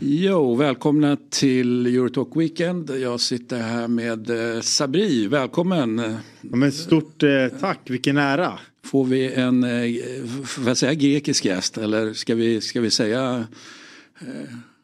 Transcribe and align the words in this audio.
Jo, 0.00 0.54
välkomna 0.54 1.16
till 1.30 1.86
Eurotalk 1.86 2.28
Weekend. 2.36 2.90
Jag 2.90 3.20
sitter 3.20 3.58
här 3.58 3.88
med 3.88 4.54
eh, 4.54 4.60
Sabri, 4.60 5.26
välkommen. 5.26 5.98
Ja, 6.40 6.56
men 6.56 6.72
stort 6.72 7.22
eh, 7.22 7.48
tack, 7.60 7.80
vilken 7.84 8.16
ära. 8.16 8.58
Får 8.84 9.04
vi 9.04 9.32
en, 9.32 9.64
eh, 9.64 10.26
får 10.44 10.68
jag 10.68 10.76
säga 10.76 10.94
grekisk 10.94 11.44
gäst 11.44 11.78
eller 11.78 12.12
ska 12.12 12.34
vi, 12.34 12.60
ska 12.60 12.80
vi 12.80 12.90
säga 12.90 13.46
eh... 14.20 14.26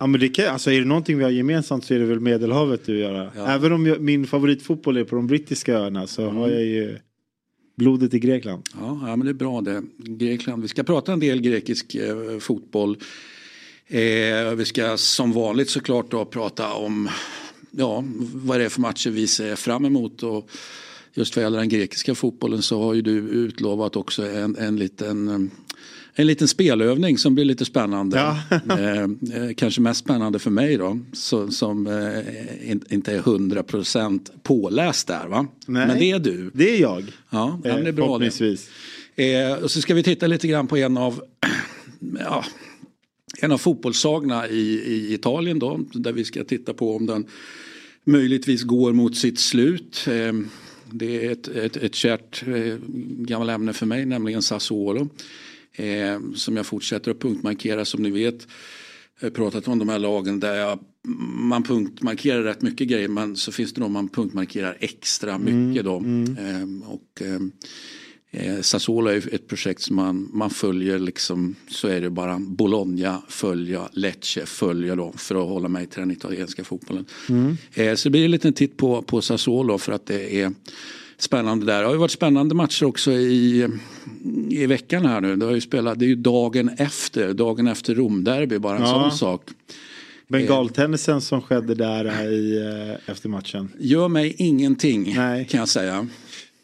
Ja 0.02 0.06
men 0.06 0.20
det 0.20 0.28
kan, 0.28 0.46
alltså 0.46 0.70
är 0.70 0.78
det 0.78 0.86
någonting 0.86 1.18
vi 1.18 1.24
har 1.24 1.30
gemensamt 1.30 1.84
så 1.84 1.94
är 1.94 1.98
det 1.98 2.04
väl 2.04 2.20
Medelhavet 2.20 2.82
att 2.82 2.88
göra. 2.88 3.32
Ja. 3.36 3.46
Även 3.46 3.72
om 3.72 3.86
jag, 3.86 4.00
min 4.00 4.26
favoritfotboll 4.26 4.96
är 4.96 5.04
på 5.04 5.16
de 5.16 5.26
brittiska 5.26 5.74
öarna 5.74 6.06
så 6.06 6.22
mm. 6.22 6.36
har 6.36 6.48
jag 6.48 6.64
ju 6.64 6.98
blodet 7.76 8.14
i 8.14 8.18
Grekland. 8.18 8.62
Ja, 8.80 9.00
ja 9.02 9.16
men 9.16 9.20
det 9.20 9.30
är 9.30 9.34
bra 9.34 9.60
det. 9.60 9.82
Grekland. 9.98 10.62
Vi 10.62 10.68
ska 10.68 10.82
prata 10.82 11.12
en 11.12 11.20
del 11.20 11.40
grekisk 11.40 11.94
eh, 11.94 12.38
fotboll. 12.38 12.96
Eh, 13.86 14.54
vi 14.56 14.64
ska 14.64 14.96
som 14.96 15.32
vanligt 15.32 15.70
såklart 15.70 16.10
då 16.10 16.24
prata 16.24 16.72
om 16.72 17.08
ja, 17.70 18.04
vad 18.34 18.60
det 18.60 18.64
är 18.64 18.68
för 18.68 18.80
matcher 18.80 19.10
vi 19.10 19.26
ser 19.26 19.56
fram 19.56 19.84
emot. 19.84 20.22
Och 20.22 20.50
just 21.14 21.36
vad 21.36 21.42
gäller 21.42 21.58
den 21.58 21.68
grekiska 21.68 22.14
fotbollen 22.14 22.62
så 22.62 22.82
har 22.82 22.94
ju 22.94 23.02
du 23.02 23.18
utlovat 23.18 23.96
också 23.96 24.26
en, 24.26 24.56
en 24.56 24.76
liten 24.76 25.50
en 26.14 26.26
liten 26.26 26.48
spelövning 26.48 27.18
som 27.18 27.34
blir 27.34 27.44
lite 27.44 27.64
spännande. 27.64 28.16
Ja. 28.16 28.58
eh, 28.78 29.02
eh 29.02 29.54
kanske 29.56 29.80
mest 29.80 30.00
spännande 30.00 30.38
för 30.38 30.50
mig 30.50 30.76
då. 30.76 30.98
Så, 31.12 31.50
som 31.50 31.86
eh, 31.86 32.70
in, 32.70 32.84
inte 32.90 33.12
är 33.12 33.18
hundra 33.18 33.62
procent 33.62 34.30
påläst 34.42 35.06
där 35.06 35.26
va. 35.26 35.46
Nej, 35.66 35.86
Men 35.86 35.98
det 35.98 36.10
är 36.10 36.18
du. 36.18 36.50
Det 36.54 36.76
är 36.76 36.80
jag. 36.80 37.04
Ja, 37.30 37.60
eh, 37.64 37.76
det 37.76 37.88
är 37.88 37.92
bra 37.92 38.18
det. 38.18 38.56
Eh, 39.16 39.52
och 39.52 39.70
så 39.70 39.80
ska 39.80 39.94
vi 39.94 40.02
titta 40.02 40.26
lite 40.26 40.48
grann 40.48 40.66
på 40.66 40.76
en 40.76 40.96
av 40.96 41.22
ja, 42.20 42.44
en 43.38 43.52
av 43.52 43.58
fotbollssagorna 43.58 44.48
i, 44.48 44.82
i 44.86 45.14
Italien 45.14 45.58
då, 45.58 45.80
där 45.92 46.12
vi 46.12 46.24
ska 46.24 46.44
titta 46.44 46.74
på 46.74 46.96
om 46.96 47.06
den 47.06 47.26
möjligtvis 48.04 48.62
går 48.62 48.92
mot 48.92 49.16
sitt 49.16 49.38
slut. 49.38 50.06
Ehm, 50.10 50.48
det 50.90 51.26
är 51.26 51.30
ett, 51.30 51.48
ett, 51.48 51.76
ett 51.76 51.94
kärt 51.94 52.44
eh, 52.46 52.76
gammalt 53.18 53.50
ämne 53.50 53.72
för 53.72 53.86
mig, 53.86 54.06
nämligen 54.06 54.42
Sassuolo. 54.42 55.08
Ehm, 55.74 56.34
som 56.34 56.56
jag 56.56 56.66
fortsätter 56.66 57.10
att 57.10 57.20
punktmarkera 57.20 57.84
som 57.84 58.02
ni 58.02 58.10
vet. 58.10 58.46
Jag 59.20 59.26
har 59.26 59.30
pratat 59.30 59.68
om 59.68 59.78
de 59.78 59.88
här 59.88 59.98
lagen 59.98 60.40
där 60.40 60.54
jag, 60.54 60.78
man 61.34 61.62
punktmarkerar 61.62 62.42
rätt 62.42 62.62
mycket 62.62 62.88
grejer 62.88 63.08
men 63.08 63.36
så 63.36 63.52
finns 63.52 63.72
det 63.72 63.80
de 63.80 63.92
man 63.92 64.08
punktmarkerar 64.08 64.76
extra 64.80 65.38
mycket. 65.38 65.84
Då. 65.84 65.98
Mm, 65.98 66.24
mm. 66.24 66.62
Ehm, 66.62 66.82
och, 66.82 67.22
Eh, 68.34 68.60
Sassuolo 68.60 69.10
är 69.10 69.34
ett 69.34 69.48
projekt 69.48 69.82
som 69.82 69.96
man, 69.96 70.30
man 70.32 70.50
följer 70.50 70.98
liksom, 70.98 71.54
så 71.68 71.88
är 71.88 72.00
det 72.00 72.10
bara 72.10 72.38
Bologna 72.38 73.22
följa, 73.28 73.88
Lecce 73.92 74.46
följa 74.46 74.96
då 74.96 75.12
för 75.12 75.34
att 75.34 75.48
hålla 75.48 75.68
mig 75.68 75.86
till 75.86 76.00
den 76.00 76.10
italienska 76.10 76.64
fotbollen. 76.64 77.04
Mm. 77.28 77.56
Eh, 77.74 77.94
så 77.94 78.08
det 78.08 78.10
blir 78.10 78.24
en 78.24 78.30
liten 78.30 78.52
titt 78.52 78.76
på, 78.76 79.02
på 79.02 79.20
Sassuolo 79.20 79.78
för 79.78 79.92
att 79.92 80.06
det 80.06 80.40
är 80.40 80.52
spännande 81.22 81.66
där. 81.66 81.78
Det 81.80 81.86
har 81.86 81.92
ju 81.92 81.98
varit 81.98 82.10
spännande 82.10 82.54
matcher 82.54 82.86
också 82.86 83.12
i, 83.12 83.68
i 84.50 84.66
veckan 84.66 85.06
här 85.06 85.20
nu. 85.20 85.36
Det, 85.36 85.44
har 85.44 85.52
ju 85.52 85.60
spelat, 85.60 85.98
det 85.98 86.04
är 86.04 86.08
ju 86.08 86.14
dagen 86.14 86.68
efter, 86.78 87.32
dagen 87.32 87.66
efter 87.66 87.94
Romderby, 87.94 88.58
bara 88.58 88.76
en 88.76 88.82
ja. 88.82 88.88
sån 88.88 89.12
sak. 89.18 89.42
Bengaltennisen 90.28 91.20
som 91.20 91.42
skedde 91.42 91.74
där 91.74 92.32
i, 92.32 92.58
eh, 92.58 93.10
efter 93.10 93.28
matchen. 93.28 93.72
Gör 93.78 94.08
mig 94.08 94.34
ingenting 94.38 95.14
Nej. 95.16 95.44
kan 95.44 95.60
jag 95.60 95.68
säga. 95.68 96.06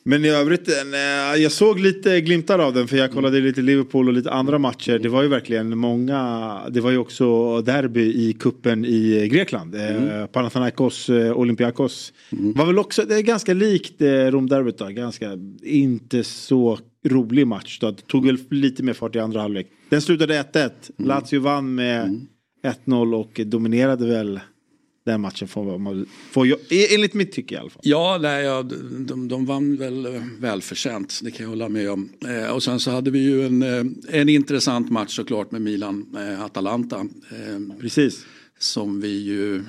Men 0.08 0.24
i 0.24 0.28
övrigt, 0.28 0.68
eh, 0.68 1.42
jag 1.42 1.52
såg 1.52 1.80
lite 1.80 2.20
glimtar 2.20 2.58
av 2.58 2.74
den 2.74 2.88
för 2.88 2.96
jag 2.96 3.12
kollade 3.12 3.40
lite 3.40 3.60
Liverpool 3.60 4.08
och 4.08 4.14
lite 4.14 4.30
andra 4.30 4.58
matcher. 4.58 4.98
Det 4.98 5.08
var 5.08 5.22
ju 5.22 5.28
verkligen 5.28 5.78
många, 5.78 6.60
det 6.70 6.80
var 6.80 6.90
ju 6.90 6.98
också 6.98 7.60
derby 7.62 8.00
i 8.00 8.32
kuppen 8.32 8.84
i 8.84 9.28
Grekland. 9.32 9.74
Eh, 9.74 9.96
mm. 9.96 10.28
Panathinaikos, 10.28 11.08
eh, 11.08 11.38
Olympiakos. 11.38 12.12
Mm. 12.32 12.52
Var 12.52 12.66
väl 12.66 12.78
också, 12.78 13.02
det 13.02 13.14
är 13.14 13.22
ganska 13.22 13.54
likt 13.54 13.94
Romderbyt 14.30 14.78
då, 14.78 14.86
ganska, 14.86 15.32
inte 15.62 16.24
så 16.24 16.78
rolig 17.06 17.46
match 17.46 17.78
då. 17.80 17.90
Det 17.90 18.06
tog 18.06 18.26
väl 18.26 18.38
lite 18.50 18.82
mer 18.82 18.92
fart 18.92 19.16
i 19.16 19.18
andra 19.18 19.40
halvlek. 19.40 19.66
Den 19.88 20.02
slutade 20.02 20.34
1-1, 20.34 20.70
mm. 20.98 21.08
Lazio 21.08 21.40
vann 21.40 21.74
med 21.74 22.04
mm. 22.04 22.26
1-0 22.84 23.14
och 23.14 23.40
dominerade 23.46 24.06
väl 24.06 24.40
den 25.08 25.20
matchen 25.20 25.48
får 25.48 25.78
man 25.78 26.06
får 26.30 26.46
jag, 26.46 26.58
enligt 26.70 27.14
mitt 27.14 27.32
tycke 27.32 27.54
i 27.54 27.58
alla 27.58 27.70
fall. 27.70 27.80
Ja, 27.84 28.18
nej, 28.22 28.44
ja 28.44 28.62
de, 29.06 29.28
de 29.28 29.46
vann 29.46 29.76
väl 29.76 30.22
välförtjänt, 30.38 31.20
det 31.22 31.30
kan 31.30 31.44
jag 31.44 31.50
hålla 31.50 31.68
med 31.68 31.90
om. 31.90 32.08
Eh, 32.26 32.50
och 32.50 32.62
sen 32.62 32.80
så 32.80 32.90
hade 32.90 33.10
vi 33.10 33.18
ju 33.18 33.46
en, 33.46 33.62
eh, 33.62 34.20
en 34.20 34.28
intressant 34.28 34.90
match 34.90 35.16
såklart 35.16 35.50
med 35.50 35.62
Milan-Atalanta. 35.62 36.96
Eh, 37.30 37.78
Precis. 37.80 38.24
Som 38.60 39.00
vi 39.00 39.22
ju, 39.22 39.62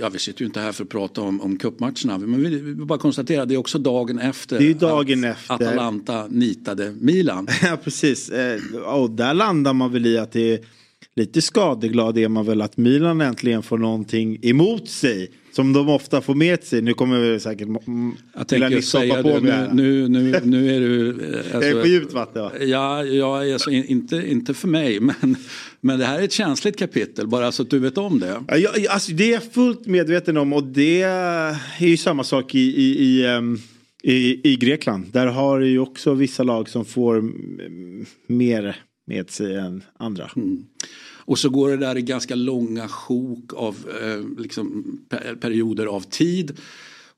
ja 0.00 0.08
vi 0.08 0.18
sitter 0.18 0.40
ju 0.40 0.46
inte 0.46 0.60
här 0.60 0.72
för 0.72 0.84
att 0.84 0.90
prata 0.90 1.20
om, 1.20 1.40
om 1.40 1.56
cupmatcherna. 1.56 2.18
Men 2.18 2.42
vi 2.42 2.60
vill 2.60 2.86
bara 2.86 2.98
konstatera 2.98 3.44
det 3.44 3.54
är 3.54 3.58
också 3.58 3.78
dagen 3.78 4.18
efter 4.18 4.58
det 4.58 4.70
är 4.70 4.74
dagen 4.74 5.24
att 5.24 5.30
efter. 5.30 5.54
Atalanta 5.54 6.26
nitade 6.26 6.94
Milan. 7.00 7.48
ja 7.62 7.76
precis, 7.84 8.28
eh, 8.28 8.60
och 8.84 9.10
där 9.10 9.34
landar 9.34 9.72
man 9.72 9.92
väl 9.92 10.06
i 10.06 10.18
att 10.18 10.32
det 10.32 10.54
är 10.54 10.60
lite 11.16 11.42
skadeglad 11.42 12.18
är 12.18 12.28
man 12.28 12.46
väl 12.46 12.62
att 12.62 12.76
Milan 12.76 13.20
äntligen 13.20 13.62
får 13.62 13.78
någonting 13.78 14.38
emot 14.42 14.88
sig. 14.88 15.30
Som 15.52 15.72
de 15.72 15.88
ofta 15.88 16.20
får 16.20 16.34
med 16.34 16.64
sig. 16.64 16.82
Nu 16.82 16.94
kommer 16.94 17.20
vi 17.20 17.40
säkert 17.40 17.68
Jag 18.34 18.48
tänker 18.48 18.80
säga 18.80 19.22
på 19.22 19.38
det. 19.38 19.70
Nu, 19.72 20.08
nu, 20.08 20.40
nu 20.44 20.76
är 20.76 20.80
du... 20.80 21.12
Alltså, 21.54 21.70
jag 21.70 21.78
är 21.78 21.82
på 21.82 21.88
djupt 21.88 22.12
vatten 22.12 22.42
va? 22.42 22.52
Ja, 22.60 23.04
ja 23.04 23.52
alltså, 23.52 23.70
inte, 23.70 24.16
inte 24.16 24.54
för 24.54 24.68
mig. 24.68 25.00
Men, 25.20 25.36
men 25.80 25.98
det 25.98 26.04
här 26.04 26.18
är 26.18 26.22
ett 26.22 26.32
känsligt 26.32 26.78
kapitel. 26.78 27.26
Bara 27.26 27.52
så 27.52 27.62
att 27.62 27.70
du 27.70 27.78
vet 27.78 27.98
om 27.98 28.18
det. 28.18 28.44
Ja, 28.48 28.70
alltså, 28.90 29.12
det 29.12 29.24
är 29.24 29.32
jag 29.32 29.42
fullt 29.42 29.86
medveten 29.86 30.36
om. 30.36 30.52
Och 30.52 30.64
det 30.64 31.02
är 31.02 31.86
ju 31.86 31.96
samma 31.96 32.24
sak 32.24 32.54
i, 32.54 32.58
i, 32.58 32.98
i 33.04 33.26
um... 33.26 33.58
I, 34.04 34.52
I 34.52 34.56
Grekland, 34.56 35.06
där 35.12 35.26
har 35.26 35.60
ju 35.60 35.78
också 35.78 36.14
vissa 36.14 36.42
lag 36.42 36.68
som 36.68 36.84
får 36.84 37.22
mer 38.26 38.76
med 39.12 39.30
sig 39.30 39.56
än 39.56 39.82
andra. 39.96 40.30
Mm. 40.36 40.64
Och 41.24 41.38
så 41.38 41.48
går 41.48 41.70
det 41.70 41.76
där 41.76 41.98
i 41.98 42.02
ganska 42.02 42.34
långa 42.34 42.88
sjok 42.88 43.54
av 43.54 43.76
eh, 44.02 44.42
liksom, 44.42 44.98
perioder 45.40 45.86
av 45.86 46.00
tid. 46.00 46.58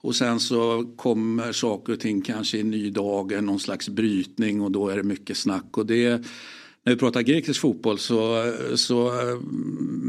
Och 0.00 0.16
sen 0.16 0.40
så 0.40 0.92
kommer 0.96 1.52
saker 1.52 1.92
och 1.92 2.00
ting 2.00 2.22
kanske 2.22 2.58
i 2.58 2.62
ny 2.62 2.90
dag, 2.90 3.44
någon 3.44 3.60
slags 3.60 3.88
brytning 3.88 4.60
och 4.60 4.70
då 4.70 4.88
är 4.88 4.96
det 4.96 5.02
mycket 5.02 5.36
snack. 5.36 5.78
Och 5.78 5.86
det, 5.86 6.22
när 6.82 6.92
vi 6.92 6.96
pratar 6.96 7.22
grekisk 7.22 7.60
fotboll 7.60 7.98
så, 7.98 8.52
så 8.74 9.06
eh, 9.06 9.38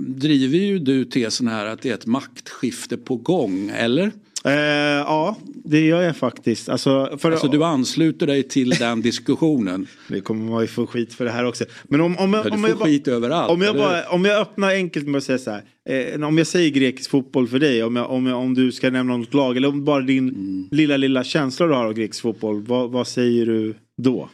driver 0.07 0.57
ju 0.57 0.79
du 0.79 1.05
tesen 1.05 1.47
här 1.47 1.65
att 1.65 1.81
det 1.81 1.89
är 1.89 1.93
ett 1.93 2.05
maktskifte 2.05 2.97
på 2.97 3.15
gång, 3.15 3.69
eller? 3.69 4.11
Eh, 4.45 4.53
ja, 4.53 5.37
det 5.45 5.79
gör 5.79 6.01
jag 6.01 6.17
faktiskt. 6.17 6.69
Alltså, 6.69 7.17
för, 7.17 7.31
alltså 7.31 7.47
du 7.47 7.63
ansluter 7.63 8.27
dig 8.27 8.43
till 8.43 8.69
den 8.69 9.01
diskussionen? 9.01 9.87
det 10.07 10.21
kommer 10.21 10.51
man 10.51 10.61
ju 10.61 10.67
få 10.67 10.87
skit 10.87 11.13
för 11.13 11.25
det 11.25 11.31
här 11.31 11.45
också. 11.45 11.65
Men 11.83 12.01
om, 12.01 12.17
om, 12.17 12.33
jag, 12.33 12.45
ja, 12.45 12.53
om 12.53 12.63
jag, 12.63 12.79
skit 12.79 13.07
överallt. 13.07 13.51
Om 13.51 13.61
jag, 13.61 13.75
bara, 13.75 14.09
om 14.09 14.25
jag 14.25 14.41
öppnar 14.41 14.69
enkelt 14.69 15.07
med 15.07 15.17
att 15.17 15.23
säga 15.23 15.37
så 15.37 15.51
här. 15.51 15.63
Eh, 16.15 16.27
om 16.27 16.37
jag 16.37 16.47
säger 16.47 16.69
grekisk 16.69 17.09
fotboll 17.09 17.47
för 17.47 17.59
dig, 17.59 17.83
om, 17.83 17.95
jag, 17.95 18.11
om, 18.11 18.25
jag, 18.25 18.39
om 18.39 18.53
du 18.53 18.71
ska 18.71 18.89
nämna 18.89 19.17
något 19.17 19.33
lag 19.33 19.57
eller 19.57 19.67
om 19.67 19.85
bara 19.85 20.01
din 20.01 20.29
mm. 20.29 20.67
lilla, 20.71 20.97
lilla 20.97 21.23
känsla 21.23 21.65
du 21.65 21.73
har 21.73 21.85
av 21.85 21.93
grekisk 21.93 22.21
fotboll. 22.21 22.61
Vad, 22.61 22.91
vad 22.91 23.07
säger 23.07 23.45
du 23.45 23.75
då? 23.97 24.29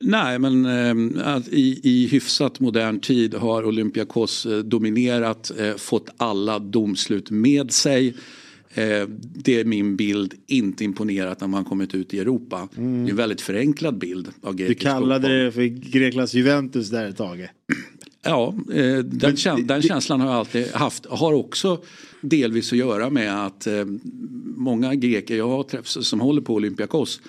Nej, 0.00 0.38
men 0.38 0.66
eh, 0.66 1.38
i, 1.50 1.80
i 1.82 2.06
hyfsat 2.06 2.60
modern 2.60 3.00
tid 3.00 3.34
har 3.34 3.64
Olympiakos 3.64 4.46
eh, 4.46 4.58
dominerat, 4.58 5.50
eh, 5.58 5.74
fått 5.74 6.10
alla 6.16 6.58
domslut 6.58 7.30
med 7.30 7.72
sig. 7.72 8.14
Eh, 8.74 9.08
det 9.34 9.60
är 9.60 9.64
min 9.64 9.96
bild, 9.96 10.34
inte 10.46 10.84
imponerat 10.84 11.40
när 11.40 11.48
man 11.48 11.64
kommit 11.64 11.94
ut 11.94 12.14
i 12.14 12.18
Europa. 12.18 12.68
Mm. 12.76 13.04
Det 13.04 13.08
är 13.08 13.10
en 13.10 13.16
väldigt 13.16 13.40
förenklad 13.40 13.98
bild 13.98 14.28
av 14.42 14.54
grekisk 14.54 14.80
Du 14.80 14.84
kallade 14.84 15.20
fotboll. 15.20 15.44
det 15.44 15.52
för 15.52 15.90
Greklands 15.90 16.34
Juventus 16.34 16.90
där 16.90 17.08
ett 17.08 17.16
tag. 17.16 17.48
Ja, 18.22 18.54
eh, 18.74 18.98
den, 18.98 19.36
käns 19.36 19.66
den 19.66 19.82
känslan 19.82 20.20
har 20.20 20.28
jag 20.28 20.36
alltid 20.36 20.72
haft. 20.72 21.06
Har 21.06 21.32
också 21.32 21.82
delvis 22.20 22.72
att 22.72 22.78
göra 22.78 23.10
med 23.10 23.46
att 23.46 23.66
eh, 23.66 23.84
många 24.56 24.94
greker 24.94 25.36
jag 25.36 25.48
har 25.48 25.62
träffat 25.62 26.04
som 26.04 26.20
håller 26.20 26.42
på 26.42 26.54
Olympiakos 26.54 27.20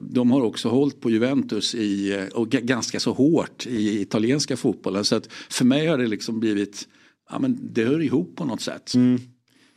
de 0.00 0.30
har 0.30 0.40
också 0.40 0.68
hållit 0.68 1.00
på 1.00 1.10
Juventus 1.10 1.74
i, 1.74 2.20
och 2.34 2.48
ganska 2.48 3.00
så 3.00 3.12
hårt 3.12 3.66
i 3.66 4.00
italienska 4.00 4.56
fotbollen. 4.56 5.04
Så 5.04 5.16
att 5.16 5.32
för 5.32 5.64
mig 5.64 5.86
har 5.86 5.98
det 5.98 6.06
liksom 6.06 6.40
blivit, 6.40 6.88
ja 7.30 7.38
men 7.38 7.58
det 7.72 7.84
hör 7.84 8.02
ihop 8.02 8.36
på 8.36 8.44
något 8.44 8.60
sätt. 8.60 8.94
Mm. 8.94 9.20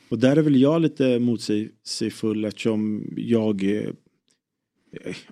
Och 0.10 0.20
där 0.20 0.36
är 0.38 0.42
väl 0.42 0.62
jag 0.62 0.82
lite 0.82 1.20
motsägelsefull 1.20 2.46
eftersom 2.46 3.06
jag 3.18 3.64
eh, 3.64 3.90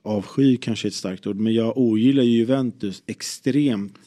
avskyr 0.01 0.55
kanske 0.55 0.87
ett 0.87 0.93
starkt 0.93 1.27
ord 1.27 1.39
men 1.39 1.53
jag 1.53 1.77
ogillar 1.77 2.23
Juventus 2.23 3.03
extremt 3.07 3.97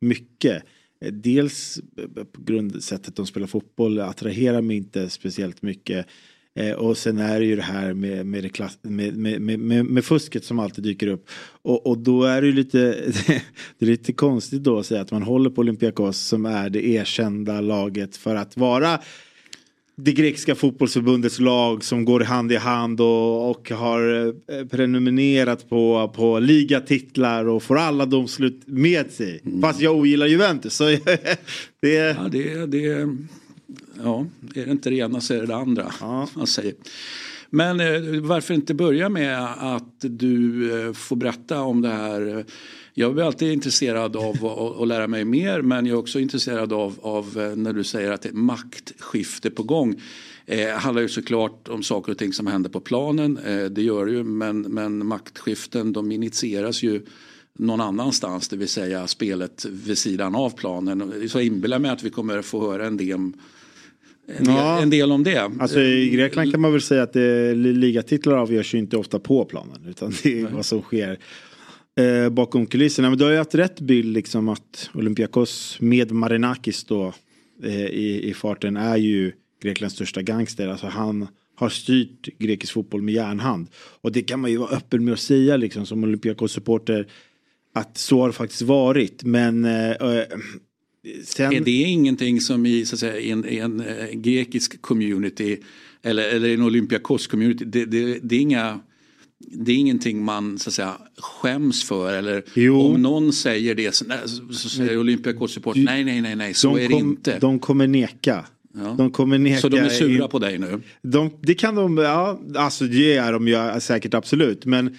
mycket. 0.00 0.62
Eh, 1.00 1.12
dels 1.12 1.80
eh, 1.96 2.24
på 2.24 2.42
grundsättet 2.42 3.16
de 3.16 3.26
spelar 3.26 3.46
fotboll 3.46 4.00
attraherar 4.00 4.62
mig 4.62 4.76
inte 4.76 5.08
speciellt 5.08 5.62
mycket. 5.62 6.06
Och 6.76 6.98
sen 6.98 7.18
är 7.18 7.40
det 7.40 7.46
ju 7.46 7.56
det 7.56 7.62
här 7.62 7.94
med, 7.94 8.26
med, 8.26 8.42
det 8.42 8.48
klass, 8.48 8.78
med, 8.82 9.16
med, 9.16 9.40
med, 9.40 9.84
med, 9.84 10.04
fusket 10.04 10.44
som 10.44 10.58
alltid 10.58 10.84
dyker 10.84 11.06
upp. 11.06 11.28
Och, 11.62 11.86
och 11.86 11.98
då 11.98 12.24
är 12.24 12.40
det 12.40 12.46
ju 12.46 12.52
lite, 12.52 12.78
det 13.78 13.84
är 13.84 13.86
lite 13.86 14.12
konstigt 14.12 14.62
då 14.62 14.78
att 14.78 14.86
säga 14.86 15.00
att 15.00 15.10
man 15.10 15.22
håller 15.22 15.50
på 15.50 15.60
Olympiakos 15.60 16.18
som 16.18 16.46
är 16.46 16.70
det 16.70 16.86
erkända 16.86 17.60
laget 17.60 18.16
för 18.16 18.34
att 18.34 18.56
vara 18.56 19.00
det 20.00 20.12
grekiska 20.12 20.54
fotbollsförbundets 20.54 21.38
lag 21.38 21.84
som 21.84 22.04
går 22.04 22.20
hand 22.20 22.52
i 22.52 22.56
hand 22.56 23.00
och, 23.00 23.50
och 23.50 23.70
har 23.70 24.26
eh, 24.26 24.64
prenumererat 24.66 25.68
på, 25.68 26.12
på 26.16 26.38
ligatitlar 26.38 27.44
och 27.44 27.62
får 27.62 27.78
alla 27.78 28.06
domslut 28.06 28.62
med 28.66 29.10
sig. 29.10 29.40
Mm. 29.44 29.60
Fast 29.60 29.80
jag 29.80 29.96
ogillar 29.96 30.26
Juventus. 30.26 30.74
Så 30.74 30.84
det, 31.80 31.92
ja, 31.94 32.28
det, 32.30 32.66
det, 32.66 33.08
ja, 34.02 34.26
är 34.54 34.64
det 34.64 34.70
inte 34.70 34.90
det 34.90 34.96
ena 34.96 35.20
så 35.20 35.34
är 35.34 35.40
det 35.40 35.46
det 35.46 35.56
andra. 35.56 35.92
Ja. 36.00 36.28
Man 36.34 36.46
säger. 36.46 36.74
Men 37.50 37.80
eh, 37.80 38.20
varför 38.20 38.54
inte 38.54 38.74
börja 38.74 39.08
med 39.08 39.44
att 39.74 39.94
du 40.00 40.70
eh, 40.80 40.92
får 40.92 41.16
berätta 41.16 41.60
om 41.60 41.82
det 41.82 41.88
här. 41.88 42.44
Jag 42.98 43.18
är 43.18 43.22
alltid 43.22 43.52
intresserad 43.52 44.16
av 44.16 44.46
att 44.80 44.88
lära 44.88 45.06
mig 45.06 45.24
mer 45.24 45.62
men 45.62 45.86
jag 45.86 45.94
är 45.94 45.98
också 45.98 46.20
intresserad 46.20 46.72
av, 46.72 46.98
av 47.02 47.38
eh, 47.38 47.56
när 47.56 47.72
du 47.72 47.84
säger 47.84 48.10
att 48.10 48.22
det 48.22 48.28
är 48.28 48.32
maktskifte 48.32 49.50
på 49.50 49.62
gång. 49.62 50.00
Det 50.46 50.70
handlar 50.70 51.02
ju 51.02 51.08
såklart 51.08 51.68
om 51.68 51.82
saker 51.82 52.12
och 52.12 52.18
ting 52.18 52.32
som 52.32 52.46
händer 52.46 52.70
på 52.70 52.80
planen. 52.80 53.38
det 53.70 53.82
gör 53.82 54.06
det 54.06 54.12
ju 54.12 54.22
men, 54.24 54.60
men 54.60 55.06
maktskiften 55.06 55.92
de 55.92 56.12
initieras 56.12 56.82
ju 56.82 57.02
någon 57.58 57.80
annanstans, 57.80 58.48
det 58.48 58.56
vill 58.56 58.68
säga 58.68 59.06
spelet 59.06 59.64
vid 59.64 59.98
sidan 59.98 60.34
av 60.34 60.50
planen. 60.50 61.28
Så 61.28 61.38
jag 61.38 61.46
inbillar 61.46 61.78
mig 61.78 61.90
att 61.90 62.02
vi 62.02 62.10
kommer 62.10 62.42
få 62.42 62.70
höra 62.70 62.86
en 62.86 62.96
del 62.96 63.14
en 64.36 64.44
del, 64.44 64.54
ja. 64.54 64.82
en 64.82 64.90
del 64.90 65.12
om 65.12 65.24
det. 65.24 65.50
Alltså 65.60 65.80
i 65.80 66.10
Grekland 66.10 66.52
kan 66.52 66.60
man 66.60 66.72
väl 66.72 66.82
säga 66.82 67.02
att 67.02 67.12
det, 67.12 67.54
ligatitlar 67.54 68.36
avgörs 68.36 68.74
ju 68.74 68.78
inte 68.78 68.96
ofta 68.96 69.18
på 69.18 69.44
planen 69.44 69.86
utan 69.88 70.12
det 70.22 70.38
är 70.38 70.42
Nej. 70.42 70.52
vad 70.52 70.66
som 70.66 70.82
sker 70.82 71.18
eh, 71.98 72.28
bakom 72.28 72.66
kulisserna. 72.66 73.08
Men 73.08 73.18
du 73.18 73.24
har 73.24 73.30
ju 73.30 73.38
haft 73.38 73.54
rätt 73.54 73.80
bild 73.80 74.14
liksom 74.14 74.48
att 74.48 74.90
Olympiakos 74.94 75.76
med 75.80 76.12
Marinakis 76.12 76.84
då 76.84 77.12
eh, 77.64 77.86
i, 77.86 78.28
i 78.30 78.34
farten 78.34 78.76
är 78.76 78.96
ju 78.96 79.32
Greklands 79.62 79.94
största 79.94 80.22
gangster. 80.22 80.68
Alltså 80.68 80.86
han 80.86 81.28
har 81.54 81.68
styrt 81.68 82.38
grekisk 82.38 82.72
fotboll 82.72 83.02
med 83.02 83.14
järnhand. 83.14 83.68
Och 84.00 84.12
det 84.12 84.22
kan 84.22 84.40
man 84.40 84.50
ju 84.50 84.56
vara 84.56 84.76
öppen 84.76 85.04
med 85.04 85.14
att 85.14 85.20
säga 85.20 85.56
liksom 85.56 85.86
som 85.86 86.04
Olympiakos 86.04 86.52
supporter 86.52 87.06
att 87.74 87.98
så 87.98 88.20
har 88.20 88.26
det 88.26 88.32
faktiskt 88.32 88.62
varit. 88.62 89.24
Men 89.24 89.64
eh, 89.64 89.90
eh, 89.90 90.24
Sen... 91.24 91.52
Är 91.52 91.60
det 91.60 91.70
ingenting 91.70 92.40
som 92.40 92.66
i, 92.66 92.86
så 92.86 92.94
att 92.94 93.00
säga, 93.00 93.20
en, 93.20 93.48
i 93.48 93.58
en 93.58 93.80
eh, 93.80 94.10
grekisk 94.10 94.82
community 94.82 95.56
eller, 96.02 96.28
eller 96.28 96.54
en 96.54 96.62
Olympiakos-community, 96.62 97.64
det, 97.64 97.84
det, 97.84 98.18
det, 98.22 98.36
är 98.36 98.40
inga 98.40 98.80
det 99.40 99.72
är 99.72 99.76
ingenting 99.76 100.24
man 100.24 100.58
så 100.58 100.70
att 100.70 100.74
säga 100.74 100.96
skäms 101.16 101.84
för 101.84 102.12
eller 102.12 102.42
jo. 102.54 102.80
om 102.80 103.02
någon 103.02 103.32
säger 103.32 103.74
det 103.74 103.94
så, 103.94 104.04
så 104.52 104.68
säger 104.68 104.98
Olympiakos-support 104.98 105.76
nej 105.76 106.04
nej 106.04 106.20
nej 106.20 106.36
nej 106.36 106.54
så 106.54 106.68
de 106.68 106.84
är 106.84 106.88
det 106.88 106.94
kom, 106.94 107.08
inte. 107.08 107.38
De 107.38 107.58
kommer 107.58 107.86
neka. 107.86 108.44
Ja. 108.74 108.94
De 108.98 109.10
kommer 109.10 109.38
neka. 109.38 109.60
Så 109.60 109.68
de 109.68 109.78
är 109.78 109.88
sura 109.88 110.24
in, 110.24 110.30
på 110.30 110.38
dig 110.38 110.58
nu? 110.58 110.80
De, 111.02 111.30
det 111.42 111.54
kan 111.54 111.74
de, 111.74 111.98
ja 111.98 112.40
alltså 112.56 112.84
det 112.84 113.16
är 113.16 113.32
de 113.32 113.48
ju 113.48 113.80
säkert 113.80 114.14
absolut 114.14 114.64
men 114.64 114.96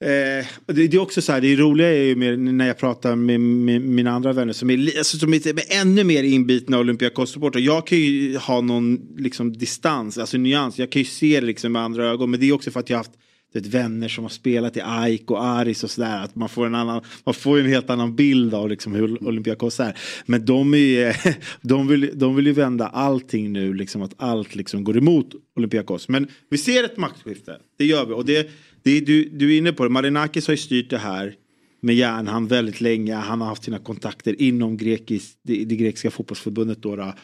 Eh, 0.00 0.46
det, 0.66 0.86
det, 0.86 0.96
är 0.96 0.98
också 0.98 1.22
så 1.22 1.32
här, 1.32 1.40
det 1.40 1.56
roliga 1.56 1.88
är 1.88 2.02
ju 2.02 2.16
med, 2.16 2.38
när 2.38 2.66
jag 2.66 2.78
pratar 2.78 3.16
med, 3.16 3.40
med, 3.40 3.80
mina 3.80 4.10
andra 4.10 4.32
vänner 4.32 4.52
som 4.52 4.70
är, 4.70 4.98
alltså, 4.98 5.18
som 5.18 5.34
är 5.34 5.80
ännu 5.80 6.04
mer 6.04 6.22
inbitna 6.22 6.78
Olympiakos-supportrar. 6.78 7.60
Jag 7.60 7.86
kan 7.86 7.98
ju 7.98 8.36
ha 8.36 8.60
någon 8.60 8.98
liksom, 9.16 9.52
distans, 9.52 10.18
alltså 10.18 10.38
nyans. 10.38 10.78
Jag 10.78 10.92
kan 10.92 11.02
ju 11.02 11.06
se 11.06 11.40
det 11.40 11.46
liksom, 11.46 11.72
med 11.72 11.82
andra 11.82 12.06
ögon. 12.06 12.30
Men 12.30 12.40
det 12.40 12.48
är 12.48 12.52
också 12.52 12.70
för 12.70 12.80
att 12.80 12.90
jag 12.90 12.96
har 12.96 13.04
haft 13.04 13.18
vet, 13.52 13.66
vänner 13.66 14.08
som 14.08 14.24
har 14.24 14.28
spelat 14.28 14.76
i 14.76 14.80
AIK 14.84 15.30
och 15.30 15.44
Aris 15.44 15.84
och 15.84 15.90
sådär. 15.90 16.24
Att 16.24 16.34
man 16.34 16.48
får 16.48 16.66
en 16.66 16.74
annan, 16.74 17.02
man 17.24 17.34
får 17.34 17.58
en 17.58 17.66
helt 17.66 17.90
annan 17.90 18.16
bild 18.16 18.54
av 18.54 18.68
liksom 18.68 18.94
hur 18.94 19.28
Olympiakos 19.28 19.80
är. 19.80 19.98
Men 20.26 20.44
de, 20.44 20.74
är, 20.74 21.16
de, 21.66 21.88
vill, 21.88 22.10
de 22.14 22.36
vill 22.36 22.46
ju 22.46 22.52
vända 22.52 22.86
allting 22.86 23.52
nu, 23.52 23.74
liksom 23.74 24.02
att 24.02 24.14
allt 24.16 24.54
liksom 24.54 24.84
går 24.84 24.98
emot 24.98 25.34
Olympiakos. 25.56 26.08
Men 26.08 26.28
vi 26.50 26.58
ser 26.58 26.84
ett 26.84 26.96
maktskifte, 26.96 27.56
det 27.78 27.84
gör 27.84 28.06
vi. 28.06 28.12
Och 28.12 28.24
det 28.24 28.50
det, 28.82 29.00
du, 29.00 29.24
du 29.24 29.54
är 29.54 29.58
inne 29.58 29.72
på 29.72 29.84
det, 29.84 29.90
Marinakis 29.90 30.46
har 30.46 30.52
ju 30.52 30.58
styrt 30.58 30.90
det 30.90 30.98
här 30.98 31.34
med 31.80 31.94
järnhand 31.94 32.48
väldigt 32.48 32.80
länge. 32.80 33.14
Han 33.14 33.40
har 33.40 33.48
haft 33.48 33.64
sina 33.64 33.78
kontakter 33.78 34.42
inom 34.42 34.76
grekis, 34.76 35.36
det, 35.42 35.64
det 35.64 35.76
grekiska 35.76 36.10
fotbollsförbundet. 36.10 36.82
Då, 36.82 36.96
då. 36.96 37.14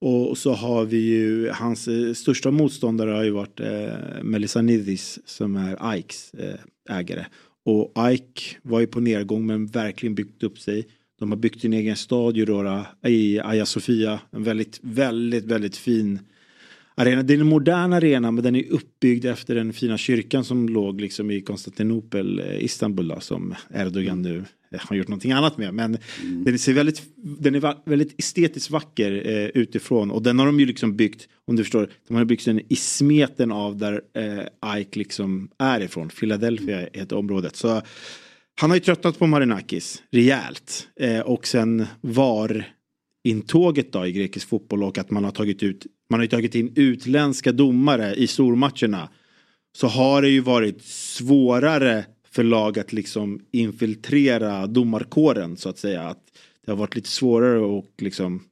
Och 0.00 0.38
så 0.38 0.52
har 0.52 0.84
vi 0.84 0.96
ju 0.96 1.50
hans 1.50 1.88
eh, 1.88 2.12
största 2.12 2.50
motståndare 2.50 3.10
har 3.10 3.24
ju 3.24 3.30
varit 3.30 3.60
eh, 3.60 4.22
Melisanidis 4.22 5.18
som 5.24 5.56
är 5.56 5.96
Ikes 5.96 6.34
eh, 6.34 6.96
ägare. 6.98 7.26
Och 7.64 8.12
Ike 8.12 8.42
var 8.62 8.80
ju 8.80 8.86
på 8.86 9.00
nedgång 9.00 9.46
men 9.46 9.66
verkligen 9.66 10.14
byggt 10.14 10.42
upp 10.42 10.58
sig. 10.58 10.86
De 11.18 11.30
har 11.30 11.38
byggt 11.38 11.64
en 11.64 11.72
egen 11.72 11.96
stadion 11.96 12.84
i 13.06 13.38
Hagia 13.38 13.66
Sofia. 13.66 14.20
En 14.30 14.42
väldigt, 14.42 14.78
väldigt, 14.82 15.44
väldigt 15.44 15.76
fin 15.76 16.18
arena. 16.98 17.22
Det 17.22 17.34
är 17.34 17.38
en 17.38 17.46
modern 17.46 17.92
arena 17.92 18.30
men 18.30 18.44
den 18.44 18.56
är 18.56 18.72
uppbyggd 18.72 19.24
efter 19.24 19.54
den 19.54 19.72
fina 19.72 19.98
kyrkan 19.98 20.44
som 20.44 20.68
låg 20.68 21.00
liksom 21.00 21.30
i 21.30 21.40
Konstantinopel, 21.40 22.38
eh, 22.38 22.64
Istanbul 22.64 23.08
då, 23.08 23.20
som 23.20 23.54
Erdogan 23.74 24.22
nu 24.22 24.44
eh, 24.72 24.80
har 24.80 24.96
gjort 24.96 25.08
någonting 25.08 25.32
annat 25.32 25.58
med. 25.58 25.74
Men 25.74 25.98
mm. 26.22 26.44
den, 26.44 26.58
ser 26.58 26.72
väldigt, 26.72 27.02
den 27.16 27.54
är 27.54 27.88
väldigt 27.90 28.20
estetiskt 28.20 28.70
vacker 28.70 29.22
eh, 29.26 29.62
utifrån 29.62 30.10
och 30.10 30.22
den 30.22 30.38
har 30.38 30.46
de 30.46 30.60
ju 30.60 30.66
liksom 30.66 30.96
byggt, 30.96 31.28
om 31.44 31.56
du 31.56 31.64
förstår, 31.64 31.90
de 32.08 32.16
har 32.16 32.24
byggt 32.24 32.44
den 32.44 32.60
i 32.68 32.76
smeten 32.76 33.52
av 33.52 33.76
där 33.76 34.00
eh, 34.14 34.78
Ike 34.80 34.98
liksom 34.98 35.48
är 35.58 35.80
ifrån. 35.80 36.08
Philadelphia 36.08 36.88
heter 36.92 37.16
området. 37.16 37.56
Så 37.56 37.82
han 38.60 38.70
har 38.70 38.76
ju 38.76 38.80
tröttnat 38.80 39.18
på 39.18 39.26
Marinakis 39.26 40.02
rejält. 40.10 40.88
Eh, 41.00 41.20
och 41.20 41.46
sen 41.46 41.86
var 42.00 42.64
intåget 43.24 43.92
då 43.92 44.06
i 44.06 44.12
grekisk 44.12 44.48
fotboll 44.48 44.82
och 44.82 44.98
att 44.98 45.10
man 45.10 45.24
har 45.24 45.30
tagit 45.30 45.62
ut 45.62 45.86
man 46.10 46.20
har 46.20 46.24
ju 46.24 46.28
tagit 46.28 46.54
in 46.54 46.72
utländska 46.76 47.52
domare 47.52 48.14
i 48.14 48.26
stormatcherna. 48.26 49.08
Så 49.72 49.86
har 49.86 50.22
det 50.22 50.28
ju 50.28 50.40
varit 50.40 50.82
svårare 50.84 52.04
för 52.30 52.44
lag 52.44 52.78
att 52.78 52.92
liksom 52.92 53.40
infiltrera 53.50 54.66
domarkåren 54.66 55.56
så 55.56 55.68
att 55.68 55.78
säga. 55.78 56.02
Att 56.02 56.22
det 56.64 56.70
har 56.72 56.76
varit 56.76 56.94
lite 56.96 57.08
svårare 57.08 57.78
att 57.78 58.02
liksom 58.02 58.44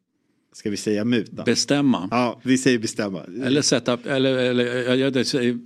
Ska 0.52 0.70
vi 0.70 0.76
säga 0.76 1.04
muta? 1.04 1.42
Bestämma. 1.44 2.08
Ja, 2.10 2.40
vi 2.44 2.58
säger 2.58 2.78
bestämma. 2.78 3.22
Eller 3.44 3.62
sätta, 3.62 3.98
eller, 4.04 4.36
eller 4.36 4.96
jag, 4.96 5.16
jag, 5.16 5.26
säger, 5.26 5.58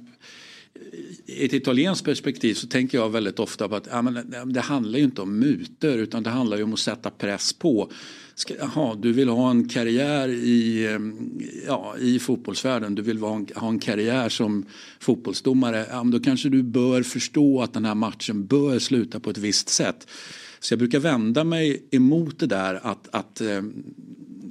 i 1.36 1.44
ett 1.44 1.52
italienskt 1.52 2.04
perspektiv 2.04 2.54
så 2.54 2.66
tänker 2.66 2.98
jag 2.98 3.10
väldigt 3.10 3.38
ofta 3.38 3.68
på 3.68 3.76
att 3.76 3.88
ja, 3.90 4.02
men, 4.02 4.34
det 4.52 4.60
handlar 4.60 4.98
ju 4.98 5.04
inte 5.04 5.22
om 5.22 5.38
mutor 5.38 5.90
utan 5.90 6.22
det 6.22 6.30
handlar 6.30 6.56
ju 6.56 6.62
om 6.62 6.72
att 6.72 6.78
sätta 6.78 7.10
press 7.10 7.52
på. 7.52 7.92
Ska, 8.34 8.54
aha, 8.62 8.96
du 9.02 9.12
vill 9.12 9.28
ha 9.28 9.50
en 9.50 9.68
karriär 9.68 10.28
i, 10.28 10.86
ehm, 10.86 11.40
ja, 11.66 11.94
i 12.00 12.18
fotbollsvärlden, 12.18 12.94
du 12.94 13.02
vill 13.02 13.18
ha 13.18 13.36
en, 13.36 13.46
ha 13.54 13.68
en 13.68 13.78
karriär 13.78 14.28
som 14.28 14.66
fotbollsdomare. 15.00 15.86
Ja, 15.90 16.04
då 16.04 16.20
kanske 16.20 16.48
du 16.48 16.62
bör 16.62 17.02
förstå 17.02 17.62
att 17.62 17.72
den 17.72 17.84
här 17.84 17.94
matchen 17.94 18.46
bör 18.46 18.78
sluta 18.78 19.20
på 19.20 19.30
ett 19.30 19.38
visst 19.38 19.68
sätt. 19.68 20.06
Så 20.60 20.72
jag 20.72 20.78
brukar 20.78 21.00
vända 21.00 21.44
mig 21.44 21.88
emot 21.90 22.38
det 22.38 22.46
där 22.46 22.80
att, 22.82 23.08
att 23.12 23.40
ehm, 23.40 23.84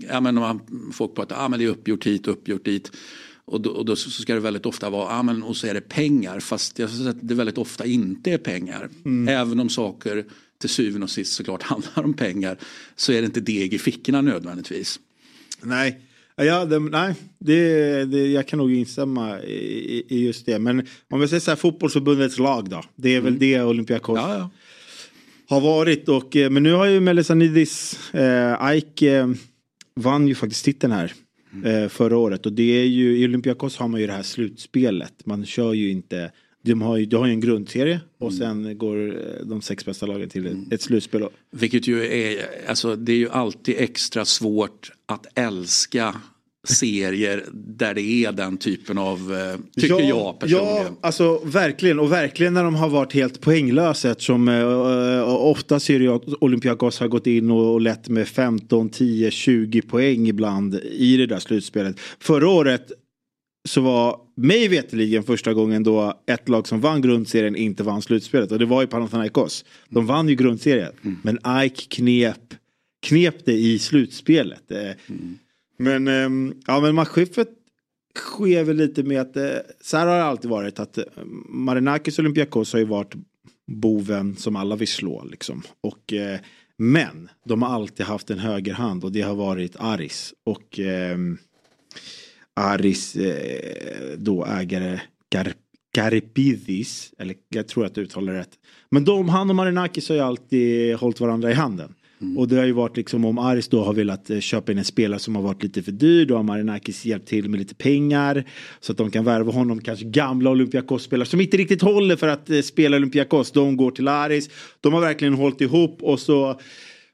ja, 0.10 0.22
men 0.22 0.36
man, 0.36 0.60
folk 0.94 1.16
pratar 1.16 1.36
att 1.36 1.42
ah, 1.42 1.50
men 1.50 1.60
det 1.60 1.66
är 1.66 1.70
uppgjort 1.70 2.08
hit 2.08 2.28
och 2.28 2.34
uppgjort 2.34 2.66
dit. 2.66 2.92
Och 3.50 3.62
då, 3.62 3.70
och 3.70 3.86
då, 3.86 3.96
så 3.96 4.10
ska 4.10 4.34
det 4.34 4.40
väldigt 4.40 4.66
ofta 4.66 4.90
vara, 4.90 5.16
ja 5.16 5.24
men 5.24 5.44
och 5.44 5.58
så 5.58 5.68
är 5.68 5.74
det 5.74 5.82
pengar. 5.82 6.40
Fast 6.40 6.80
jag 6.80 6.90
att 7.08 7.18
det 7.22 7.36
väldigt 7.36 7.58
ofta 7.58 7.86
inte 7.86 8.32
är 8.32 8.38
pengar. 8.38 8.90
Mm. 9.06 9.28
Även 9.28 9.60
om 9.60 9.70
saker 9.70 10.26
till 10.60 10.70
syvende 10.70 11.04
och 11.04 11.10
sist 11.10 11.34
såklart 11.34 11.64
handlar 11.64 12.04
om 12.04 12.14
pengar. 12.14 12.58
Så 12.96 13.12
är 13.12 13.22
det 13.22 13.26
inte 13.26 13.40
deg 13.40 13.74
i 13.74 13.80
fickorna 13.80 14.22
nödvändigtvis. 14.22 15.00
Nej, 15.62 16.00
ja, 16.36 16.66
det, 16.66 16.80
nej 16.80 17.16
det, 17.40 18.06
det, 18.06 18.28
jag 18.28 18.48
kan 18.48 18.60
nog 18.60 18.74
instämma 18.74 19.42
i, 19.42 20.06
i, 20.08 20.26
just 20.26 20.46
det. 20.46 20.60
Men 20.60 20.88
om 21.10 21.20
vi 21.20 21.28
säger 21.28 21.40
så 21.40 21.52
här, 21.52 21.56
fotbollsförbundets 21.56 22.40
lag 22.40 22.70
då. 22.70 22.84
Det 22.96 23.10
är 23.10 23.20
mm. 23.20 23.24
väl 23.24 23.40
det 23.40 23.62
Olympiakos 23.62 24.18
ja, 24.18 24.38
ja. 24.38 24.50
har 25.48 25.62
varit. 25.62 26.10
Och, 26.10 26.36
eh, 26.36 26.50
men 26.50 26.64
nu 26.64 26.74
har 26.74 26.86
ju 26.86 27.00
Melisanidis, 27.00 28.00
eh, 28.14 28.76
Ike 28.76 29.18
eh, 29.18 29.30
vann 29.96 30.28
ju 30.28 30.36
faktiskt 30.36 30.66
titeln 30.66 30.94
här 30.94 31.14
mm. 31.54 31.90
förra 31.90 32.18
året. 32.18 32.46
Och 32.46 32.54
det 32.54 32.82
är 32.82 32.86
ju, 32.86 33.18
i 33.18 33.26
Olympiakos 33.26 33.78
har 33.78 33.88
man 33.88 34.02
ju 34.02 34.08
det 34.08 34.14
här 34.14 34.24
slutspelet. 34.24 35.26
Man 35.26 35.46
kör 35.46 35.74
ju 35.74 35.92
inte 35.92 36.32
de 36.62 36.82
har 36.82 36.98
ju, 36.98 37.06
de 37.06 37.16
har 37.16 37.28
ju 37.28 37.34
en 37.34 37.40
grundserie 37.40 38.02
och 38.18 38.32
mm. 38.32 38.64
sen 38.66 38.78
går 38.78 39.18
eh, 39.18 39.46
de 39.46 39.62
sex 39.62 39.86
bästa 39.86 40.06
lagen 40.06 40.30
till 40.30 40.48
mm. 40.48 40.68
ett 40.72 40.82
slutspel. 40.82 41.28
Vilket 41.52 41.88
ju 41.88 42.06
är, 42.06 42.46
alltså 42.68 42.96
det 42.96 43.12
är 43.12 43.18
ju 43.18 43.30
alltid 43.30 43.76
extra 43.78 44.26
svårt 44.26 44.92
att 45.06 45.26
älska 45.36 46.16
serier 46.68 47.46
där 47.54 47.94
det 47.94 48.02
är 48.02 48.32
den 48.32 48.58
typen 48.58 48.98
av, 48.98 49.18
eh, 49.34 49.82
tycker 49.82 50.00
ja, 50.00 50.02
jag 50.02 50.40
personligen. 50.40 50.76
Ja, 50.76 50.98
alltså 51.02 51.42
verkligen. 51.46 52.00
Och 52.00 52.12
verkligen 52.12 52.54
när 52.54 52.64
de 52.64 52.76
har 52.76 52.90
varit 52.90 53.14
helt 53.14 53.42
poänglösa 53.42 54.12
eftersom 54.12 54.48
uh, 54.48 55.36
ofta 55.36 55.80
ser 55.80 56.00
jag 56.00 56.16
att 56.16 56.34
Olympiakos 56.42 57.00
har 57.00 57.08
gått 57.08 57.28
in 57.28 57.52
och, 57.52 57.74
och 57.74 57.82
lett 57.82 58.10
med 58.10 58.28
15, 58.28 58.90
10, 58.90 59.32
20 59.32 59.82
poäng 59.82 60.28
ibland 60.28 60.76
i 60.76 61.18
det 61.18 61.26
där 61.26 61.40
slutspelet. 61.40 62.00
Förra 62.20 62.50
året 62.50 62.92
så 63.68 63.82
var 63.82 64.18
mig 64.38 64.68
veterligen 64.68 65.24
första 65.24 65.54
gången 65.54 65.84
då 65.84 66.22
ett 66.32 66.50
lag 66.50 66.68
som 66.68 66.82
vann 66.82 67.02
grundserien 67.02 67.56
inte 67.56 67.84
vann 67.84 68.02
slutspelet 68.02 68.52
och 68.52 68.60
det 68.60 68.66
var 68.66 68.82
ju 68.82 68.88
Panathinaikos. 68.88 69.66
De 69.90 70.06
vann 70.06 70.30
ju 70.30 70.36
grundserien 70.36 70.92
mm. 71.02 71.18
men 71.24 71.64
Ike 71.66 71.82
knep, 71.90 72.54
knep 73.08 73.46
det 73.46 73.54
i 73.54 73.80
slutspelet. 73.80 74.72
Mm. 74.72 75.38
Men, 75.80 76.08
ehm, 76.08 76.54
ja, 76.68 76.80
men 76.80 76.96
matchskiftet 76.96 77.50
sker 78.18 78.64
väl 78.64 78.76
lite 78.76 79.04
med 79.04 79.22
att 79.22 79.38
eh, 79.38 79.50
så 79.82 79.98
här 79.98 80.08
har 80.08 80.16
det 80.18 80.24
alltid 80.24 80.50
varit 80.50 80.80
att 80.80 80.98
eh, 80.98 81.04
Marinakis 81.50 82.20
Olympiakos 82.20 82.74
har 82.74 82.80
ju 82.80 82.86
varit 82.86 83.14
boven 83.68 84.36
som 84.36 84.56
alla 84.56 84.76
vill 84.76 84.88
slå 84.88 85.24
liksom. 85.24 85.64
Och, 85.82 86.14
eh, 86.14 86.40
men 86.78 87.30
de 87.46 87.62
har 87.62 87.70
alltid 87.70 88.06
haft 88.06 88.30
en 88.30 88.40
högerhand 88.40 89.04
och 89.04 89.12
det 89.12 89.22
har 89.22 89.36
varit 89.36 89.76
Aris. 89.80 90.34
Och 90.44 90.80
eh, 90.80 91.18
Aris 92.54 93.16
eh, 93.16 94.18
då 94.18 94.46
ägare 94.46 95.00
Gar 95.32 95.54
Garipidis, 95.96 97.14
eller 97.18 97.36
jag 97.50 97.68
tror 97.68 97.86
att 97.86 97.96
du 97.96 98.02
uttalar 98.02 98.34
rätt. 98.34 98.52
Men 98.92 99.06
de, 99.06 99.30
han 99.30 99.50
och 99.50 99.56
Marinakis 99.56 100.10
har 100.10 100.16
ju 100.16 100.22
alltid 100.22 100.96
hållit 100.96 101.20
varandra 101.20 101.52
i 101.52 101.54
handen. 101.54 101.96
Mm. 102.22 102.38
Och 102.38 102.48
det 102.48 102.56
har 102.56 102.66
ju 102.66 102.72
varit 102.72 102.98
liksom 102.98 103.26
om 103.26 103.38
Aris 103.38 103.68
då 103.68 103.84
har 103.84 103.94
velat 103.94 104.30
eh, 104.30 104.40
köpa 104.40 104.72
in 104.72 104.78
en 104.78 104.86
spelare 104.86 105.20
som 105.20 105.36
har 105.36 105.44
varit 105.44 105.64
lite 105.64 105.84
för 105.84 105.92
dyr. 105.92 106.26
Då 106.26 106.36
har 106.36 106.44
Marinakis 106.44 107.06
hjälpt 107.06 107.28
till 107.28 107.50
med 107.50 107.60
lite 107.60 107.76
pengar. 107.76 108.44
Så 108.80 108.92
att 108.92 108.98
de 108.98 109.12
kan 109.12 109.26
värva 109.26 109.52
honom. 109.52 109.82
Kanske 109.82 110.06
gamla 110.06 110.50
Olympiakos-spelare 110.50 111.26
som 111.28 111.42
inte 111.42 111.58
riktigt 111.58 111.82
håller 111.82 112.16
för 112.16 112.28
att 112.28 112.50
eh, 112.50 112.62
spela 112.62 112.98
Olympiakos. 112.98 113.52
De 113.52 113.78
går 113.78 113.92
till 113.92 114.08
Aris. 114.08 114.50
De 114.82 114.94
har 114.94 115.02
verkligen 115.02 115.34
hållit 115.34 115.62
ihop 115.62 116.04
och 116.04 116.20
så 116.20 116.60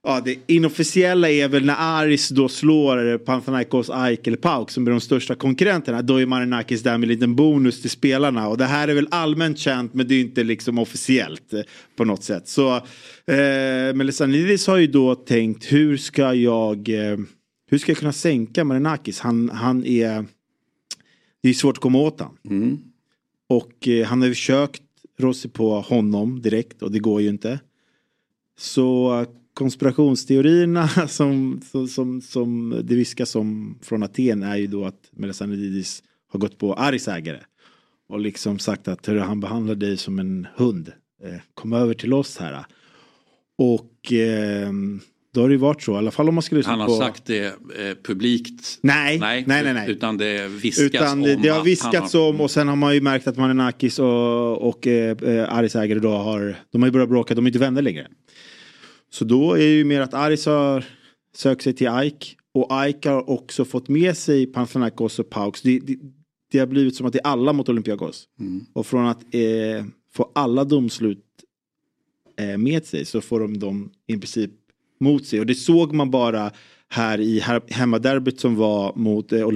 Ja, 0.07 0.21
det 0.25 0.37
inofficiella 0.47 1.29
är 1.29 1.47
väl 1.47 1.65
när 1.65 1.75
Aris 1.77 2.29
då 2.29 2.49
slår 2.49 3.17
Panathinaikos, 3.17 3.89
Aik 3.89 4.27
eller 4.27 4.37
Pauk 4.37 4.71
som 4.71 4.87
är 4.87 4.91
de 4.91 5.01
största 5.01 5.35
konkurrenterna. 5.35 6.01
Då 6.01 6.21
är 6.21 6.25
Marinakis 6.25 6.83
där 6.83 6.97
med 6.97 7.07
en 7.07 7.13
liten 7.13 7.35
bonus 7.35 7.81
till 7.81 7.89
spelarna. 7.89 8.47
Och 8.47 8.57
det 8.57 8.65
här 8.65 8.87
är 8.87 8.93
väl 8.93 9.07
allmänt 9.11 9.59
känt 9.59 9.93
men 9.93 10.07
det 10.07 10.15
är 10.15 10.21
inte 10.21 10.43
liksom 10.43 10.79
officiellt 10.79 11.53
eh, 11.53 11.61
på 11.95 12.05
något 12.05 12.23
sätt. 12.23 12.47
Så 12.47 12.75
eh, 12.75 13.93
Melisanidis 13.95 14.67
har 14.67 14.77
ju 14.77 14.87
då 14.87 15.15
tänkt 15.15 15.71
hur 15.71 15.97
ska 15.97 16.33
jag 16.33 16.89
eh, 16.89 17.17
hur 17.69 17.77
ska 17.77 17.91
jag 17.91 17.97
kunna 17.97 18.13
sänka 18.13 18.63
Marinakis? 18.63 19.19
Han, 19.19 19.49
han 19.49 19.85
är 19.85 20.25
det 21.43 21.49
är 21.49 21.53
svårt 21.53 21.77
att 21.77 21.81
komma 21.81 21.99
åt 21.99 22.19
han. 22.19 22.37
Mm. 22.49 22.77
Och 23.49 23.87
eh, 23.87 24.05
han 24.05 24.21
har 24.21 24.29
försökt 24.29 24.81
rå 25.19 25.33
sig 25.33 25.51
på 25.51 25.81
honom 25.81 26.41
direkt 26.41 26.81
och 26.81 26.91
det 26.91 26.99
går 26.99 27.21
ju 27.21 27.29
inte. 27.29 27.59
Så 28.57 29.25
konspirationsteorierna 29.55 30.87
som, 31.07 31.61
som, 31.71 31.87
som, 31.87 32.21
som 32.21 32.81
det 32.83 32.95
viskas 32.95 33.35
om 33.35 33.79
från 33.81 34.03
Aten 34.03 34.43
är 34.43 34.55
ju 34.55 34.67
då 34.67 34.85
att 34.85 35.09
Melisanidis 35.11 36.03
har 36.31 36.39
gått 36.39 36.57
på 36.57 36.73
Aris 36.73 37.07
ägare. 37.07 37.39
Och 38.09 38.19
liksom 38.19 38.59
sagt 38.59 38.87
att 38.87 39.05
han 39.07 39.39
behandlar 39.39 39.75
dig 39.75 39.97
som 39.97 40.19
en 40.19 40.47
hund. 40.55 40.91
Eh, 41.23 41.39
kom 41.53 41.73
över 41.73 41.93
till 41.93 42.13
oss 42.13 42.37
här. 42.37 42.65
Och 43.57 44.13
eh, 44.13 44.71
då 45.33 45.41
har 45.41 45.47
det 45.47 45.53
ju 45.53 45.59
varit 45.59 45.81
så, 45.81 45.93
i 45.93 45.97
alla 45.97 46.11
fall 46.11 46.29
om 46.29 46.35
man 46.35 46.41
skulle 46.41 46.63
Han 46.65 46.79
har 46.79 46.87
på... 46.87 46.95
sagt 46.95 47.25
det 47.25 47.45
eh, 47.45 47.53
publikt? 48.03 48.79
Nej, 48.81 49.19
nej, 49.19 49.43
nej, 49.47 49.63
nej, 49.63 49.73
nej. 49.73 49.91
Utan 49.91 50.17
det 50.17 50.47
viskas 50.47 50.85
utan 50.85 51.21
det, 51.21 51.35
om. 51.35 51.41
Det 51.41 51.49
har 51.49 51.63
viskats 51.63 52.13
har... 52.13 52.29
om 52.29 52.41
och 52.41 52.51
sen 52.51 52.67
har 52.67 52.75
man 52.75 52.93
ju 52.93 53.01
märkt 53.01 53.27
att 53.27 53.37
Marinakis 53.37 53.99
och, 53.99 54.67
och 54.67 54.87
eh, 54.87 55.55
Aris 55.57 55.75
ägare 55.75 55.99
då 55.99 56.09
har, 56.09 56.55
de 56.71 56.81
har 56.81 56.87
ju 56.87 56.91
börjat 56.91 57.09
bråka, 57.09 57.35
de 57.35 57.45
är 57.45 57.49
inte 57.49 57.59
vänner 57.59 57.81
längre. 57.81 58.07
Så 59.15 59.25
då 59.25 59.53
är 59.53 59.57
det 59.57 59.75
ju 59.77 59.83
mer 59.83 60.01
att 60.01 60.13
Aris 60.13 60.45
har 60.45 60.85
sökt 61.35 61.61
sig 61.61 61.73
till 61.73 61.89
Ike. 62.03 62.27
Och 62.53 62.87
Ike 62.87 63.09
har 63.09 63.29
också 63.29 63.65
fått 63.65 63.89
med 63.89 64.17
sig 64.17 64.45
Panathinaikos 64.45 65.19
och 65.19 65.29
Pauks. 65.29 65.61
Det, 65.61 65.79
det, 65.79 65.97
det, 66.51 66.59
har 66.59 66.67
blivit 66.67 66.95
som 66.95 67.07
att 67.07 67.13
det 67.13 67.19
är 67.19 67.27
alla 67.27 67.53
mot 67.53 67.69
Olympiakos. 67.69 68.27
Mm. 68.39 68.65
Och 68.73 68.87
från 68.87 69.07
att 69.07 69.21
eh, 69.31 69.85
få 70.13 70.31
alla 70.35 70.63
domslut 70.63 71.23
eh, 72.39 72.57
med 72.57 72.85
sig 72.85 73.05
så 73.05 73.21
får 73.21 73.39
de 73.39 73.59
dem 73.59 73.91
i 74.07 74.17
princip 74.17 74.51
mot 74.99 75.25
sig. 75.25 75.39
Och 75.39 75.45
det 75.45 75.55
såg 75.55 75.93
man 75.93 76.11
bara 76.11 76.51
här 76.87 77.19
i 77.19 77.39
hemmaderbyt 77.69 78.39
som 78.39 78.55
var 78.55 78.95
mot 78.95 79.31
eh, 79.31 79.47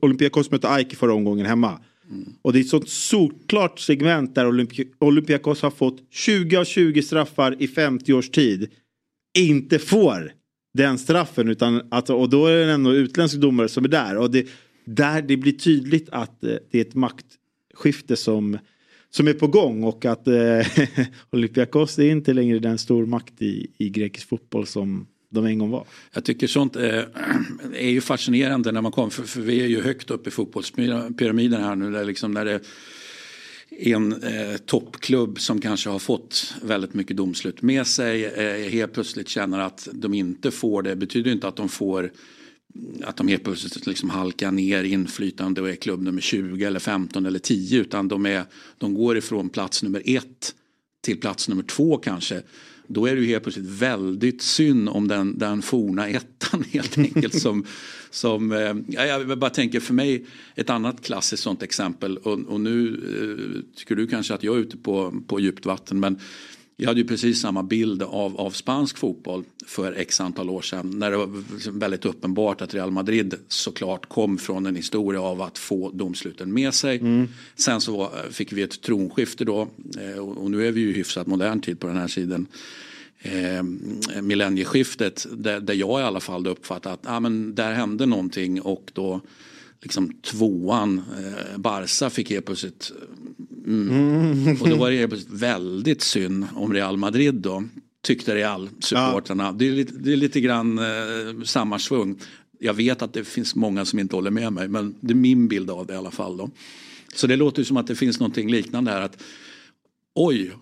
Olympiakos 0.00 0.50
mötte 0.50 0.78
Ike 0.80 0.96
förra 0.96 1.14
omgången 1.14 1.46
hemma. 1.46 1.80
Mm. 2.10 2.32
Och 2.42 2.52
det 2.52 2.58
är 2.58 2.60
ett 2.60 2.68
sånt 2.68 2.88
solklart 2.88 3.78
segment 3.80 4.34
där 4.34 4.48
Olympi 4.48 4.88
Olympiakos 4.98 5.62
har 5.62 5.70
fått 5.70 6.02
20 6.10 6.56
av 6.56 6.64
20 6.64 7.02
straffar 7.02 7.62
i 7.62 7.68
50 7.68 8.12
års 8.12 8.30
tid. 8.30 8.70
Inte 9.38 9.78
får 9.78 10.32
den 10.74 10.98
straffen 10.98 11.48
utan 11.48 11.82
att, 11.90 12.10
och 12.10 12.30
då 12.30 12.46
är 12.46 12.66
det 12.66 12.72
ändå 12.72 12.94
utländsk 12.94 13.36
domare 13.36 13.68
som 13.68 13.84
är 13.84 13.88
där. 13.88 14.16
Och 14.16 14.30
det, 14.30 14.46
där 14.84 15.22
det 15.22 15.36
blir 15.36 15.52
tydligt 15.52 16.08
att 16.10 16.44
eh, 16.44 16.54
det 16.70 16.78
är 16.78 16.82
ett 16.82 16.94
maktskifte 16.94 18.16
som, 18.16 18.58
som 19.10 19.28
är 19.28 19.32
på 19.32 19.46
gång 19.46 19.84
och 19.84 20.04
att 20.04 20.28
eh, 20.28 20.66
Olympiakos 21.30 21.98
är 21.98 22.10
inte 22.10 22.32
längre 22.32 22.58
den 22.58 22.78
stormakt 22.78 23.42
i, 23.42 23.70
i 23.78 23.88
grekisk 23.88 24.28
fotboll 24.28 24.66
som 24.66 25.06
de 25.30 25.46
en 25.46 25.58
gång 25.58 25.70
var. 25.70 25.86
Jag 26.12 26.24
tycker 26.24 26.46
sånt 26.46 26.76
är, 26.76 26.98
eh, 26.98 27.74
är 27.74 27.90
ju 27.90 28.00
fascinerande 28.00 28.72
när 28.72 28.80
man 28.80 28.92
kommer, 28.92 29.10
för, 29.10 29.22
för, 29.22 29.40
vi 29.40 29.60
är 29.60 29.66
ju 29.66 29.82
högt 29.82 30.10
upp 30.10 30.26
i 30.26 30.30
fotbollspyramiden 30.30 31.62
här 31.62 31.76
nu. 31.76 31.90
Där 31.90 32.04
liksom 32.04 32.32
när 32.32 32.44
det 32.44 32.60
en 33.70 34.12
eh, 34.12 34.56
toppklubb 34.56 35.40
som 35.40 35.60
kanske 35.60 35.90
har 35.90 35.98
fått 35.98 36.54
väldigt 36.62 36.94
mycket 36.94 37.16
domslut 37.16 37.62
med 37.62 37.86
sig 37.86 38.24
eh, 38.24 38.70
helt 38.70 38.92
plötsligt 38.92 39.28
känner 39.28 39.58
att 39.58 39.88
de 39.92 40.14
inte 40.14 40.50
får 40.50 40.82
det 40.82 40.96
betyder 40.96 41.32
inte 41.32 41.48
att 41.48 41.56
de 41.56 41.68
får 41.68 42.12
att 43.04 43.16
de 43.16 43.28
helt 43.28 43.44
plötsligt 43.44 43.86
liksom 43.86 44.10
halkar 44.10 44.50
ner 44.50 44.84
inflytande 44.84 45.60
och 45.60 45.70
är 45.70 45.74
klubb 45.74 46.02
nummer 46.02 46.20
20 46.20 46.64
eller 46.64 46.80
15 46.80 47.26
eller 47.26 47.38
10 47.38 47.80
utan 47.80 48.08
de, 48.08 48.26
är, 48.26 48.44
de 48.78 48.94
går 48.94 49.16
ifrån 49.16 49.48
plats 49.48 49.82
nummer 49.82 50.02
1 50.04 50.24
till 51.00 51.20
plats 51.20 51.48
nummer 51.48 51.62
2 51.62 51.96
kanske 51.96 52.42
då 52.92 53.06
är 53.06 53.14
det 53.14 53.20
ju 53.20 53.26
helt 53.26 53.42
plötsligt 53.42 53.66
väldigt 53.66 54.42
synd 54.42 54.88
om 54.88 55.08
den, 55.08 55.38
den 55.38 55.62
forna 55.62 56.08
ettan 56.08 56.64
helt 56.70 56.98
enkelt. 56.98 57.40
som, 57.40 57.64
som, 58.10 58.52
eh, 58.52 58.74
jag 58.86 59.38
bara 59.38 59.50
tänker 59.50 59.80
för 59.80 59.94
mig 59.94 60.26
ett 60.54 60.70
annat 60.70 61.02
klassiskt 61.02 61.42
sånt 61.42 61.62
exempel 61.62 62.16
och, 62.16 62.38
och 62.38 62.60
nu 62.60 62.88
eh, 62.94 63.76
tycker 63.78 63.96
du 63.96 64.06
kanske 64.06 64.34
att 64.34 64.42
jag 64.42 64.56
är 64.56 64.60
ute 64.60 64.76
på, 64.76 65.22
på 65.26 65.40
djupt 65.40 65.66
vatten 65.66 66.00
men 66.00 66.18
jag 66.80 66.88
hade 66.88 67.00
ju 67.00 67.06
precis 67.06 67.40
samma 67.40 67.62
bild 67.62 68.02
av, 68.02 68.40
av 68.40 68.50
spansk 68.50 68.98
fotboll 68.98 69.44
för 69.66 69.92
x 69.92 70.20
antal 70.20 70.50
år 70.50 70.62
sedan. 70.62 70.90
När 70.90 71.10
det 71.10 71.16
var 71.16 71.42
liksom 71.54 71.78
väldigt 71.78 72.04
uppenbart 72.04 72.62
att 72.62 72.74
Real 72.74 72.90
Madrid 72.90 73.34
såklart 73.48 74.08
kom 74.08 74.38
från 74.38 74.66
en 74.66 74.76
historia 74.76 75.20
av 75.20 75.42
att 75.42 75.58
få 75.58 75.90
domsluten 75.90 76.52
med 76.52 76.74
sig. 76.74 76.98
Mm. 76.98 77.28
Sen 77.56 77.80
så 77.80 77.96
var, 77.96 78.30
fick 78.30 78.52
vi 78.52 78.62
ett 78.62 78.82
tronskifte 78.82 79.44
då 79.44 79.68
eh, 80.00 80.18
och 80.18 80.50
nu 80.50 80.66
är 80.66 80.72
vi 80.72 80.80
ju 80.80 80.92
hyfsat 80.92 81.26
modern 81.26 81.60
tid 81.60 81.80
på 81.80 81.86
den 81.86 81.96
här 81.96 82.08
sidan. 82.08 82.46
Eh, 83.18 83.62
millennieskiftet 84.22 85.26
där, 85.32 85.60
där 85.60 85.74
jag 85.74 86.00
i 86.00 86.02
alla 86.02 86.20
fall 86.20 86.46
uppfattat 86.46 86.92
att 86.92 87.12
ah, 87.12 87.20
men 87.20 87.54
där 87.54 87.72
hände 87.72 88.06
någonting 88.06 88.60
och 88.60 88.90
då 88.94 89.20
liksom 89.82 90.12
tvåan, 90.22 90.98
eh, 90.98 91.58
Barca 91.58 92.10
fick 92.10 92.30
helt 92.30 92.46
plötsligt 92.46 92.92
mm. 93.70 94.60
Och 94.60 94.68
då 94.68 94.76
var 94.76 94.90
det 94.90 95.26
väldigt 95.30 96.02
synd 96.02 96.46
om 96.54 96.72
Real 96.72 96.96
Madrid 96.96 97.34
då 97.34 97.64
tyckte 98.02 98.34
Real-supportrarna. 98.34 99.44
Ja. 99.44 99.52
Det, 99.52 99.68
är 99.68 99.72
lite, 99.72 99.92
det 99.92 100.12
är 100.12 100.16
lite 100.16 100.40
grann 100.40 100.78
eh, 100.78 100.84
samma 101.44 101.78
svung. 101.78 102.18
Jag 102.58 102.74
vet 102.74 103.02
att 103.02 103.12
det 103.12 103.24
finns 103.24 103.54
många 103.54 103.84
som 103.84 103.98
inte 103.98 104.16
håller 104.16 104.30
med 104.30 104.52
mig 104.52 104.68
men 104.68 104.94
det 105.00 105.12
är 105.12 105.16
min 105.16 105.48
bild 105.48 105.70
av 105.70 105.86
det 105.86 105.94
i 105.94 105.96
alla 105.96 106.10
fall. 106.10 106.36
Då. 106.36 106.50
Så 107.14 107.26
det 107.26 107.36
låter 107.36 107.64
som 107.64 107.76
att 107.76 107.86
det 107.86 107.94
finns 107.94 108.20
någonting 108.20 108.50
liknande 108.50 108.90
här. 108.90 109.00
att 109.00 109.22
Oj, 110.14 110.52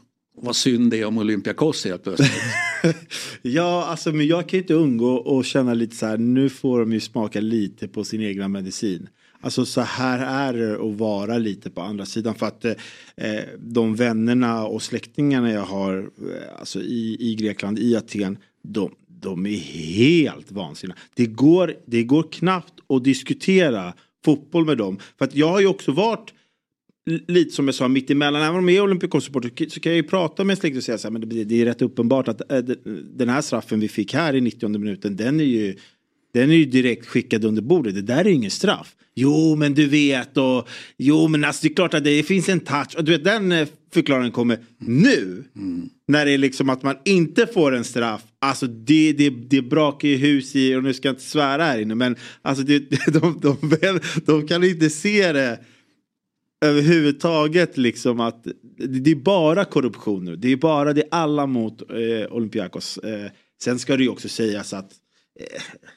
vad 0.42 0.56
synd 0.56 0.90
det 0.90 1.00
är 1.00 1.04
om 1.04 1.18
Olympiakos 1.18 1.84
helt 1.84 2.02
plötsligt. 2.02 2.42
ja, 3.42 3.84
alltså 3.84 4.12
men 4.12 4.26
jag 4.26 4.48
kan 4.48 4.58
inte 4.58 4.74
undgå 4.74 5.38
att 5.38 5.46
känna 5.46 5.74
lite 5.74 5.96
så 5.96 6.06
här, 6.06 6.18
nu 6.18 6.48
får 6.48 6.80
de 6.80 6.92
ju 6.92 7.00
smaka 7.00 7.40
lite 7.40 7.88
på 7.88 8.04
sin 8.04 8.22
egna 8.22 8.48
medicin. 8.48 9.08
Alltså 9.40 9.64
så 9.64 9.80
här 9.80 10.50
är 10.50 10.58
det 10.58 10.74
att 10.74 10.98
vara 10.98 11.38
lite 11.38 11.70
på 11.70 11.80
andra 11.80 12.06
sidan 12.06 12.34
för 12.34 12.46
att 12.46 12.64
eh, 12.64 12.72
eh, 13.16 13.44
de 13.58 13.94
vännerna 13.94 14.66
och 14.66 14.82
släktingarna 14.82 15.52
jag 15.52 15.64
har 15.64 15.98
eh, 15.98 16.58
alltså 16.58 16.80
i, 16.80 17.16
i 17.20 17.34
Grekland, 17.34 17.78
i 17.78 17.96
Aten, 17.96 18.38
de, 18.62 18.94
de 19.08 19.46
är 19.46 19.58
helt 19.96 20.52
vansinniga. 20.52 20.96
Det 21.14 21.26
går, 21.26 21.74
det 21.86 22.02
går 22.02 22.32
knappt 22.32 22.74
att 22.88 23.04
diskutera 23.04 23.94
fotboll 24.24 24.64
med 24.64 24.78
dem. 24.78 24.98
För 25.18 25.24
att 25.24 25.34
jag 25.34 25.48
har 25.48 25.60
ju 25.60 25.66
också 25.66 25.92
varit 25.92 26.34
lite 27.08 27.50
som 27.50 27.68
jag 27.68 27.74
sa 27.74 27.88
mitt 27.88 28.10
emellan. 28.10 28.42
Även 28.42 28.58
om 28.58 28.68
jag 28.68 28.76
är 28.76 28.82
Olympiakos-supporter 28.82 29.68
så 29.68 29.80
kan 29.80 29.92
jag 29.92 29.96
ju 29.96 30.02
prata 30.02 30.44
med 30.44 30.58
släkt 30.58 30.76
och 30.76 30.82
säga 30.82 30.98
så 30.98 31.08
här, 31.08 31.12
men 31.12 31.28
det, 31.28 31.44
det 31.44 31.62
är 31.62 31.64
rätt 31.64 31.82
uppenbart 31.82 32.28
att 32.28 32.52
äh, 32.52 32.58
den 33.14 33.28
här 33.28 33.40
straffen 33.40 33.80
vi 33.80 33.88
fick 33.88 34.14
här 34.14 34.34
i 34.34 34.40
90 34.40 34.68
minuten 34.68 35.16
den 35.16 35.40
är 35.40 35.44
ju 35.44 35.76
den 36.32 36.50
är 36.50 36.54
ju 36.54 36.64
direkt 36.64 37.06
skickad 37.06 37.44
under 37.44 37.62
bordet. 37.62 37.94
Det 37.94 38.02
där 38.02 38.24
är 38.24 38.28
ju 38.28 38.34
ingen 38.34 38.50
straff. 38.50 38.94
Jo 39.14 39.56
men 39.56 39.74
du 39.74 39.86
vet 39.86 40.36
och 40.36 40.68
jo 40.96 41.28
men 41.28 41.44
alltså 41.44 41.62
det 41.62 41.72
är 41.72 41.74
klart 41.74 41.94
att 41.94 42.04
det 42.04 42.22
finns 42.22 42.48
en 42.48 42.60
touch. 42.60 42.96
Och 42.96 43.04
du 43.04 43.12
vet 43.12 43.24
den 43.24 43.52
eh, 43.52 43.68
förklaringen 43.92 44.32
kommer 44.32 44.58
nu. 44.78 45.44
Mm. 45.56 45.88
När 46.08 46.26
det 46.26 46.32
är 46.32 46.38
liksom 46.38 46.70
att 46.70 46.82
man 46.82 46.96
inte 47.04 47.46
får 47.46 47.74
en 47.74 47.84
straff. 47.84 48.22
Alltså 48.38 48.66
det, 48.66 49.12
det, 49.12 49.30
det 49.30 49.62
brakar 49.62 50.08
ju 50.08 50.16
hus 50.16 50.56
i, 50.56 50.74
och 50.74 50.82
nu 50.82 50.94
ska 50.94 51.08
jag 51.08 51.12
inte 51.12 51.24
svära 51.24 51.64
här 51.64 51.78
inne 51.78 51.94
men 51.94 52.16
alltså 52.42 52.64
det, 52.64 52.78
de, 53.06 53.40
de, 53.40 53.56
de, 53.80 54.00
de 54.26 54.46
kan 54.46 54.64
inte 54.64 54.90
se 54.90 55.32
det 55.32 55.60
överhuvudtaget 56.64 57.76
liksom 57.76 58.20
att 58.20 58.46
det 58.78 59.10
är 59.10 59.14
bara 59.14 59.64
korruption 59.64 60.24
nu. 60.24 60.36
Det 60.36 60.52
är 60.52 60.56
bara 60.56 60.92
det 60.92 61.02
är 61.02 61.08
alla 61.10 61.46
mot 61.46 61.82
eh, 61.90 62.32
Olympiakos. 62.32 62.98
Eh, 62.98 63.30
sen 63.62 63.78
ska 63.78 63.96
det 63.96 64.02
ju 64.02 64.08
också 64.08 64.28
sägas 64.28 64.72
att 64.72 64.90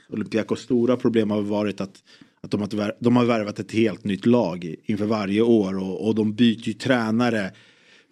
Olympiakos 0.10 0.60
stora 0.60 0.98
problem 0.98 1.31
har 1.31 1.41
varit 1.41 1.81
att, 1.81 2.03
att 2.41 2.51
de, 2.51 2.62
har, 2.62 2.95
de 3.00 3.15
har 3.15 3.25
värvat 3.25 3.60
ett 3.60 3.71
helt 3.71 4.03
nytt 4.03 4.25
lag 4.25 4.75
inför 4.86 5.05
varje 5.05 5.41
år 5.41 5.77
och, 5.79 6.07
och 6.07 6.15
de 6.15 6.33
byter 6.33 6.67
ju 6.67 6.74
tränare 6.74 7.51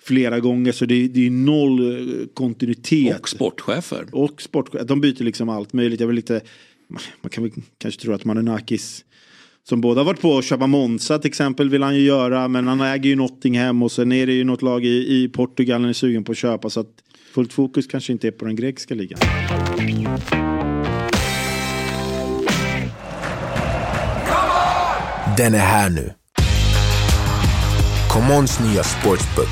flera 0.01 0.39
gånger 0.39 0.71
så 0.71 0.85
det, 0.85 1.07
det 1.07 1.25
är 1.25 1.31
noll 1.31 1.97
eh, 1.97 2.27
kontinuitet. 2.33 3.19
Och 3.19 3.29
sportchefer. 3.29 4.05
Och 4.11 4.41
sportchefer. 4.41 4.85
De 4.85 5.01
byter 5.01 5.23
liksom 5.23 5.49
allt 5.49 5.73
möjligt. 5.73 5.99
Jag 5.99 6.07
vill 6.07 6.15
lite, 6.15 6.41
man 7.21 7.29
kan 7.29 7.43
väl 7.43 7.53
kanske 7.77 8.01
tro 8.01 8.13
att 8.13 8.25
Manenakis 8.25 9.05
som 9.63 9.81
båda 9.81 10.03
varit 10.03 10.21
på 10.21 10.37
att 10.37 10.45
köpa 10.45 10.67
Monza 10.67 11.19
till 11.19 11.29
exempel 11.29 11.69
vill 11.69 11.83
han 11.83 11.95
ju 11.95 12.01
göra. 12.01 12.47
Men 12.47 12.67
han 12.67 12.81
äger 12.81 13.09
ju 13.09 13.15
Nottingham 13.15 13.83
och 13.83 13.91
sen 13.91 14.11
är 14.11 14.27
det 14.27 14.33
ju 14.33 14.43
något 14.43 14.61
lag 14.61 14.85
i, 14.85 15.23
i 15.23 15.29
Portugal 15.29 15.81
han 15.81 15.89
är 15.89 15.93
sugen 15.93 16.23
på 16.23 16.31
att 16.31 16.37
köpa. 16.37 16.69
Så 16.69 16.79
att 16.79 17.03
fullt 17.33 17.53
fokus 17.53 17.87
kanske 17.87 18.13
inte 18.13 18.27
är 18.27 18.31
på 18.31 18.45
den 18.45 18.55
grekiska 18.55 18.95
ligan. 18.95 19.19
Den 25.39 25.53
är 25.55 25.59
här 25.59 25.89
nu. 25.89 26.13
Commons 28.09 28.59
nya 28.59 28.83
sportsbook 28.83 29.49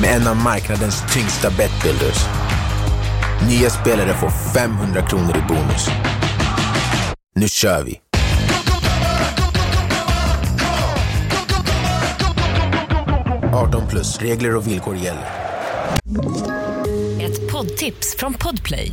med 0.00 0.10
en 0.10 0.28
av 0.28 0.36
marknadens 0.36 1.02
tyngsta 1.14 1.50
betbuilders. 1.50 2.24
Nya 3.48 3.70
spelare 3.70 4.14
får 4.14 4.30
500 4.54 5.06
kronor 5.06 5.36
i 5.36 5.42
bonus. 5.48 5.88
Nu 7.34 7.48
kör 7.48 7.82
vi! 7.82 8.00
18 13.54 13.88
plus. 13.88 14.18
Regler 14.18 14.56
och 14.56 14.66
villkor 14.66 14.96
gäller. 14.96 15.26
Ett 17.20 17.52
poddtips 17.52 18.16
från 18.18 18.34
Podplay. 18.34 18.92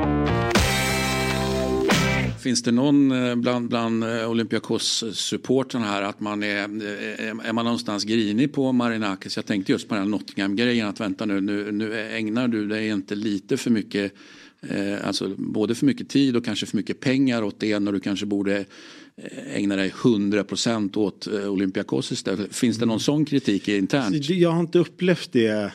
Finns 2.41 2.63
det 2.63 2.71
någon 2.71 3.11
eh, 3.11 3.35
bland, 3.35 3.69
bland 3.69 4.03
eh, 4.03 4.29
Olympiakos-supporten 4.29 5.81
här 5.81 6.01
att 6.01 6.19
man 6.19 6.43
är, 6.43 6.63
eh, 6.63 7.47
är 7.49 7.53
man 7.53 7.65
någonstans 7.65 8.03
grinig 8.03 8.53
på 8.53 8.71
Marinakis? 8.71 9.35
Jag 9.35 9.45
tänkte 9.45 9.71
just 9.71 9.87
på 9.87 9.95
den 9.95 10.11
Nottingham-grejen 10.11 10.87
att 10.87 10.99
vänta 10.99 11.25
nu, 11.25 11.41
nu, 11.41 11.71
nu 11.71 12.01
ägnar 12.17 12.47
du 12.47 12.67
dig 12.67 12.87
inte 12.87 13.15
lite 13.15 13.57
för 13.57 13.69
mycket 13.69 14.13
alltså 15.03 15.35
både 15.37 15.75
för 15.75 15.85
mycket 15.85 16.09
tid 16.09 16.35
och 16.35 16.45
kanske 16.45 16.65
för 16.65 16.77
mycket 16.77 16.99
pengar 16.99 17.43
åt 17.43 17.59
det 17.59 17.79
när 17.79 17.91
du 17.91 17.99
kanske 17.99 18.25
borde 18.25 18.65
ägna 19.53 19.75
dig 19.75 19.89
100% 19.89 20.97
åt 20.97 21.27
Olympiakos 21.27 22.11
istället. 22.11 22.55
Finns 22.55 22.77
det 22.77 22.85
någon 22.85 22.99
sån 22.99 23.25
kritik 23.25 23.67
internt? 23.67 24.15
Alltså, 24.15 24.33
jag 24.33 24.51
har 24.51 24.59
inte 24.59 24.79
upplevt 24.79 25.31
det 25.31 25.71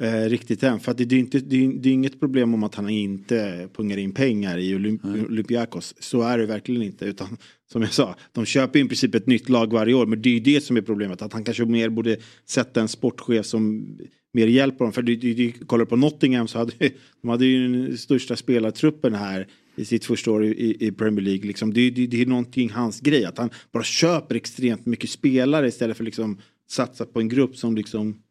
eh, 0.00 0.28
riktigt 0.28 0.62
än. 0.62 0.80
För 0.80 0.90
att 0.90 0.98
det, 0.98 1.04
det, 1.04 1.16
är 1.16 1.20
inte, 1.20 1.38
det, 1.38 1.64
är, 1.64 1.72
det 1.72 1.88
är 1.88 1.92
inget 1.92 2.20
problem 2.20 2.54
om 2.54 2.62
att 2.62 2.74
han 2.74 2.88
inte 2.88 3.68
pungar 3.76 3.96
in 3.96 4.12
pengar 4.12 4.58
i 4.58 4.74
Olymp 4.74 5.04
mm. 5.04 5.24
Olympiakos. 5.24 5.94
Så 5.98 6.22
är 6.22 6.38
det 6.38 6.46
verkligen 6.46 6.82
inte. 6.82 7.04
Utan 7.04 7.36
som 7.72 7.82
jag 7.82 7.92
sa, 7.92 8.16
de 8.32 8.44
köper 8.44 8.78
i 8.78 8.84
princip 8.84 9.14
ett 9.14 9.26
nytt 9.26 9.48
lag 9.48 9.72
varje 9.72 9.94
år. 9.94 10.06
Men 10.06 10.22
det 10.22 10.28
är 10.28 10.34
ju 10.34 10.40
det 10.40 10.60
som 10.60 10.76
är 10.76 10.82
problemet. 10.82 11.22
Att 11.22 11.32
han 11.32 11.44
kanske 11.44 11.64
mer 11.64 11.88
borde 11.88 12.16
sätta 12.46 12.80
en 12.80 12.88
sportchef 12.88 13.46
som 13.46 13.86
mer 14.32 14.46
hjälper 14.46 14.84
dem. 14.84 14.92
För 14.92 15.02
du, 15.02 15.16
du, 15.16 15.34
du 15.34 15.52
kollar 15.52 15.84
på 15.84 15.96
Nottingham 15.96 16.48
så 16.48 16.58
hade 16.58 16.72
de 17.22 17.28
hade 17.28 17.46
ju 17.46 17.86
den 17.86 17.98
största 17.98 18.36
spelartruppen 18.36 19.14
här 19.14 19.46
i 19.76 19.84
sitt 19.84 20.04
första 20.04 20.30
år 20.30 20.44
i, 20.44 20.86
i 20.86 20.92
Premier 20.92 21.24
League. 21.24 21.46
Liksom. 21.46 21.74
Det, 21.74 21.90
det, 21.90 22.06
det 22.06 22.22
är 22.22 22.26
någonting 22.26 22.70
hans 22.70 23.00
grej. 23.00 23.24
Att 23.24 23.38
han 23.38 23.50
bara 23.72 23.84
köper 23.84 24.34
extremt 24.34 24.86
mycket 24.86 25.10
spelare 25.10 25.68
istället 25.68 25.96
för 25.96 26.04
liksom 26.04 26.38
satsa 26.70 27.06
på 27.06 27.20
en 27.20 27.28
grupp 27.28 27.56
som 27.56 27.76
liksom 27.76 28.22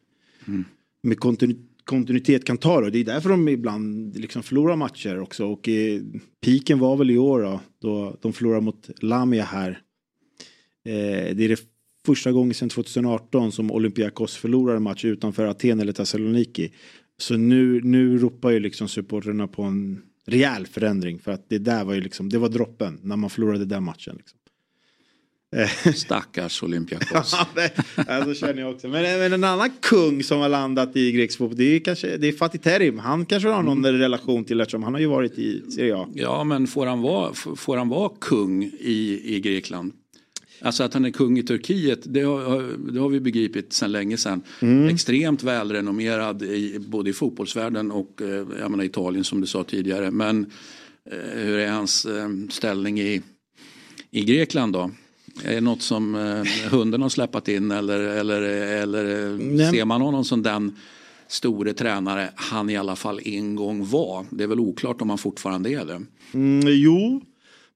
mm 0.47 0.65
med 1.07 1.19
kontinu, 1.19 1.55
kontinuitet 1.83 2.45
kan 2.45 2.57
ta 2.57 2.81
det. 2.81 2.89
Det 2.89 2.99
är 2.99 3.03
därför 3.03 3.29
de 3.29 3.47
ibland 3.47 4.17
liksom 4.17 4.43
förlorar 4.43 4.75
matcher 4.75 5.19
också. 5.19 5.45
Och 5.45 5.69
eh, 5.69 6.01
piken 6.45 6.79
var 6.79 6.97
väl 6.97 7.11
i 7.11 7.17
år 7.17 7.41
då, 7.41 7.59
då 7.81 8.17
de 8.21 8.33
förlorade 8.33 8.61
mot 8.61 8.89
Lamia 8.99 9.43
här. 9.43 9.69
Eh, 10.85 11.35
det 11.35 11.43
är 11.43 11.49
det 11.49 11.59
första 12.05 12.31
gången 12.31 12.53
sedan 12.53 12.69
2018 12.69 13.51
som 13.51 13.71
Olympiakos 13.71 14.35
förlorar 14.35 14.75
en 14.75 14.83
match 14.83 15.05
utanför 15.05 15.47
Aten 15.47 15.79
eller 15.79 15.93
Thessaloniki. 15.93 16.73
Så 17.17 17.37
nu, 17.37 17.81
nu 17.81 18.17
ropar 18.17 18.49
ju 18.49 18.59
liksom 18.59 18.87
supporterna 18.87 19.47
på 19.47 19.63
en 19.63 20.01
rejäl 20.25 20.67
förändring 20.67 21.19
för 21.19 21.31
att 21.31 21.49
det 21.49 21.57
där 21.57 21.85
var 21.85 21.93
ju 21.93 22.01
liksom, 22.01 22.29
det 22.29 22.37
var 22.37 22.49
droppen 22.49 22.99
när 23.03 23.15
man 23.15 23.29
förlorade 23.29 23.65
den 23.65 23.83
matchen. 23.83 24.15
Liksom. 24.17 24.36
Stackars 25.95 26.63
Olympiakos. 26.63 27.35
ja, 28.07 28.25
så 28.25 28.33
känner 28.33 28.61
jag 28.61 28.71
också. 28.71 28.87
Men, 28.87 29.19
men, 29.19 29.33
en 29.33 29.43
annan 29.43 29.69
kung 29.81 30.23
som 30.23 30.39
har 30.39 30.49
landat 30.49 30.95
i 30.95 31.11
grekisk 31.11 31.37
fotboll 31.37 31.57
det 31.57 31.75
är 31.75 31.79
kanske 31.79 32.17
det 32.17 32.27
är 32.27 32.31
Fatih 32.31 32.59
Terim. 32.59 32.99
Han 32.99 33.25
kanske 33.25 33.49
har 33.49 33.63
någon 33.63 33.85
mm. 33.85 33.99
relation 33.99 34.45
till 34.45 34.61
eftersom 34.61 34.83
han 34.83 34.93
har 34.93 35.01
ju 35.01 35.07
varit 35.07 35.37
i 35.37 35.71
Serie 35.71 35.95
A. 35.95 36.07
Ja 36.13 36.43
men 36.43 36.67
får 36.67 36.85
han 36.85 37.01
vara, 37.01 37.33
får 37.33 37.77
han 37.77 37.89
vara 37.89 38.11
kung 38.19 38.63
i, 38.63 39.21
i 39.23 39.39
Grekland? 39.39 39.93
Alltså 40.61 40.83
att 40.83 40.93
han 40.93 41.05
är 41.05 41.11
kung 41.11 41.37
i 41.37 41.43
Turkiet, 41.43 41.99
det 42.03 42.21
har, 42.21 42.91
det 42.91 42.99
har 42.99 43.09
vi 43.09 43.19
begripit 43.19 43.73
sedan 43.73 43.91
länge 43.91 44.17
sedan. 44.17 44.41
Mm. 44.61 44.87
Extremt 44.87 45.43
välrenommerad 45.43 46.43
i, 46.43 46.79
både 46.79 47.09
i 47.09 47.13
fotbollsvärlden 47.13 47.91
och 47.91 48.21
eh, 48.21 48.47
jag 48.59 48.71
menar, 48.71 48.83
Italien 48.83 49.23
som 49.23 49.41
du 49.41 49.47
sa 49.47 49.63
tidigare. 49.63 50.11
Men 50.11 50.51
eh, 51.11 51.43
hur 51.43 51.57
är 51.57 51.71
hans 51.71 52.05
eh, 52.05 52.29
ställning 52.49 52.99
i, 52.99 53.21
i 54.11 54.25
Grekland 54.25 54.73
då? 54.73 54.91
Är 55.43 55.55
det 55.55 55.61
något 55.61 55.81
som 55.81 56.15
eh, 56.15 56.69
hunden 56.71 57.01
har 57.01 57.09
släppt 57.09 57.47
in 57.47 57.71
eller, 57.71 57.99
eller, 57.99 58.41
eller 58.81 59.71
ser 59.71 59.85
man 59.85 60.01
honom 60.01 60.25
som 60.25 60.43
den 60.43 60.75
store 61.27 61.73
tränare 61.73 62.29
han 62.35 62.69
i 62.69 62.77
alla 62.77 62.95
fall 62.95 63.19
en 63.23 63.55
gång 63.55 63.85
var? 63.85 64.25
Det 64.31 64.43
är 64.43 64.47
väl 64.47 64.59
oklart 64.59 65.01
om 65.01 65.09
han 65.09 65.17
fortfarande 65.17 65.69
är 65.69 65.85
det. 65.85 66.01
Mm, 66.33 66.67
jo, 66.67 67.21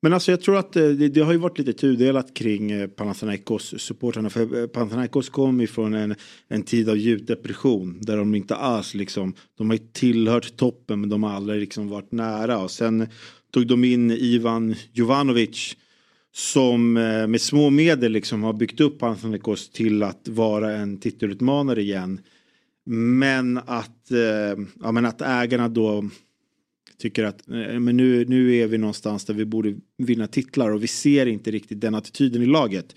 men 0.01 0.13
alltså 0.13 0.31
jag 0.31 0.41
tror 0.41 0.57
att 0.57 0.75
eh, 0.75 0.87
det, 0.87 1.09
det, 1.09 1.21
har 1.21 1.31
ju 1.31 1.37
varit 1.37 1.57
lite 1.57 1.73
tudelat 1.73 2.33
kring 2.33 2.71
eh, 2.71 2.87
Panathinaikos 2.87 3.73
supportrarna. 3.77 4.29
För 4.29 4.67
Panathinaikos 4.67 5.29
kom 5.29 5.61
ifrån 5.61 5.93
en, 5.93 6.15
en 6.47 6.63
tid 6.63 6.89
av 6.89 6.97
djup 6.97 7.27
depression. 7.27 7.97
Där 8.01 8.17
de 8.17 8.35
inte 8.35 8.55
alls 8.55 8.93
liksom, 8.93 9.33
de 9.57 9.69
har 9.69 9.77
ju 9.77 9.83
tillhört 9.93 10.57
toppen 10.57 11.01
men 11.01 11.09
de 11.09 11.23
har 11.23 11.31
aldrig 11.31 11.59
liksom 11.59 11.89
varit 11.89 12.11
nära. 12.11 12.59
Och 12.59 12.71
sen 12.71 13.07
tog 13.53 13.67
de 13.67 13.83
in 13.83 14.11
Ivan 14.11 14.75
Jovanovic. 14.93 15.77
Som 16.33 16.97
eh, 16.97 17.27
med 17.27 17.41
små 17.41 17.69
medel 17.69 18.11
liksom 18.11 18.43
har 18.43 18.53
byggt 18.53 18.79
upp 18.79 18.99
Panathinaikos 18.99 19.69
till 19.69 20.03
att 20.03 20.27
vara 20.27 20.71
en 20.71 20.97
titelutmanare 20.97 21.81
igen. 21.81 22.19
Men 22.85 23.57
att, 23.57 24.11
eh, 24.11 24.65
ja, 24.81 24.91
men 24.91 25.05
att 25.05 25.21
ägarna 25.21 25.69
då 25.69 26.09
tycker 26.97 27.23
att 27.23 27.49
eh, 27.49 27.79
men 27.79 27.97
nu, 27.97 28.25
nu 28.25 28.55
är 28.55 28.67
vi 28.67 28.77
någonstans 28.77 29.25
där 29.25 29.33
vi 29.33 29.45
borde 29.45 29.75
vinna 29.97 30.27
titlar 30.27 30.71
och 30.71 30.83
vi 30.83 30.87
ser 30.87 31.25
inte 31.25 31.51
riktigt 31.51 31.81
den 31.81 31.95
attityden 31.95 32.41
i 32.41 32.45
laget. 32.45 32.95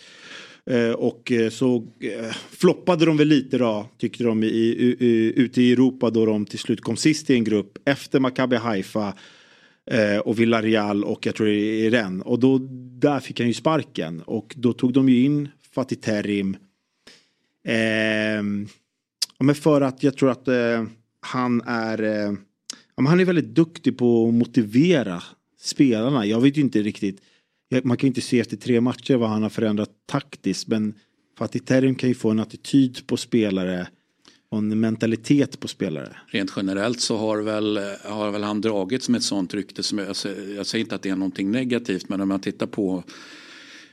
Och 0.97 1.33
så 1.51 1.87
floppade 2.51 3.07
de 3.07 3.16
väl 3.16 3.29
lite 3.29 3.59
då, 3.59 3.88
tyckte 3.99 4.25
de, 4.25 4.44
i, 4.44 4.47
i, 4.47 5.33
ute 5.37 5.62
i 5.62 5.73
Europa 5.73 6.11
då 6.11 6.27
de 6.27 6.47
till 6.47 6.59
slut 6.59 6.81
kom 6.81 6.97
sist 6.97 7.31
i 7.31 7.35
en 7.35 7.44
grupp 7.44 7.79
efter 7.85 8.20
Maccabi 8.20 8.57
Haifa 8.57 9.14
eh, 9.90 10.18
och 10.18 10.40
Villarreal 10.40 11.05
och 11.05 11.27
jag 11.27 11.35
tror 11.35 11.47
det 11.47 11.87
är 11.87 11.90
Ren. 11.90 12.23
Och 12.23 12.38
då, 12.38 12.59
där 12.99 13.20
fick 13.20 13.40
han 13.40 13.49
ju 13.49 13.55
sparken 13.55 14.23
och 14.23 14.55
då 14.57 14.73
tog 14.73 14.92
de 14.92 15.09
ju 15.09 15.25
in 15.25 15.49
Fatih 15.75 15.99
Terim. 15.99 16.57
Eh, 17.64 18.42
men 19.38 19.55
för 19.55 19.81
att 19.81 20.03
jag 20.03 20.16
tror 20.16 20.31
att 20.31 20.49
eh, 20.49 20.85
han 21.20 21.62
är 21.66 22.03
eh, 22.03 22.33
ja, 22.97 23.09
han 23.09 23.20
är 23.20 23.25
väldigt 23.25 23.55
duktig 23.55 23.99
på 23.99 24.29
att 24.29 24.35
motivera 24.35 25.23
spelarna. 25.61 26.27
Jag 26.27 26.40
vet 26.40 26.57
ju 26.57 26.61
inte 26.61 26.83
riktigt. 26.83 27.20
Man 27.83 27.97
kan 27.97 28.07
ju 28.07 28.09
inte 28.09 28.20
se 28.20 28.40
efter 28.40 28.57
tre 28.57 28.81
matcher 28.81 29.14
vad 29.14 29.29
han 29.29 29.42
har 29.42 29.51
förändrat 29.51 29.90
taktiskt. 30.07 30.68
Men 30.68 30.94
Fatih 31.38 31.62
Terim 31.62 31.94
kan 31.94 32.09
ju 32.09 32.14
få 32.14 32.31
en 32.31 32.38
attityd 32.38 33.07
på 33.07 33.16
spelare 33.16 33.88
en 34.59 34.81
mentalitet 34.81 35.61
på 35.61 35.69
spelare. 35.69 36.17
Rent 36.27 36.53
generellt 36.57 37.01
så 37.01 37.17
har 37.17 37.38
väl, 37.38 37.81
har 38.05 38.31
väl 38.31 38.43
han 38.43 38.61
dragits 38.61 39.09
med 39.09 39.19
ett 39.19 39.25
sånt 39.25 39.55
rykte. 39.55 39.83
Som 39.83 39.99
jag, 39.99 40.07
jag 40.57 40.67
säger 40.67 40.85
inte 40.85 40.95
att 40.95 41.03
det 41.03 41.09
är 41.09 41.17
någonting 41.17 41.51
negativt 41.51 42.09
men 42.09 42.21
om 42.21 42.29
man 42.29 42.40
tittar 42.40 42.67
på 42.67 43.05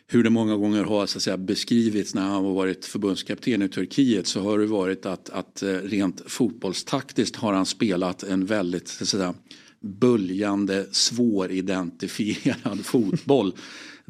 hur 0.08 0.24
det 0.24 0.30
många 0.30 0.56
gånger 0.56 0.84
har 0.84 1.06
så 1.06 1.17
att 1.17 1.24
säga, 1.24 1.38
beskrivits 1.38 2.15
när 2.15 2.21
han 2.21 2.45
har 2.45 2.54
varit 2.54 2.86
förbundskapten 2.86 3.62
i 3.62 3.69
Turkiet 3.69 4.28
så 4.28 4.41
har 4.41 4.60
det 4.60 4.65
varit 4.65 5.06
att, 5.06 5.30
att 5.30 5.63
eh, 5.63 5.74
rent 5.74 6.21
fotbollstaktiskt 6.26 7.36
har 7.36 7.54
han 7.54 7.65
spelat 7.65 8.24
en 8.24 8.45
väldigt 8.45 8.88
så 8.88 9.04
att 9.04 9.10
säga, 9.10 9.34
böljande, 9.82 10.86
svåridentifierad 10.91 12.80
fotboll. 12.86 13.54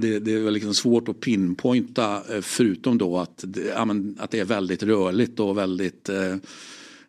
Det, 0.01 0.19
det, 0.19 0.33
är 0.33 0.51
liksom 0.51 0.73
svårt 0.73 1.09
att 1.09 1.19
pinpointa 1.19 2.35
eh, 2.35 2.41
förutom 2.41 2.97
då 2.97 3.17
att, 3.17 3.45
ja, 3.75 3.85
men, 3.85 4.15
att 4.19 4.31
det 4.31 4.39
är 4.39 4.45
väldigt 4.45 4.83
rörligt 4.83 5.39
och 5.39 5.57
väldigt 5.57 6.09
eh, 6.09 6.35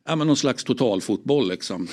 ja, 0.04 0.16
men 0.16 0.26
någon 0.26 0.36
slags 0.36 0.64
totalfotboll. 0.64 1.48
Liksom. 1.48 1.88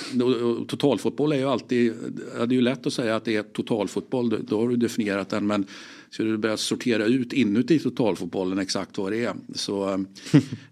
Totalfotboll 0.68 1.32
är 1.32 1.36
ju 1.36 1.48
alltid, 1.48 1.94
ja, 2.38 2.46
det 2.46 2.54
är 2.54 2.56
ju 2.56 2.62
lätt 2.62 2.86
att 2.86 2.92
säga 2.92 3.16
att 3.16 3.24
det 3.24 3.36
är 3.36 3.42
totalfotboll, 3.42 4.44
då 4.48 4.60
har 4.60 4.68
du 4.68 4.76
definierat 4.76 5.28
den. 5.28 5.46
Men 5.46 5.66
ska 6.10 6.22
du 6.22 6.38
börja 6.38 6.56
sortera 6.56 7.04
ut 7.04 7.32
inuti 7.32 7.78
totalfotbollen 7.78 8.58
exakt 8.58 8.98
vad 8.98 9.12
det 9.12 9.24
är. 9.24 9.34
Så, 9.54 9.90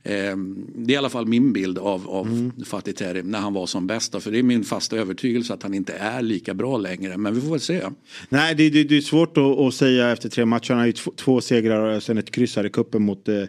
eh, 0.02 0.36
det 0.74 0.90
är 0.90 0.90
i 0.90 0.96
alla 0.96 1.10
fall 1.10 1.26
min 1.26 1.52
bild 1.52 1.78
av, 1.78 2.08
av 2.08 2.26
mm. 2.26 2.52
Fatih 2.64 2.92
Terim 2.92 3.30
när 3.30 3.38
han 3.38 3.52
var 3.52 3.66
som 3.66 3.86
bäst. 3.86 4.22
För 4.22 4.30
det 4.30 4.38
är 4.38 4.42
min 4.42 4.64
fasta 4.64 4.96
övertygelse 4.96 5.54
att 5.54 5.62
han 5.62 5.74
inte 5.74 5.92
är 5.92 6.22
lika 6.22 6.54
bra 6.54 6.78
längre. 6.78 7.16
Men 7.16 7.34
vi 7.34 7.40
får 7.40 7.50
väl 7.50 7.60
se. 7.60 7.82
Nej, 8.28 8.54
det, 8.54 8.70
det, 8.70 8.84
det 8.84 8.96
är 8.96 9.00
svårt 9.00 9.36
att, 9.36 9.58
att, 9.58 9.74
säga 9.74 10.10
efter 10.10 10.28
tre 10.28 10.44
matcher. 10.44 10.70
Han 10.70 10.78
har 10.78 10.86
ju 10.86 10.92
två, 10.92 11.12
två 11.16 11.40
segrar 11.40 11.96
och 11.96 12.02
sen 12.02 12.18
ett 12.18 12.30
kryss 12.30 12.56
här 12.56 12.66
i 12.66 12.70
cupen 12.70 13.02
mot, 13.02 13.28
eh, 13.28 13.44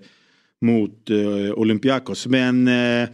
mot 0.61 1.09
eh, 1.09 1.53
Olympiakos. 1.53 2.27
Men 2.27 2.67
eh, 2.67 3.09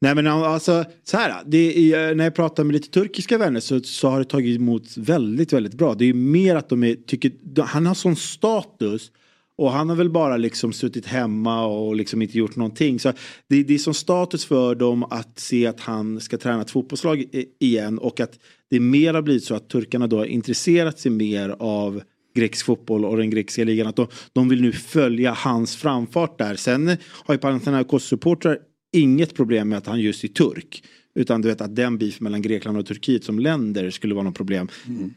Nej 0.00 0.14
men 0.14 0.26
alltså 0.26 0.84
så 1.04 1.16
här, 1.16 1.54
är, 1.54 2.08
eh, 2.10 2.16
när 2.16 2.24
jag 2.24 2.34
pratar 2.34 2.64
med 2.64 2.72
lite 2.72 2.88
turkiska 2.88 3.38
vänner 3.38 3.60
så, 3.60 3.80
så 3.80 4.08
har 4.08 4.18
det 4.18 4.24
tagit 4.24 4.56
emot 4.56 4.96
väldigt, 4.96 5.52
väldigt 5.52 5.74
bra. 5.74 5.94
Det 5.94 6.04
är 6.04 6.14
mer 6.14 6.56
att 6.56 6.68
de 6.68 6.84
är, 6.84 6.94
tycker, 6.94 7.32
han 7.62 7.86
har 7.86 7.94
sån 7.94 8.16
status 8.16 9.10
och 9.58 9.72
han 9.72 9.88
har 9.88 9.96
väl 9.96 10.10
bara 10.10 10.36
liksom 10.36 10.72
suttit 10.72 11.06
hemma 11.06 11.66
och 11.66 11.96
liksom 11.96 12.22
inte 12.22 12.38
gjort 12.38 12.56
någonting. 12.56 13.00
Så 13.00 13.12
det, 13.48 13.62
det 13.62 13.74
är 13.74 13.78
som 13.78 13.94
status 13.94 14.44
för 14.44 14.74
dem 14.74 15.02
att 15.02 15.38
se 15.38 15.66
att 15.66 15.80
han 15.80 16.20
ska 16.20 16.38
träna 16.38 16.62
ett 16.62 16.70
fotbollslag 16.70 17.24
igen 17.60 17.98
och 17.98 18.20
att 18.20 18.38
det 18.70 18.80
mer 18.80 19.14
har 19.14 19.22
blivit 19.22 19.44
så 19.44 19.54
att 19.54 19.68
turkarna 19.68 20.06
då 20.06 20.18
har 20.18 20.24
intresserat 20.24 20.98
sig 20.98 21.10
mer 21.10 21.56
av 21.58 22.02
grekisk 22.36 22.66
fotboll 22.66 23.04
och 23.04 23.16
den 23.16 23.30
grekiska 23.30 23.64
ligan. 23.64 23.86
Att 23.86 23.96
de, 23.96 24.06
de 24.32 24.48
vill 24.48 24.62
nu 24.62 24.72
följa 24.72 25.32
hans 25.32 25.76
framfart 25.76 26.38
där. 26.38 26.56
Sen 26.56 26.96
har 27.12 27.34
ju 27.34 27.38
Panathinaikos-supportrar 27.38 28.58
inget 28.92 29.34
problem 29.34 29.68
med 29.68 29.78
att 29.78 29.86
han 29.86 30.00
just 30.00 30.24
är 30.24 30.28
turk. 30.28 30.82
Utan 31.14 31.42
du 31.42 31.48
vet 31.48 31.60
att 31.60 31.76
den 31.76 31.98
beef 31.98 32.20
mellan 32.20 32.42
Grekland 32.42 32.78
och 32.78 32.86
Turkiet 32.86 33.24
som 33.24 33.38
länder 33.38 33.90
skulle 33.90 34.14
vara 34.14 34.24
något 34.24 34.36
problem. 34.36 34.68
Mm. 34.86 35.14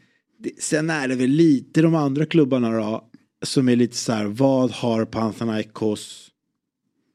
sen 0.58 0.90
är 0.90 1.08
det 1.08 1.14
väl 1.14 1.30
lite 1.30 1.82
de 1.82 1.94
andra 1.94 2.26
klubbarna 2.26 2.70
då. 2.70 3.06
Som 3.42 3.68
är 3.68 3.76
lite 3.76 3.96
så 3.96 4.12
här, 4.12 4.24
vad 4.24 4.70
har 4.70 5.04
Panathinaikos 5.04 6.30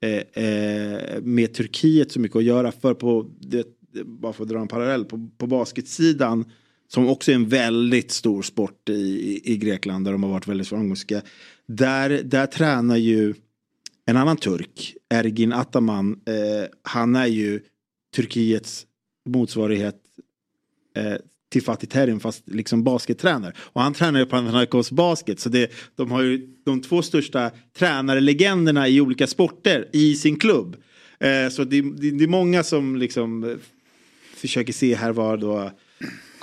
eh, 0.02 0.44
eh, 0.44 1.22
med 1.22 1.54
Turkiet 1.54 2.12
så 2.12 2.20
mycket 2.20 2.38
att 2.38 2.44
göra? 2.44 2.72
För 2.72 2.94
på, 2.94 3.32
det, 3.40 3.68
bara 4.06 4.34
för 4.34 4.44
att 4.44 4.50
dra 4.50 4.60
en 4.60 4.68
parallell, 4.68 5.06
på, 5.06 5.30
på 5.38 5.48
basketsidan 5.48 6.46
som 6.88 7.10
också 7.10 7.32
är 7.32 7.36
en 7.36 7.50
väldigt 7.50 8.12
stor 8.12 8.42
sport 8.42 8.90
i, 8.90 8.94
i, 8.94 9.54
i 9.54 9.58
Grekland 9.58 10.06
där 10.06 10.12
de 10.12 10.24
har 10.24 10.30
varit 10.30 10.48
väldigt 10.48 10.68
framgångsrika. 10.68 11.22
Där, 11.68 12.10
där 12.24 12.46
tränar 12.46 12.98
ju 12.98 13.34
en 14.06 14.18
annan 14.18 14.38
turk, 14.38 14.96
Ergin 15.10 15.54
Ataman, 15.54 16.20
eh, 16.28 16.70
han 16.84 17.16
är 17.16 17.26
ju 17.26 17.62
Turkiets 18.16 18.86
motsvarighet 19.30 19.96
eh, 20.98 21.16
till 21.52 21.64
Fatih 21.64 21.88
Terim 21.88 22.20
fast 22.20 22.50
liksom 22.50 22.84
baskettränare. 22.84 23.54
Och 23.58 23.82
han 23.82 23.94
tränar 23.94 24.20
ju 24.20 24.26
på 24.26 24.30
Panathinaikos 24.30 24.92
Basket 24.92 25.40
så 25.40 25.50
det, 25.50 25.72
de 25.96 26.12
har 26.12 26.22
ju 26.22 26.48
de 26.66 26.82
två 26.82 27.02
största 27.02 27.52
tränarlegenderna 27.78 28.88
i 28.88 29.02
olika 29.02 29.28
sporter 29.28 29.90
i 29.94 30.16
sin 30.16 30.40
klubb. 30.40 30.76
Eh, 31.20 31.50
så 31.50 31.64
det, 31.64 31.82
det, 31.82 32.12
det, 32.12 32.24
är 32.24 32.28
många 32.28 32.64
som 32.64 32.96
liksom 32.96 33.44
eh, 33.44 33.58
försöker 34.36 34.74
se 34.74 34.96
här 34.96 35.12
var 35.12 35.38
då 35.38 35.72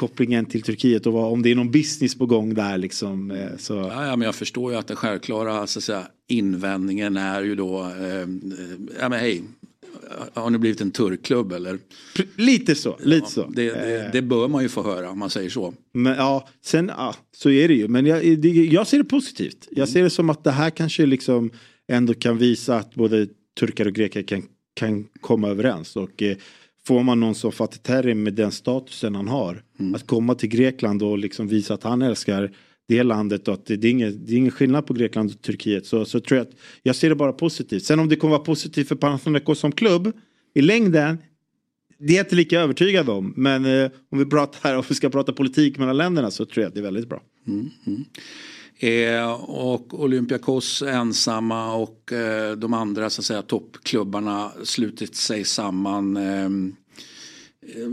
kopplingen 0.03 0.47
till 0.47 0.63
Turkiet 0.63 1.07
och 1.07 1.13
vad, 1.13 1.33
om 1.33 1.43
det 1.43 1.51
är 1.51 1.55
någon 1.55 1.71
business 1.71 2.15
på 2.15 2.27
gång 2.27 2.55
där 2.55 2.79
liksom. 2.79 3.31
Eh, 3.31 3.57
så. 3.59 3.75
Ja, 3.75 4.07
ja, 4.07 4.17
men 4.17 4.27
jag 4.27 4.35
förstår 4.35 4.73
ju 4.73 4.79
att 4.79 4.87
den 4.87 4.97
självklara 4.97 5.67
så 5.67 5.79
att 5.79 5.85
säga, 5.85 6.07
invändningen 6.29 7.17
är 7.17 7.43
ju 7.43 7.55
då, 7.55 7.81
eh, 7.81 8.29
ja 9.01 9.09
men 9.09 9.13
hej, 9.13 9.43
har 10.35 10.51
ni 10.51 10.59
blivit 10.59 10.81
en 10.81 10.91
turkklubb 10.91 11.53
eller? 11.53 11.79
Lite 12.37 12.75
så, 12.75 12.97
lite 13.01 13.31
så. 13.31 13.47
Det, 13.47 13.71
det, 13.71 14.05
eh. 14.05 14.13
det, 14.13 14.23
bör 14.23 14.49
man 14.49 14.63
ju 14.63 14.69
få 14.69 14.83
höra 14.83 15.11
om 15.11 15.19
man 15.19 15.31
säger 15.31 15.51
så. 15.51 15.75
Men 15.93 16.17
ja, 16.17 16.49
sen 16.65 16.93
ja, 16.97 17.15
så 17.37 17.51
är 17.51 17.69
det 17.69 17.75
ju. 17.75 17.89
Men 17.89 18.07
jag, 18.07 18.39
det, 18.39 18.49
jag 18.49 18.87
ser 18.87 18.99
det 18.99 19.05
positivt. 19.05 19.69
Jag 19.71 19.89
ser 19.89 20.03
det 20.03 20.11
som 20.11 20.31
att 20.31 20.45
det 20.45 20.51
här 20.51 20.71
kanske 20.71 21.07
liksom 21.07 21.51
ändå 21.89 22.15
kan 22.15 22.39
visa 22.39 22.77
att 22.77 22.95
både 22.95 23.27
turkar 23.61 23.87
och 23.87 23.93
greker 23.93 24.23
kan, 24.23 24.43
kan 24.75 25.05
komma 25.21 25.49
överens. 25.49 25.97
Och 25.97 26.23
eh, 26.23 26.37
får 26.87 27.03
man 27.03 27.21
någon 27.21 27.35
som 27.35 27.53
Fatih 27.53 27.81
Terim 27.81 28.23
med 28.23 28.35
den 28.35 28.53
statusen 28.53 29.15
han 29.15 29.29
har. 29.29 29.63
Mm. 29.79 29.95
Att 29.95 30.07
komma 30.07 30.35
till 30.35 30.49
Grekland 30.49 31.03
och 31.03 31.19
liksom 31.19 31.49
visa 31.49 31.75
att 31.75 31.83
han 31.83 32.03
älskar 32.03 32.53
det 32.89 33.03
landet 33.03 33.49
och 33.49 33.55
att 33.55 33.67
det 33.67 33.75
är, 33.75 33.87
ingen, 33.87 34.27
det 34.27 34.33
är 34.33 34.37
ingen 34.37 34.51
skillnad 34.51 34.87
på 34.87 34.95
Grekland 34.95 35.31
och 35.31 35.43
Turkiet. 35.43 35.87
Så, 35.87 36.05
så 36.05 36.21
tror 36.21 36.39
jag 36.39 36.47
att 36.47 36.55
jag 36.83 36.97
ser 36.97 37.09
det 37.09 37.15
bara 37.15 37.33
positivt. 37.33 37.85
Sen 37.85 38.01
om 38.01 38.09
det 38.09 38.17
kommer 38.17 38.31
vara 38.31 38.45
positivt 38.45 38.89
för 38.89 38.97
Panathinaikos 38.97 39.59
som 39.59 39.73
klubb 39.73 40.13
i 40.55 40.63
längden. 40.63 41.19
Det 41.99 42.13
är 42.13 42.17
jag 42.17 42.27
inte 42.27 42.35
lika 42.37 42.61
övertygad 42.61 43.09
om. 43.09 43.35
Men 43.37 43.65
eh, 43.65 43.91
om 44.11 44.19
vi 44.19 44.27
pratar 44.27 44.77
om 44.77 44.85
vi 44.89 44.95
ska 44.95 45.11
prata 45.11 45.33
politik 45.33 45.79
mellan 45.79 45.97
länderna 45.97 46.31
så 46.31 46.45
tror 46.45 46.63
jag 46.63 46.69
att 46.69 46.75
det 46.75 46.81
är 46.81 46.85
väldigt 46.85 47.09
bra. 47.09 47.23
Mm, 47.47 47.71
mm. 47.87 48.05
Eh, 48.83 49.33
och 49.43 50.01
Olympiakos 50.01 50.83
ensamma 50.83 51.75
och 51.75 52.13
eh, 52.13 52.57
de 52.57 52.75
andra 52.75 53.11
så 53.11 53.21
att 53.21 53.25
säga, 53.25 53.43
toppklubbarna 53.43 54.53
slutit 54.65 55.17
sig 55.17 55.45
samman. 55.45 56.17
Eh, 56.17 56.45
eh, 56.45 57.89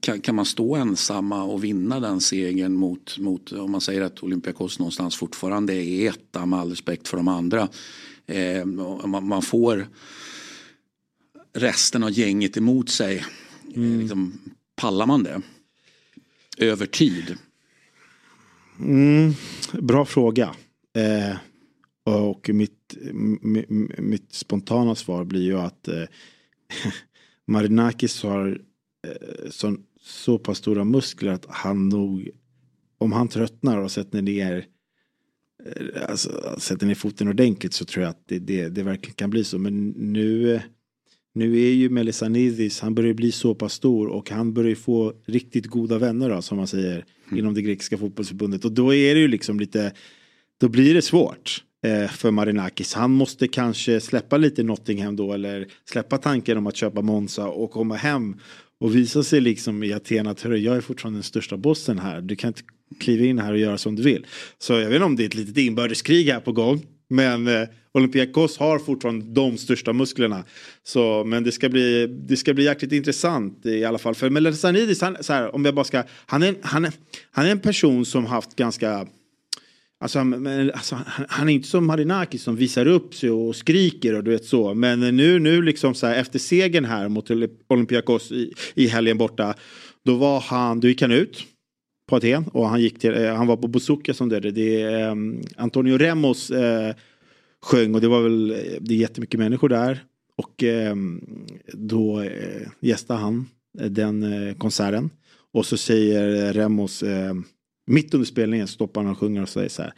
kan, 0.00 0.20
kan, 0.20 0.34
man 0.34 0.44
stå 0.44 0.76
ensamma 0.76 1.42
och 1.42 1.64
vinna 1.64 2.00
den 2.00 2.20
segern 2.20 2.74
mot, 2.74 3.18
mot 3.18 3.52
om 3.52 3.70
man 3.70 3.80
säger 3.80 4.02
att 4.02 4.22
Olympiakos 4.22 4.78
någonstans 4.78 5.16
fortfarande 5.16 5.74
är 5.74 6.08
etta 6.08 6.46
med 6.46 6.58
all 6.58 6.70
respekt 6.70 7.08
för 7.08 7.16
de 7.16 7.28
andra. 7.28 7.68
Eh, 8.26 8.64
man, 8.64 9.26
man, 9.26 9.42
får 9.42 9.88
resten 11.52 12.02
av 12.02 12.10
gänget 12.10 12.56
emot 12.56 12.90
sig. 12.90 13.24
Mm. 13.74 14.00
Liksom, 14.00 14.38
pallar 14.76 15.06
man 15.06 15.22
det? 15.22 15.42
Över 16.58 16.86
tid? 16.86 17.36
Mm, 18.78 19.32
bra 19.72 20.04
fråga. 20.04 20.54
Eh, 20.96 21.36
och 22.04 22.50
mitt, 22.52 22.96
mitt 23.98 24.32
spontana 24.32 24.94
svar 24.94 25.24
blir 25.24 25.42
ju 25.42 25.58
att 25.58 25.88
eh, 25.88 26.04
Marinakis 27.46 28.22
har 28.22 28.60
eh, 29.06 29.50
så, 29.50 29.76
så 30.00 30.38
pass 30.38 30.58
stora 30.58 30.84
muskler 30.84 31.32
att 31.32 31.46
han 31.48 31.88
nog 31.88 32.30
om 32.98 33.12
han 33.12 33.28
tröttnar 33.28 33.78
och 33.78 33.90
sätter 33.90 34.22
ner 34.22 34.66
eh, 35.64 36.10
alltså, 36.10 36.56
sätter 36.58 36.86
ner 36.86 36.94
foten 36.94 37.28
ordentligt 37.28 37.74
så 37.74 37.84
tror 37.84 38.02
jag 38.02 38.10
att 38.10 38.22
det, 38.26 38.38
det, 38.38 38.68
det 38.68 38.82
verkligen 38.82 39.14
kan 39.14 39.30
bli 39.30 39.44
så. 39.44 39.58
Men 39.58 39.88
nu 39.88 40.60
nu 41.34 41.60
är 41.60 41.72
ju 41.72 41.90
Melisanidis, 41.90 42.80
han 42.80 42.94
börjar 42.94 43.14
bli 43.14 43.32
så 43.32 43.54
pass 43.54 43.72
stor 43.72 44.06
och 44.08 44.30
han 44.30 44.54
börjar 44.54 44.74
få 44.74 45.12
riktigt 45.26 45.66
goda 45.66 45.98
vänner 45.98 46.30
då, 46.30 46.42
som 46.42 46.58
man 46.58 46.66
säger 46.66 47.04
mm. 47.32 47.38
inom 47.38 47.54
det 47.54 47.62
grekiska 47.62 47.98
fotbollsförbundet. 47.98 48.64
Och 48.64 48.72
då 48.72 48.94
är 48.94 49.14
det 49.14 49.20
ju 49.20 49.28
liksom 49.28 49.60
lite, 49.60 49.92
då 50.60 50.68
blir 50.68 50.94
det 50.94 51.02
svårt 51.02 51.64
eh, 51.86 52.10
för 52.10 52.30
Marinakis. 52.30 52.94
Han 52.94 53.10
måste 53.10 53.48
kanske 53.48 54.00
släppa 54.00 54.36
lite 54.36 54.62
Nottingham 54.62 55.16
då 55.16 55.32
eller 55.32 55.66
släppa 55.90 56.18
tanken 56.18 56.58
om 56.58 56.66
att 56.66 56.76
köpa 56.76 57.02
Monza 57.02 57.46
och 57.46 57.70
komma 57.70 57.96
hem 57.96 58.36
och 58.80 58.96
visa 58.96 59.22
sig 59.22 59.40
liksom 59.40 59.82
i 59.82 59.92
Aten 59.92 60.26
att 60.26 60.44
jag 60.44 60.76
är 60.76 60.80
fortfarande 60.80 61.16
den 61.16 61.24
största 61.24 61.56
bossen 61.56 61.98
här. 61.98 62.20
Du 62.20 62.36
kan 62.36 62.48
inte 62.48 62.62
kliva 63.00 63.24
in 63.24 63.38
här 63.38 63.52
och 63.52 63.58
göra 63.58 63.78
som 63.78 63.96
du 63.96 64.02
vill. 64.02 64.26
Så 64.58 64.72
jag 64.72 64.88
vet 64.88 64.94
inte 64.94 65.04
om 65.04 65.16
det 65.16 65.22
är 65.22 65.26
ett 65.26 65.34
litet 65.34 65.58
inbördeskrig 65.58 66.26
här 66.26 66.40
på 66.40 66.52
gång. 66.52 66.86
Men 67.12 67.48
eh, 67.48 67.68
Olympiakos 67.92 68.58
har 68.58 68.78
fortfarande 68.78 69.24
de 69.26 69.58
största 69.58 69.92
musklerna. 69.92 70.44
Så, 70.82 71.24
men 71.24 71.44
det 71.44 71.52
ska 71.52 71.68
bli, 71.68 72.06
det 72.06 72.36
ska 72.36 72.54
bli 72.54 72.64
jäkligt 72.64 72.92
intressant 72.92 73.66
i 73.66 73.84
alla 73.84 73.98
fall. 73.98 74.14
För 74.14 74.30
Melanzanidis, 74.30 75.00
han, 75.00 75.16
så 75.20 75.32
här, 75.32 75.54
om 75.54 75.64
jag 75.64 75.74
bara 75.74 75.84
ska, 75.84 76.02
han 76.26 76.42
är, 76.42 76.54
han, 76.62 76.84
är, 76.84 76.92
han 77.30 77.46
är 77.46 77.50
en 77.50 77.60
person 77.60 78.04
som 78.04 78.26
haft 78.26 78.56
ganska 78.56 79.06
Alltså, 80.00 80.24
men, 80.24 80.70
alltså, 80.70 80.94
han, 81.06 81.26
han, 81.28 81.48
är 81.48 81.52
inte 81.52 81.68
som 81.68 81.86
Marinaki 81.86 82.38
som 82.38 82.56
visar 82.56 82.86
upp 82.86 83.14
sig 83.14 83.30
och 83.30 83.56
skriker 83.56 84.14
och 84.14 84.24
du 84.24 84.30
vet 84.30 84.44
så. 84.44 84.74
Men 84.74 85.00
nu, 85.16 85.38
nu 85.38 85.62
liksom 85.62 85.94
så 85.94 86.06
här, 86.06 86.16
efter 86.16 86.38
segern 86.38 86.84
här 86.84 87.08
mot 87.08 87.30
Olympiakos 87.68 88.32
i, 88.32 88.52
i 88.74 88.86
helgen 88.86 89.18
borta. 89.18 89.54
Då 90.04 90.14
var 90.14 90.40
han, 90.40 90.80
då 90.80 90.88
gick 90.88 91.02
han 91.02 91.12
ut 91.12 91.44
på 92.12 92.16
Aten 92.16 92.44
och 92.52 92.68
han, 92.68 92.80
gick 92.80 92.98
till, 92.98 93.14
eh, 93.14 93.34
han 93.34 93.46
var 93.46 93.56
på 93.56 93.68
Bouzouka 93.68 94.14
som 94.14 94.28
dödade. 94.28 94.50
Det 94.50 94.82
är 94.82 95.16
Antonio 95.56 95.98
Remos 95.98 96.50
eh, 96.50 96.94
sjöng 97.62 97.94
och 97.94 98.00
det 98.00 98.08
var 98.08 98.22
väl 98.22 98.50
eh, 98.50 98.56
det 98.80 98.94
är 98.94 98.98
jättemycket 98.98 99.40
människor 99.40 99.68
där. 99.68 100.04
Och 100.36 100.62
eh, 100.62 100.94
då 101.72 102.20
eh, 102.20 102.68
gästade 102.80 103.20
han 103.20 103.46
den 103.72 104.22
eh, 104.22 104.54
konserten. 104.54 105.10
Och 105.52 105.66
så 105.66 105.76
säger 105.76 106.52
Remos, 106.52 107.02
eh, 107.02 107.34
mitt 107.86 108.14
under 108.14 108.26
spelningen 108.26 108.68
stoppar 108.68 109.02
han 109.02 109.12
och 109.12 109.18
sjunger 109.18 109.42
och 109.42 109.48
säger 109.48 109.68
så 109.68 109.82
här. 109.82 109.92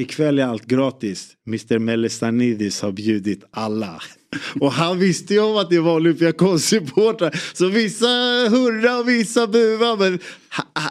Ikväll 0.00 0.38
är 0.38 0.44
allt 0.44 0.66
gratis. 0.66 1.36
Mr 1.46 1.78
Melistanidis 1.78 2.82
har 2.82 2.92
bjudit 2.92 3.44
alla. 3.50 4.02
Och 4.60 4.72
han 4.72 4.98
visste 4.98 5.34
ju 5.34 5.40
om 5.40 5.56
att 5.56 5.70
det 5.70 5.80
var 5.80 5.94
Olympiakos-supportrar. 6.00 7.40
Så 7.54 7.68
vissa 7.68 8.06
hurra 8.50 8.98
och 8.98 9.08
vissa 9.08 9.46
bua. 9.46 9.96
Men 9.96 10.18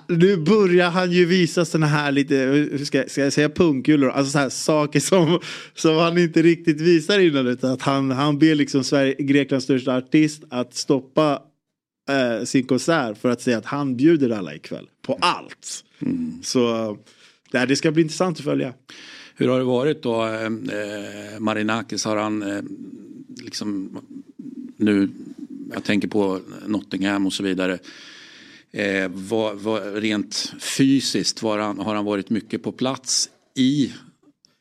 nu 0.07 0.37
börjar 0.37 0.89
han 0.89 1.11
ju 1.11 1.25
visa 1.25 1.65
såna 1.65 1.87
här 1.87 2.11
lite, 2.11 2.69
ska, 2.85 3.03
ska 3.07 3.21
jag 3.21 3.33
säga 3.33 3.49
punkkulor? 3.49 4.09
Alltså 4.09 4.31
så 4.31 4.39
här 4.39 4.49
saker 4.49 4.99
som, 4.99 5.39
som 5.75 5.95
han 5.95 6.17
inte 6.17 6.41
riktigt 6.41 6.81
visar 6.81 7.19
innan. 7.19 7.47
Utan 7.47 7.71
att 7.71 7.81
han, 7.81 8.11
han 8.11 8.39
ber 8.39 8.55
liksom 8.55 8.83
Sverige, 8.83 9.15
Greklands 9.19 9.63
största 9.63 9.95
artist 9.95 10.43
att 10.49 10.75
stoppa 10.75 11.41
eh, 12.09 12.45
sin 12.45 12.63
konsert 12.63 13.17
för 13.17 13.29
att 13.29 13.41
säga 13.41 13.57
att 13.57 13.65
han 13.65 13.95
bjuder 13.95 14.29
alla 14.29 14.55
ikväll. 14.55 14.89
På 15.01 15.17
allt. 15.21 15.83
Mm. 16.01 16.33
Så 16.43 16.97
det, 17.51 17.65
det 17.65 17.75
ska 17.75 17.91
bli 17.91 18.01
intressant 18.01 18.37
att 18.37 18.43
följa. 18.43 18.73
Hur 19.35 19.47
har 19.47 19.57
det 19.57 19.65
varit 19.65 20.03
då? 20.03 20.25
Eh, 20.25 20.43
eh, 20.43 21.39
Marinakis, 21.39 22.05
har 22.05 22.15
han 22.17 22.43
eh, 22.43 22.61
liksom 23.41 23.99
nu, 24.77 25.09
jag 25.73 25.83
tänker 25.83 26.07
på 26.07 26.39
Nottingham 26.67 27.25
och 27.25 27.33
så 27.33 27.43
vidare. 27.43 27.79
Eh, 28.71 29.09
var, 29.09 29.53
var, 29.53 29.81
rent 30.01 30.53
fysiskt 30.59 31.41
var 31.41 31.57
han, 31.57 31.79
har 31.79 31.95
han 31.95 32.05
varit 32.05 32.29
mycket 32.29 32.63
på 32.63 32.71
plats 32.71 33.29
i 33.55 33.93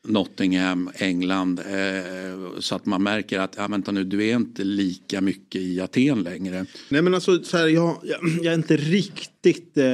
Nottingham, 0.08 0.90
England. 0.94 1.60
Eh, 1.60 2.58
så 2.58 2.74
att 2.74 2.86
man 2.86 3.02
märker 3.02 3.40
att, 3.40 3.54
ja 3.56 3.68
vänta 3.68 3.92
nu, 3.92 4.04
du 4.04 4.28
är 4.28 4.36
inte 4.36 4.64
lika 4.64 5.20
mycket 5.20 5.60
i 5.60 5.80
Aten 5.80 6.22
längre. 6.22 6.66
Nej 6.88 7.02
men 7.02 7.14
alltså, 7.14 7.42
så 7.42 7.56
här, 7.56 7.66
jag, 7.66 7.96
jag, 8.02 8.18
jag 8.42 8.52
är 8.52 8.54
inte 8.54 8.76
riktigt 8.76 9.78
eh, 9.78 9.86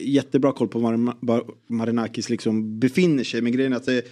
jättebra 0.00 0.52
koll 0.52 0.68
på 0.68 0.78
var 1.20 1.44
Marinakis 1.68 2.30
liksom 2.30 2.80
befinner 2.80 3.24
sig. 3.24 3.42
Men 3.42 3.52
grejen 3.52 3.72
är 3.72 3.76
att 3.76 3.88
eh, 3.88 3.94
det, 3.94 4.02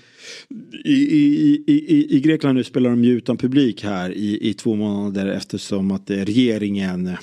i, 0.88 1.64
i, 1.66 1.72
i, 1.72 2.16
i 2.16 2.20
Grekland 2.20 2.56
nu 2.56 2.64
spelar 2.64 2.90
de 2.90 3.04
ju 3.04 3.16
utan 3.16 3.36
publik 3.36 3.84
här 3.84 4.10
i, 4.10 4.48
i 4.50 4.54
två 4.54 4.74
månader 4.74 5.26
eftersom 5.26 5.90
att 5.90 6.10
eh, 6.10 6.16
regeringen, 6.16 7.06
eh, 7.06 7.14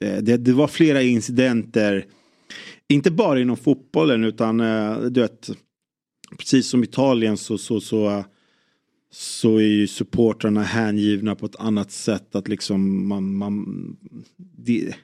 eh, 0.00 0.22
det, 0.22 0.36
det 0.36 0.52
var 0.52 0.68
flera 0.68 1.02
incidenter 1.02 2.06
inte 2.88 3.10
bara 3.10 3.40
inom 3.40 3.56
fotbollen 3.56 4.24
utan 4.24 4.60
eh, 4.60 5.00
du 5.00 5.20
vet 5.20 5.50
precis 6.36 6.68
som 6.68 6.84
Italien 6.84 7.36
så, 7.36 7.58
så, 7.58 7.80
så, 7.80 8.24
så 9.10 9.56
är 9.56 9.62
ju 9.62 9.86
supportrarna 9.86 10.62
hängivna 10.62 11.34
på 11.34 11.46
ett 11.46 11.56
annat 11.56 11.90
sätt. 11.90 12.34
Att 12.34 12.48
liksom 12.48 13.08
man, 13.08 13.34
man 13.34 13.96
det, 14.36 14.94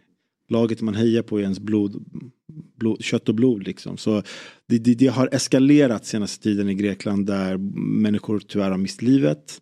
laget 0.49 0.81
man 0.81 0.95
hejar 0.95 1.23
på 1.23 1.39
är 1.39 1.43
ens 1.43 1.61
blod, 1.61 2.05
blod, 2.77 3.05
kött 3.05 3.29
och 3.29 3.35
blod 3.35 3.67
liksom. 3.67 3.97
Så 3.97 4.23
det, 4.67 4.79
det, 4.79 4.95
det, 4.95 5.07
har 5.07 5.29
eskalerat 5.33 6.07
senaste 6.07 6.43
tiden 6.43 6.69
i 6.69 6.75
Grekland 6.75 7.27
där 7.27 7.57
människor 7.79 8.39
tyvärr 8.39 8.71
har 8.71 8.79
mist 8.79 9.03
livet. 9.03 9.61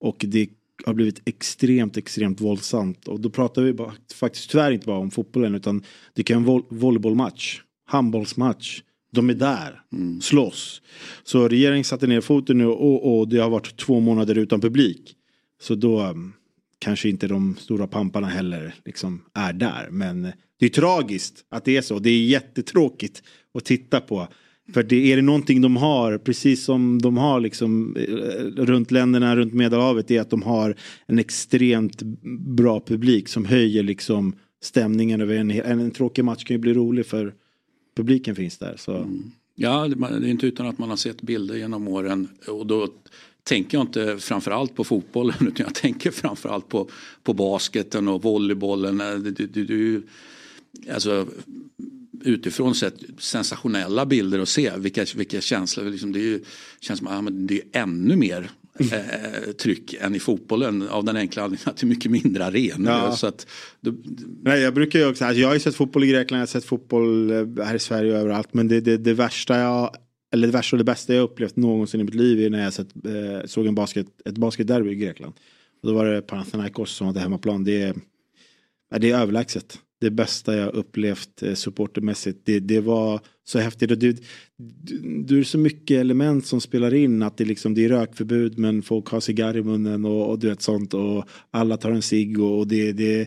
Och 0.00 0.24
det 0.28 0.48
har 0.86 0.94
blivit 0.94 1.22
extremt, 1.24 1.96
extremt 1.96 2.40
våldsamt. 2.40 3.08
Och 3.08 3.20
då 3.20 3.30
pratar 3.30 3.62
vi 3.62 3.72
bara, 3.72 3.92
faktiskt 4.14 4.50
tyvärr 4.50 4.70
inte 4.70 4.86
bara 4.86 4.98
om 4.98 5.10
fotbollen 5.10 5.54
utan 5.54 5.82
det 6.14 6.22
kan 6.22 6.44
vara 6.44 6.62
en 6.70 6.78
volleybollmatch, 6.78 7.60
handbollsmatch 7.86 8.82
de 9.14 9.30
är 9.30 9.34
där, 9.34 9.82
mm. 9.92 10.20
slåss. 10.20 10.82
Så 11.24 11.48
regeringen 11.48 11.84
satte 11.84 12.06
ner 12.06 12.20
foten 12.20 12.58
nu 12.58 12.66
och, 12.66 13.18
och 13.18 13.28
det 13.28 13.38
har 13.38 13.50
varit 13.50 13.76
två 13.76 14.00
månader 14.00 14.38
utan 14.38 14.60
publik. 14.60 15.14
Så 15.60 15.74
då 15.74 16.02
um, 16.02 16.32
kanske 16.78 17.08
inte 17.08 17.28
de 17.28 17.56
stora 17.58 17.86
pamparna 17.86 18.26
heller 18.26 18.74
liksom 18.84 19.22
är 19.34 19.52
där. 19.52 19.88
Men 19.90 20.32
det 20.58 20.66
är 20.66 20.70
tragiskt 20.70 21.44
att 21.50 21.64
det 21.64 21.76
är 21.76 21.82
så. 21.82 21.98
Det 21.98 22.10
är 22.10 22.24
jättetråkigt 22.24 23.22
att 23.54 23.64
titta 23.64 24.00
på. 24.00 24.28
För 24.74 24.82
det 24.82 25.12
är 25.12 25.16
det 25.16 25.22
någonting 25.22 25.60
de 25.60 25.76
har, 25.76 26.18
precis 26.18 26.64
som 26.64 27.02
de 27.02 27.16
har 27.16 27.40
liksom 27.40 27.96
eh, 27.96 28.64
runt 28.64 28.90
länderna 28.90 29.36
runt 29.36 29.54
Medelhavet, 29.54 30.10
är 30.10 30.20
att 30.20 30.30
de 30.30 30.42
har 30.42 30.76
en 31.06 31.18
extremt 31.18 32.02
bra 32.56 32.80
publik 32.86 33.28
som 33.28 33.44
höjer 33.44 33.82
liksom 33.82 34.36
stämningen 34.62 35.20
över 35.20 35.34
en, 35.34 35.50
en, 35.50 35.80
en 35.80 35.90
tråkig 35.90 36.24
match 36.24 36.44
kan 36.44 36.54
ju 36.54 36.58
bli 36.58 36.74
rolig 36.74 37.06
för 37.06 37.34
publiken 37.94 38.34
finns 38.34 38.58
där. 38.58 38.74
Så. 38.76 38.96
Mm. 38.96 39.32
Ja, 39.54 39.88
det 39.88 40.06
är 40.06 40.24
inte 40.24 40.46
utan 40.46 40.66
att 40.66 40.78
man 40.78 40.90
har 40.90 40.96
sett 40.96 41.22
bilder 41.22 41.56
genom 41.56 41.88
åren 41.88 42.28
och 42.48 42.66
då 42.66 42.88
tänker 43.42 43.78
jag 43.78 43.84
inte 43.84 44.18
framförallt 44.18 44.74
på 44.74 44.84
fotbollen 44.84 45.36
utan 45.40 45.66
jag 45.66 45.74
tänker 45.74 46.10
framförallt 46.10 46.68
på, 46.68 46.88
på 47.22 47.32
basketen 47.32 48.08
och 48.08 48.22
volleybollen. 48.22 48.98
Du, 49.22 49.30
du, 49.30 49.64
du, 49.64 50.02
alltså, 50.92 51.26
utifrån 52.20 52.74
sett 52.74 52.94
sensationella 53.18 54.06
bilder 54.06 54.38
att 54.38 54.48
se 54.48 54.72
vilka, 54.76 55.06
vilka 55.16 55.40
känslor. 55.40 55.84
Liksom 55.84 56.12
det 56.12 56.18
är 56.18 56.22
ju, 56.22 56.44
känns 56.80 56.98
som 56.98 57.08
att 57.08 57.24
ja, 57.24 57.30
det 57.30 57.54
är 57.54 57.82
ännu 57.82 58.16
mer 58.16 58.50
eh, 58.78 59.52
tryck 59.52 59.94
än 60.00 60.14
i 60.14 60.20
fotbollen 60.20 60.88
av 60.88 61.04
den 61.04 61.16
enkla 61.16 61.42
anledningen 61.42 61.70
att 61.70 61.76
det 61.76 61.84
är 61.84 61.88
mycket 61.88 62.10
mindre 62.10 62.44
arenor. 62.44 62.92
Ja. 62.92 63.16
Så 63.16 63.26
att, 63.26 63.46
då... 63.80 63.94
Nej, 64.42 64.60
jag 64.60 64.74
brukar 64.74 64.98
ju 64.98 65.06
också, 65.06 65.24
alltså 65.24 65.40
jag 65.40 65.48
har 65.48 65.54
ju 65.54 65.60
sett 65.60 65.74
fotboll 65.74 66.04
i 66.04 66.06
Grekland, 66.06 66.38
jag 66.38 66.42
har 66.42 66.46
sett 66.46 66.64
fotboll 66.64 67.30
eh, 67.30 67.64
här 67.64 67.74
i 67.74 67.78
Sverige 67.78 68.12
och 68.12 68.18
överallt. 68.18 68.54
Men 68.54 68.68
det, 68.68 68.80
det, 68.80 68.96
det 68.96 69.14
värsta 69.14 69.58
jag 69.58 69.96
eller 70.32 70.46
det 70.46 70.52
värsta 70.52 70.76
och 70.76 70.78
det 70.78 70.84
bästa 70.84 71.14
jag 71.14 71.22
upplevt 71.22 71.56
någonsin 71.56 72.00
i 72.00 72.04
mitt 72.04 72.14
liv 72.14 72.40
är 72.40 72.50
när 72.50 72.62
jag 72.62 72.72
sett, 72.72 72.88
eh, 73.06 73.46
såg 73.46 73.66
en 73.66 73.74
basket, 73.74 74.06
ett 74.24 74.38
basketderby 74.38 74.90
i 74.90 74.94
Grekland. 74.94 75.34
Och 75.82 75.88
då 75.88 75.94
var 75.94 76.06
det 76.06 76.22
Panathinaikos 76.22 76.90
som 76.90 77.06
hade 77.06 77.20
hemmaplan. 77.20 77.64
Det 77.64 77.82
är, 77.82 77.94
det 78.98 79.10
är 79.10 79.18
överlägset 79.18 79.78
det 80.00 80.10
bästa 80.10 80.56
jag 80.56 80.74
upplevt 80.74 81.42
eh, 81.42 81.54
supportermässigt. 81.54 82.40
Det, 82.44 82.60
det 82.60 82.80
var 82.80 83.20
så 83.44 83.58
häftigt. 83.58 83.90
Och 83.90 83.98
det, 83.98 84.22
det, 85.26 85.38
är 85.38 85.42
så 85.42 85.58
mycket 85.58 86.00
element 86.00 86.46
som 86.46 86.60
spelar 86.60 86.94
in. 86.94 87.22
Att 87.22 87.36
det, 87.36 87.44
liksom, 87.44 87.74
det 87.74 87.84
är 87.84 87.88
rökförbud 87.88 88.58
men 88.58 88.82
folk 88.82 89.08
har 89.08 89.20
cigarr 89.20 89.56
i 89.56 89.62
munnen 89.62 90.04
och, 90.04 90.30
och 90.30 90.38
du 90.38 90.48
vet 90.48 90.62
sånt. 90.62 90.94
Och 90.94 91.24
alla 91.50 91.76
tar 91.76 91.90
en 91.90 92.02
cigg 92.02 92.40
och, 92.40 92.58
och 92.58 92.66
det, 92.66 92.92
det 92.92 93.20
eh, 93.20 93.26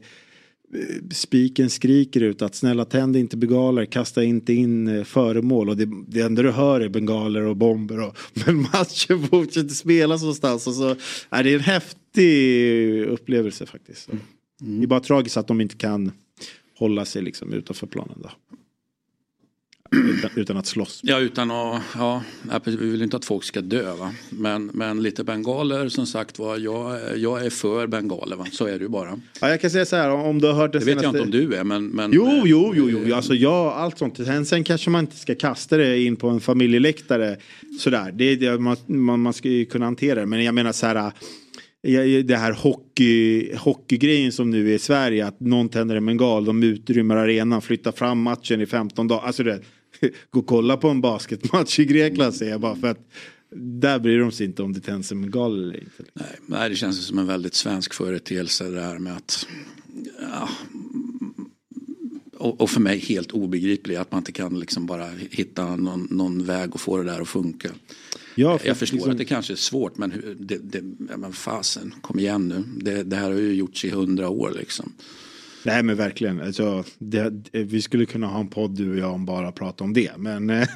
spiken 1.12 1.70
skriker 1.70 2.22
ut 2.22 2.42
att 2.42 2.56
snälla 2.56 2.86
tänd 2.86 3.18
inte 3.18 3.38
bengaler, 3.38 3.86
kasta 3.86 4.24
inte 4.24 4.54
in 4.54 4.88
eh, 4.88 5.04
föremål 5.04 5.70
och 5.70 5.78
det, 5.78 5.90
det 6.08 6.22
enda 6.22 6.42
du 6.42 6.52
hör 6.52 6.82
är 6.82 6.90
bengaler 6.90 7.42
och 7.42 7.58
bomber. 7.58 8.00
Och, 8.00 8.18
men 8.46 8.62
matchen 8.62 9.28
fortsätter 9.28 9.74
spelas 9.74 10.22
någonstans 10.22 10.68
och 10.68 10.74
så 10.74 10.96
är 11.30 11.44
det 11.44 11.54
en 11.54 11.60
häftig 11.60 13.04
upplevelse 13.04 13.66
faktiskt. 13.66 14.10
Mm. 14.10 14.22
Det 14.80 14.86
är 14.86 14.88
bara 14.88 15.00
tragiskt 15.00 15.38
att 15.38 15.48
de 15.48 15.62
inte 15.62 15.76
kan 15.76 16.12
hålla 16.78 17.06
sig 17.06 17.22
liksom 17.22 17.54
utanför 17.54 17.88
planen. 17.88 18.20
Då. 18.24 18.30
Utan, 19.92 20.32
utan, 20.36 20.58
att 20.58 20.66
slåss. 20.66 21.00
Ja, 21.04 21.20
utan 21.20 21.52
att, 21.52 21.82
ja, 21.96 22.24
vi 22.66 22.76
vill 22.76 23.02
inte 23.02 23.18
att 23.18 23.26
folk 23.26 23.44
ska 23.44 23.62
dö. 23.62 23.96
Va? 23.96 24.14
Men, 24.30 24.72
men 24.74 25.04
lite 25.04 25.24
bengaler 25.24 25.90
som 25.90 26.06
sagt 26.06 26.40
var, 26.40 26.58
jag, 26.58 27.18
jag 27.18 27.46
är 27.46 27.50
för 27.50 27.88
bengaler. 27.88 28.36
Va? 28.36 28.46
Så 28.52 28.66
är 28.66 28.72
det 28.72 28.84
ju 28.84 28.88
bara. 28.88 29.20
Ja, 29.42 29.50
jag 29.50 29.62
kan 29.62 29.70
säga 29.70 29.86
så 29.86 29.96
här, 29.96 30.10
om 30.10 30.42
du 30.42 30.48
har 30.48 30.54
hört 30.54 30.72
det, 30.72 30.80
det 30.80 30.86
senaste... 30.86 31.08
vet 31.08 31.14
jag 31.14 31.26
inte 31.26 31.38
om 31.38 31.50
du 31.50 31.56
är, 31.56 31.64
men... 31.64 31.88
men 31.88 32.12
jo, 32.14 32.42
jo, 32.46 32.74
jo, 32.76 32.90
jo, 32.90 33.16
alltså 33.16 33.34
jag, 33.34 33.74
allt 33.74 33.98
sånt. 33.98 34.18
Sen, 34.18 34.46
sen 34.46 34.64
kanske 34.64 34.90
man 34.90 35.02
inte 35.02 35.18
ska 35.18 35.36
kasta 35.36 35.78
det 35.78 36.00
in 36.00 36.16
på 36.16 36.30
en 36.30 36.40
familjeläktare. 36.40 37.38
Sådär, 37.80 38.12
det, 38.12 38.36
det, 38.36 38.60
man, 38.60 38.78
man, 38.86 39.20
man 39.20 39.34
ska 39.34 39.50
ju 39.50 39.66
kunna 39.66 39.86
hantera 39.86 40.20
det. 40.20 40.26
Men 40.26 40.44
jag 40.44 40.56
menar 40.56 40.72
så 40.72 40.86
här 40.86 41.12
det 42.24 42.38
här 42.38 42.52
hockey, 42.52 43.56
hockeygrejen 43.56 44.32
som 44.32 44.50
nu 44.50 44.72
är 44.72 44.76
i 44.76 44.80
Sverige. 44.80 45.28
Att 45.28 45.40
någon 45.40 45.70
tänder 45.70 45.96
en 45.96 46.06
bengal, 46.06 46.46
de 46.46 46.64
utrymmer 46.64 47.16
arenan, 47.16 47.62
flyttar 47.62 47.92
fram 47.92 48.22
matchen 48.22 48.62
i 48.62 48.66
15 48.66 49.08
dagar. 49.08 49.28
Alltså 49.28 49.44
det, 49.44 49.62
gå 50.30 50.40
och 50.40 50.48
kolla 50.48 50.78
på 50.78 50.90
en 50.90 51.02
basketmatch 51.02 51.80
i 51.80 51.86
Grekland 51.86 52.36
säger 52.36 52.52
jag 52.52 52.62
bara 52.62 52.76
för 52.76 52.88
att 52.88 53.10
där 53.56 54.00
bryr 54.00 54.20
de 54.20 54.32
sig 54.32 54.46
inte 54.46 54.64
om 54.64 54.74
det 54.74 54.80
tänds 54.80 55.12
en 55.12 55.22
bengal 55.22 55.64
eller 55.64 55.80
inte. 55.80 56.04
Nej, 56.14 56.40
nej, 56.46 56.70
det 56.70 56.76
känns 56.76 57.08
som 57.08 57.20
en 57.20 57.28
väldigt 57.28 57.54
svensk 57.54 57.94
företeelse 57.94 58.70
det 58.70 58.82
här 58.82 59.00
med 59.00 59.18
att 59.18 59.48
ja, 60.22 60.50
och, 62.38 62.70
för 62.70 62.80
mig 62.80 63.00
helt 63.00 63.32
obegripligt 63.32 64.00
att 64.00 64.12
man 64.12 64.18
inte 64.18 64.32
kan 64.32 64.60
liksom 64.60 64.86
bara 64.86 65.08
hitta 65.30 65.76
någon, 65.76 66.08
någon 66.12 66.46
väg 66.46 66.74
och 66.74 66.82
få 66.82 66.98
det 66.98 67.04
där 67.04 67.22
att 67.22 67.28
funka. 67.28 67.70
Ja, 68.38 68.60
jag 68.64 68.78
förstår 68.78 68.96
liksom... 68.96 69.12
att 69.12 69.18
det 69.18 69.26
kanske 69.26 69.54
är 69.54 69.58
svårt 69.58 69.98
men, 69.98 70.36
det, 70.40 70.58
det, 70.58 70.82
men 71.18 71.34
fasen, 71.34 71.94
kom 72.02 72.20
igen 72.20 72.48
nu. 72.48 72.64
Det, 72.84 73.04
det, 73.04 73.16
här 73.16 73.32
har 73.32 73.40
ju 73.40 73.54
gjorts 73.54 73.86
i 73.86 73.90
hundra 73.90 74.30
år 74.30 74.54
liksom. 74.58 74.94
Nej 75.64 75.84
men 75.84 75.96
verkligen. 75.96 76.42
Alltså, 76.42 76.84
det, 76.98 77.34
vi 77.52 77.82
skulle 77.82 78.06
kunna 78.06 78.28
ha 78.28 78.40
en 78.40 78.48
podd 78.48 78.72
du 78.72 78.92
och 78.92 78.98
jag 78.98 79.14
om 79.14 79.26
bara 79.26 79.52
prata 79.52 79.84
om 79.84 79.94
det. 79.94 80.12
Men 80.18 80.50
mm. 80.50 80.68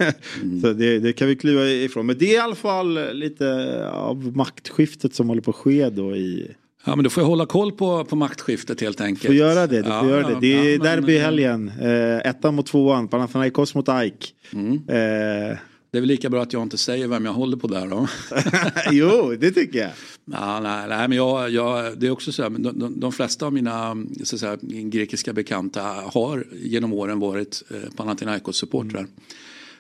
så 0.62 0.74
det, 0.74 1.00
det, 1.00 1.14
kan 1.14 1.28
vi 1.28 1.36
kliva 1.36 1.66
ifrån. 1.66 2.06
Men 2.06 2.18
det 2.18 2.26
är 2.26 2.36
i 2.36 2.38
alla 2.38 2.56
fall 2.56 3.14
lite 3.14 3.90
av 3.90 4.38
maktskiftet 4.38 5.16
som 5.16 5.30
håller 5.30 5.42
på 5.42 5.52
att 5.52 5.58
ske 5.58 5.90
då 5.90 6.16
i 6.16 6.52
Ja 6.86 6.96
men 6.96 7.04
då 7.04 7.10
får 7.10 7.24
jag 7.24 7.28
hålla 7.28 7.46
koll 7.46 7.72
på, 7.72 8.06
på 8.06 8.16
maktskiftet 8.16 8.82
helt 8.82 9.02
enkelt. 9.02 9.26
Får 9.26 9.36
göra 9.36 9.68
det, 9.68 9.78
du 9.78 9.84
får 9.84 9.92
ja, 9.92 10.10
göra 10.10 10.28
det. 10.28 10.38
Det 10.42 10.54
är 10.54 10.78
ja, 10.78 10.84
derby 10.84 11.14
i 11.14 11.20
helgen. 11.20 11.72
Eh, 11.82 12.18
ettan 12.18 12.56
mot 12.56 12.66
tvåan, 12.66 13.08
Panathinaikos 13.08 13.76
mot 13.76 13.90
AIK. 13.90 14.34
Mm. 14.54 14.82
Eh, 14.88 15.58
Det 15.92 15.98
är 15.98 16.02
väl 16.02 16.08
lika 16.08 16.30
bra 16.30 16.42
att 16.42 16.54
jag 16.54 16.64
inte 16.64 16.78
säger 16.78 17.08
vem 17.08 17.26
jag 17.26 17.34
håller 17.34 17.58
på 17.58 17.68
där 17.68 17.88
då. 17.88 18.08
jo, 18.92 19.36
det 19.40 19.52
tycker 19.52 19.80
jag. 19.80 19.92
Ja, 20.26 20.60
nej, 20.60 20.88
nej, 20.90 21.08
men 21.08 21.18
jag, 21.18 21.50
jag, 21.50 22.00
det 22.00 22.08
är 22.08 22.12
också 22.12 22.32
så 22.32 22.44
här, 22.44 22.50
de, 22.50 22.80
de, 22.80 23.00
de 23.00 23.12
flesta 23.12 23.46
av 23.46 23.54
mina 23.54 23.98
så 24.24 24.38
säga, 24.38 24.58
grekiska 24.62 25.34
bekanta 25.34 25.82
har 26.14 26.48
genom 26.52 26.94
åren 26.94 27.20
varit 27.20 27.64
eh, 27.70 27.92
Panathinaikos-supportrar. 27.96 29.00
Mm. 29.00 29.12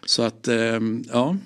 Så 0.05 0.23
att, 0.23 0.47
eh, 0.47 0.79
ja, 1.11 1.37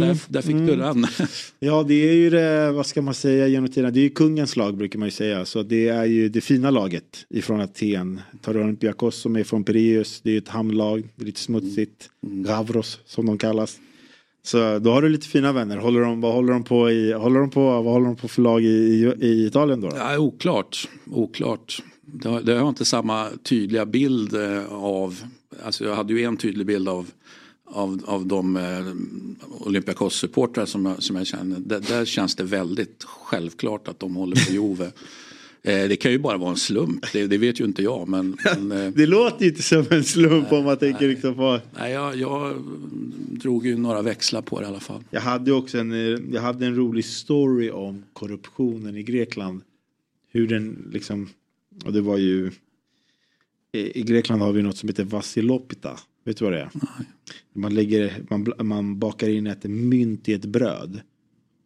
där, 0.00 0.32
där 0.32 0.42
fick 0.42 0.56
du 0.56 0.76
den. 0.76 1.06
Ja, 1.60 1.84
det 1.88 2.10
är 2.10 2.14
ju 2.14 2.30
det, 2.30 2.72
vad 2.72 2.86
ska 2.86 3.02
man 3.02 3.14
säga 3.14 3.48
genom 3.48 3.68
tiden, 3.70 3.92
det 3.92 4.00
är 4.00 4.02
ju 4.02 4.10
kungens 4.10 4.56
lag 4.56 4.76
brukar 4.76 4.98
man 4.98 5.08
ju 5.08 5.12
säga. 5.12 5.44
Så 5.44 5.62
det 5.62 5.88
är 5.88 6.04
ju 6.04 6.28
det 6.28 6.40
fina 6.40 6.70
laget 6.70 7.26
ifrån 7.28 7.60
Aten. 7.60 8.20
Tar 8.40 8.56
Olympiakos 8.56 9.16
som 9.16 9.36
är 9.36 9.44
från 9.44 9.64
Pireus, 9.64 10.20
det 10.20 10.30
är 10.30 10.32
ju 10.32 10.38
ett 10.38 10.48
hamnlag, 10.48 11.08
det 11.16 11.22
är 11.22 11.26
lite 11.26 11.40
smutsigt. 11.40 12.10
Gavros 12.20 13.00
som 13.06 13.26
de 13.26 13.38
kallas. 13.38 13.78
Så 14.44 14.78
då 14.78 14.90
har 14.90 15.02
du 15.02 15.08
lite 15.08 15.26
fina 15.28 15.52
vänner. 15.52 15.76
Håller 15.76 16.00
de, 16.00 16.20
vad 16.20 16.32
håller 16.34 16.52
de 16.52 16.64
på 16.64 16.90
i, 16.90 17.12
håller 17.12 17.40
de 17.40 17.50
på, 17.50 17.60
vad 17.60 17.84
håller 17.92 18.06
de 18.06 18.16
på 18.16 18.28
för 18.28 18.42
lag 18.42 18.62
i, 18.62 18.66
i, 18.68 19.26
i 19.26 19.46
Italien 19.46 19.80
då? 19.80 19.88
då? 19.88 19.96
Ja, 19.96 20.18
oklart, 20.18 20.88
oklart. 21.10 21.82
Det 22.02 22.28
har, 22.28 22.40
det 22.40 22.52
har 22.58 22.68
inte 22.68 22.84
samma 22.84 23.28
tydliga 23.42 23.86
bild 23.86 24.34
eh, 24.34 24.72
av, 24.72 25.22
alltså 25.64 25.84
jag 25.84 25.94
hade 25.94 26.12
ju 26.12 26.22
en 26.24 26.36
tydlig 26.36 26.66
bild 26.66 26.88
av 26.88 27.06
av, 27.74 28.02
av 28.06 28.26
de 28.26 28.56
eh, 28.56 28.92
Olympiakos-supportrar 29.66 30.66
som, 30.66 30.86
jag- 30.86 31.02
som 31.02 31.16
jag 31.16 31.26
känner. 31.26 31.58
Där, 31.60 31.80
där 31.80 32.04
känns 32.04 32.34
det 32.36 32.44
väldigt 32.44 33.04
självklart 33.04 33.88
att 33.88 34.00
de 34.00 34.14
håller 34.16 34.46
på 34.46 34.52
Juve. 34.52 34.90
Eh, 35.64 35.88
det 35.88 35.96
kan 35.96 36.12
ju 36.12 36.18
bara 36.18 36.36
vara 36.36 36.50
en 36.50 36.56
slump, 36.56 37.12
det, 37.12 37.26
det 37.26 37.38
vet 37.38 37.60
ju 37.60 37.64
inte 37.64 37.82
jag. 37.82 38.08
Men, 38.08 38.36
men 38.58 38.72
eh, 38.72 38.92
Det 38.92 39.06
låter 39.06 39.44
ju 39.44 39.50
inte 39.50 39.62
som 39.62 39.86
en 39.90 40.04
slump 40.04 40.52
om 40.52 40.64
man 40.64 40.76
tänker 40.76 41.08
liksom 41.08 41.34
på. 41.34 41.60
nej, 41.78 41.92
jag, 41.92 42.16
jag 42.16 42.62
drog 43.30 43.66
ju 43.66 43.76
några 43.76 44.02
växlar 44.02 44.42
på 44.42 44.60
det 44.60 44.64
i 44.64 44.68
alla 44.68 44.80
fall. 44.80 45.04
Jag 45.10 45.20
hade 45.20 45.52
också 45.52 45.78
en, 45.78 45.92
eh, 45.92 46.20
jag 46.32 46.42
hade 46.42 46.66
en 46.66 46.76
rolig 46.76 47.04
story 47.04 47.70
om 47.70 48.04
korruptionen 48.12 48.96
i 48.96 49.02
Grekland. 49.02 49.60
Hur 50.30 50.48
den 50.48 50.88
liksom, 50.92 51.28
och 51.84 51.92
det 51.92 52.00
var 52.00 52.18
ju, 52.18 52.50
i 53.72 54.02
Grekland 54.02 54.42
har 54.42 54.52
vi 54.52 54.62
något 54.62 54.76
som 54.76 54.88
heter 54.88 55.04
vassilopita. 55.04 55.98
Vet 56.24 56.36
du 56.36 56.44
vad 56.44 56.54
det 56.54 56.60
är? 56.60 56.70
Man, 57.52 57.74
lägger, 57.74 58.22
man, 58.30 58.52
man 58.58 58.98
bakar 58.98 59.28
in 59.28 59.46
ett 59.46 59.64
mynt 59.64 60.28
i 60.28 60.32
ett 60.32 60.44
bröd. 60.44 61.00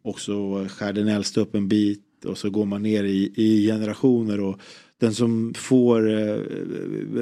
Och 0.01 0.19
så 0.19 0.67
skär 0.69 0.93
den 0.93 1.07
äldsta 1.07 1.41
upp 1.41 1.55
en 1.55 1.67
bit 1.67 2.06
och 2.25 2.37
så 2.37 2.49
går 2.49 2.65
man 2.65 2.83
ner 2.83 3.03
i, 3.03 3.31
i 3.35 3.67
generationer. 3.67 4.39
Och 4.39 4.61
den 4.99 5.13
som 5.13 5.53
får 5.53 6.09
eh, 6.09 6.37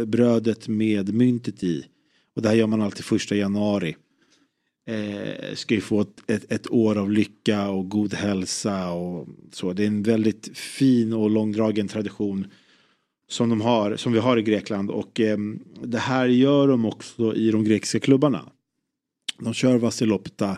brödet 0.05 0.67
med 0.67 1.13
myntet 1.13 1.63
i. 1.63 1.85
Och 2.35 2.41
det 2.41 2.49
här 2.49 2.55
gör 2.55 2.67
man 2.67 2.81
alltid 2.81 3.05
första 3.05 3.35
januari 3.35 3.95
eh, 4.87 5.55
ska 5.55 5.73
ju 5.73 5.81
få 5.81 6.01
ett, 6.01 6.23
ett, 6.27 6.51
ett 6.51 6.71
år 6.71 6.97
av 6.97 7.11
lycka 7.11 7.69
och 7.69 7.89
god 7.89 8.13
hälsa 8.13 8.91
och 8.91 9.27
så. 9.51 9.73
Det 9.73 9.83
är 9.83 9.87
en 9.87 10.03
väldigt 10.03 10.57
fin 10.57 11.13
och 11.13 11.29
långdragen 11.29 11.87
tradition 11.87 12.47
som 13.27 13.49
de 13.49 13.61
har, 13.61 13.95
som 13.95 14.13
vi 14.13 14.19
har 14.19 14.37
i 14.37 14.41
Grekland 14.41 14.89
och 14.89 15.19
eh, 15.19 15.37
det 15.83 15.97
här 15.97 16.27
gör 16.27 16.67
de 16.67 16.85
också 16.85 17.35
i 17.35 17.51
de 17.51 17.63
grekiska 17.63 17.99
klubbarna. 17.99 18.51
De 19.39 19.53
kör 19.53 19.77
Vassilopta 19.77 20.57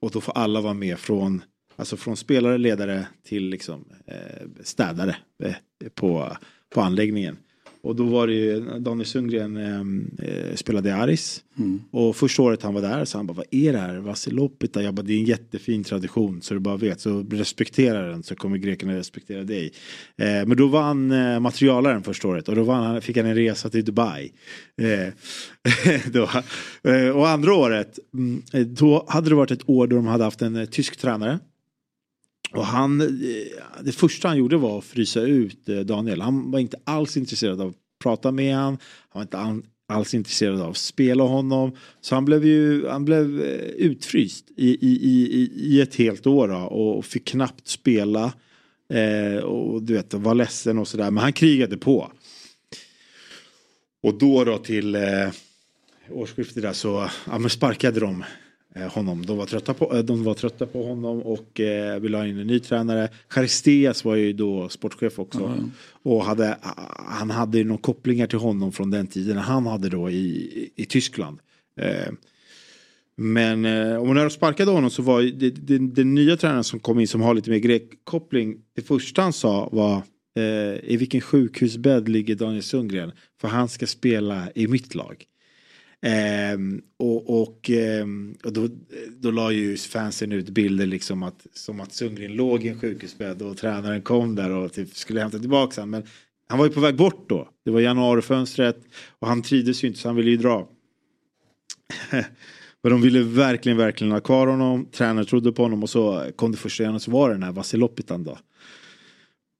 och 0.00 0.10
då 0.10 0.20
får 0.20 0.32
alla 0.32 0.60
vara 0.60 0.74
med 0.74 0.98
från, 0.98 1.42
alltså 1.80 1.96
från 1.96 2.16
spelare, 2.16 2.58
ledare 2.58 3.06
till 3.24 3.48
liksom, 3.48 3.84
eh, 4.06 4.48
städare 4.62 5.16
eh, 5.42 5.54
på, 5.94 6.36
på 6.74 6.80
anläggningen. 6.80 7.36
Och 7.82 7.96
då 7.96 8.04
var 8.04 8.26
det 8.26 8.32
ju 8.32 8.60
Daniel 8.60 9.06
Sundgren 9.06 9.56
eh, 9.56 10.28
eh, 10.28 10.54
spelade 10.54 10.88
i 10.88 10.92
Aris. 10.92 11.44
Och 11.90 12.16
första 12.16 12.42
året 12.42 12.62
han 12.62 12.74
var 12.74 12.82
där 12.82 13.04
så 13.04 13.18
han 13.18 13.26
bara, 13.26 13.32
vad 13.32 13.46
är 13.50 13.72
det 13.72 13.78
här? 13.78 13.96
Vassilopita? 13.96 14.82
Jag 14.82 14.94
bara, 14.94 15.02
det 15.02 15.12
är 15.12 15.18
en 15.18 15.24
jättefin 15.24 15.84
tradition 15.84 16.42
så 16.42 16.54
du 16.54 16.60
bara 16.60 16.76
vet. 16.76 17.00
Så 17.00 17.22
respektera 17.30 18.08
den 18.08 18.22
så 18.22 18.34
kommer 18.34 18.56
grekerna 18.56 18.96
respektera 18.96 19.44
dig. 19.44 19.72
Eh, 20.16 20.46
men 20.46 20.56
då 20.56 20.66
var 20.66 20.82
han 20.82 21.10
eh, 21.10 21.40
materialaren 21.40 22.02
första 22.02 22.28
året 22.28 22.48
och 22.48 22.56
då 22.56 22.62
var 22.62 22.74
han, 22.74 23.02
fick 23.02 23.16
han 23.16 23.26
en 23.26 23.34
resa 23.34 23.70
till 23.70 23.84
Dubai. 23.84 24.32
Eh, 24.76 25.12
då, 26.12 26.28
eh, 26.90 27.08
och 27.08 27.28
andra 27.28 27.54
året, 27.54 27.98
mm, 28.14 28.42
då 28.66 29.04
hade 29.08 29.28
det 29.28 29.34
varit 29.34 29.50
ett 29.50 29.68
år 29.68 29.86
då 29.86 29.96
de 29.96 30.06
hade 30.06 30.24
haft 30.24 30.42
en 30.42 30.66
tysk 30.66 30.96
tränare. 30.96 31.38
Och 32.52 32.66
han, 32.66 33.00
eh, 33.00 33.06
det 33.82 33.92
första 33.92 34.28
han 34.28 34.38
gjorde 34.38 34.56
var 34.56 34.78
att 34.78 34.84
frysa 34.84 35.20
ut 35.20 35.68
eh, 35.68 35.78
Daniel. 35.78 36.20
Han 36.20 36.50
var 36.50 36.58
inte 36.58 36.76
alls 36.84 37.16
intresserad 37.16 37.60
av 37.60 37.68
att 37.68 37.76
prata 38.02 38.32
med 38.32 38.56
honom. 38.56 38.78
Han 39.08 39.18
var 39.18 39.22
inte 39.22 39.66
alls 39.88 40.14
intresserad 40.14 40.60
av 40.60 40.70
att 40.70 40.76
spela 40.76 41.24
honom. 41.24 41.76
Så 42.00 42.14
han 42.14 42.24
blev 42.24 42.44
ju 42.44 42.88
han 42.88 43.04
blev 43.04 43.42
eh, 43.42 43.70
utfryst 43.70 44.44
i, 44.56 44.68
i, 44.68 44.98
i, 45.02 45.50
i 45.54 45.80
ett 45.80 45.94
helt 45.94 46.26
år 46.26 46.48
då, 46.48 46.56
och 46.56 47.04
fick 47.04 47.24
knappt 47.24 47.68
spela. 47.68 48.32
Eh, 48.92 49.42
och 49.42 49.82
du 49.82 49.94
vet, 49.94 50.14
var 50.14 50.34
ledsen 50.34 50.78
och 50.78 50.88
sådär. 50.88 51.10
Men 51.10 51.22
han 51.22 51.32
krigade 51.32 51.76
på. 51.76 52.12
Och 54.02 54.18
då 54.18 54.44
då 54.44 54.58
till 54.58 54.94
eh, 54.94 55.28
årsskiftet 56.10 56.62
där 56.62 56.72
så 56.72 57.08
ja, 57.26 57.38
men 57.38 57.50
sparkade 57.50 58.00
de 58.00 58.24
honom. 58.90 59.26
De 59.26 59.38
var, 59.38 59.46
trötta 59.46 59.74
på, 59.74 59.96
eh, 59.96 59.98
de 59.98 60.24
var 60.24 60.34
trötta 60.34 60.66
på 60.66 60.86
honom 60.86 61.22
och 61.22 61.60
eh, 61.60 62.00
ville 62.00 62.16
ha 62.16 62.26
in 62.26 62.38
en 62.38 62.46
ny 62.46 62.60
tränare. 62.60 63.08
Charisteas 63.28 64.04
var 64.04 64.16
ju 64.16 64.32
då 64.32 64.68
sportchef 64.68 65.18
också. 65.18 65.54
Och 66.02 66.24
hade, 66.24 66.58
han 67.06 67.30
hade 67.30 67.58
ju 67.58 67.64
några 67.64 67.80
kopplingar 67.80 68.26
till 68.26 68.38
honom 68.38 68.72
från 68.72 68.90
den 68.90 69.06
tiden. 69.06 69.36
Han 69.36 69.66
hade 69.66 69.88
då 69.88 70.10
i, 70.10 70.70
i 70.76 70.84
Tyskland. 70.84 71.38
Eh, 71.80 72.12
men 73.16 73.64
eh, 73.64 73.96
om 73.96 74.14
när 74.14 74.24
de 74.24 74.30
sparkade 74.30 74.70
honom 74.70 74.90
så 74.90 75.02
var 75.02 75.20
ju 75.20 75.30
det, 75.30 75.50
det, 75.50 75.78
den 75.78 76.14
nya 76.14 76.36
tränaren 76.36 76.64
som 76.64 76.80
kom 76.80 77.00
in 77.00 77.08
som 77.08 77.20
har 77.20 77.34
lite 77.34 77.50
mer 77.50 77.58
grekkoppling. 77.58 78.56
Det 78.76 78.82
första 78.82 79.22
han 79.22 79.32
sa 79.32 79.68
var 79.72 80.02
eh, 80.36 80.90
i 80.90 80.96
vilken 80.98 81.20
sjukhusbädd 81.20 82.08
ligger 82.08 82.34
Daniel 82.34 82.62
Sundgren? 82.62 83.12
För 83.40 83.48
han 83.48 83.68
ska 83.68 83.86
spela 83.86 84.48
i 84.54 84.66
mitt 84.66 84.94
lag. 84.94 85.24
Ehm, 86.02 86.82
och 86.96 87.42
och, 87.42 87.70
ehm, 87.70 88.36
och 88.44 88.52
då, 88.52 88.68
då 89.18 89.30
la 89.30 89.52
ju 89.52 89.76
fansen 89.76 90.32
ut 90.32 90.48
bilder 90.48 90.86
liksom 90.86 91.22
att, 91.22 91.46
som 91.52 91.80
att 91.80 91.92
Sundgren 91.92 92.32
låg 92.32 92.64
i 92.64 92.68
en 92.68 92.80
sjukhusbädd 92.80 93.42
och 93.42 93.56
tränaren 93.56 94.02
kom 94.02 94.34
där 94.34 94.50
och 94.50 94.72
typ 94.72 94.96
skulle 94.96 95.20
hämta 95.20 95.38
tillbaka 95.38 95.80
honom. 95.80 95.90
Men 95.90 96.02
han 96.48 96.58
var 96.58 96.66
ju 96.66 96.72
på 96.72 96.80
väg 96.80 96.96
bort 96.96 97.28
då. 97.28 97.48
Det 97.64 97.70
var 97.70 97.80
januarifönstret 97.80 98.84
och 99.18 99.28
han 99.28 99.42
trivdes 99.42 99.84
ju 99.84 99.88
inte 99.88 100.00
så 100.00 100.08
han 100.08 100.16
ville 100.16 100.30
ju 100.30 100.36
dra. 100.36 100.68
Men 102.82 102.92
de 102.92 103.02
ville 103.02 103.22
verkligen, 103.22 103.78
verkligen 103.78 104.12
ha 104.12 104.20
kvar 104.20 104.46
honom. 104.46 104.86
Tränaren 104.92 105.26
trodde 105.26 105.52
på 105.52 105.62
honom 105.62 105.82
och 105.82 105.90
så 105.90 106.26
kom 106.36 106.52
det 106.52 106.58
första 106.58 106.82
januari 106.82 107.00
så 107.00 107.10
var 107.10 107.28
det 107.28 107.34
den 107.34 107.42
här 107.42 107.52
Vasilopitan 107.52 108.24
då. 108.24 108.38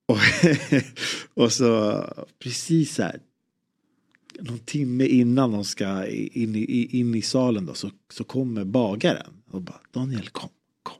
Och, 0.08 0.18
och 1.44 1.52
så 1.52 2.04
precis 2.42 2.94
så 2.94 3.02
här 3.02 3.20
någon 4.42 4.58
timme 4.58 5.04
innan 5.04 5.52
de 5.52 5.64
ska 5.64 6.06
in 6.06 6.56
i, 6.56 6.88
in 6.98 7.14
i 7.14 7.22
salen 7.22 7.66
då 7.66 7.74
så, 7.74 7.90
så 8.12 8.24
kommer 8.24 8.64
bagaren 8.64 9.32
och 9.50 9.60
bara 9.62 9.80
Daniel 9.92 10.28
kom, 10.28 10.48
kom. 10.82 10.96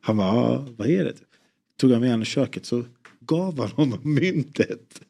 Han 0.00 0.16
bara, 0.16 0.34
"Ja, 0.34 0.66
vad 0.76 0.88
är 0.88 1.04
det? 1.04 1.14
Tog 1.76 1.90
han 1.92 2.00
med 2.00 2.10
honom 2.10 2.22
i 2.22 2.24
köket 2.24 2.66
så 2.66 2.84
gav 3.20 3.58
han 3.60 3.70
honom 3.70 3.98
myntet. 4.14 5.00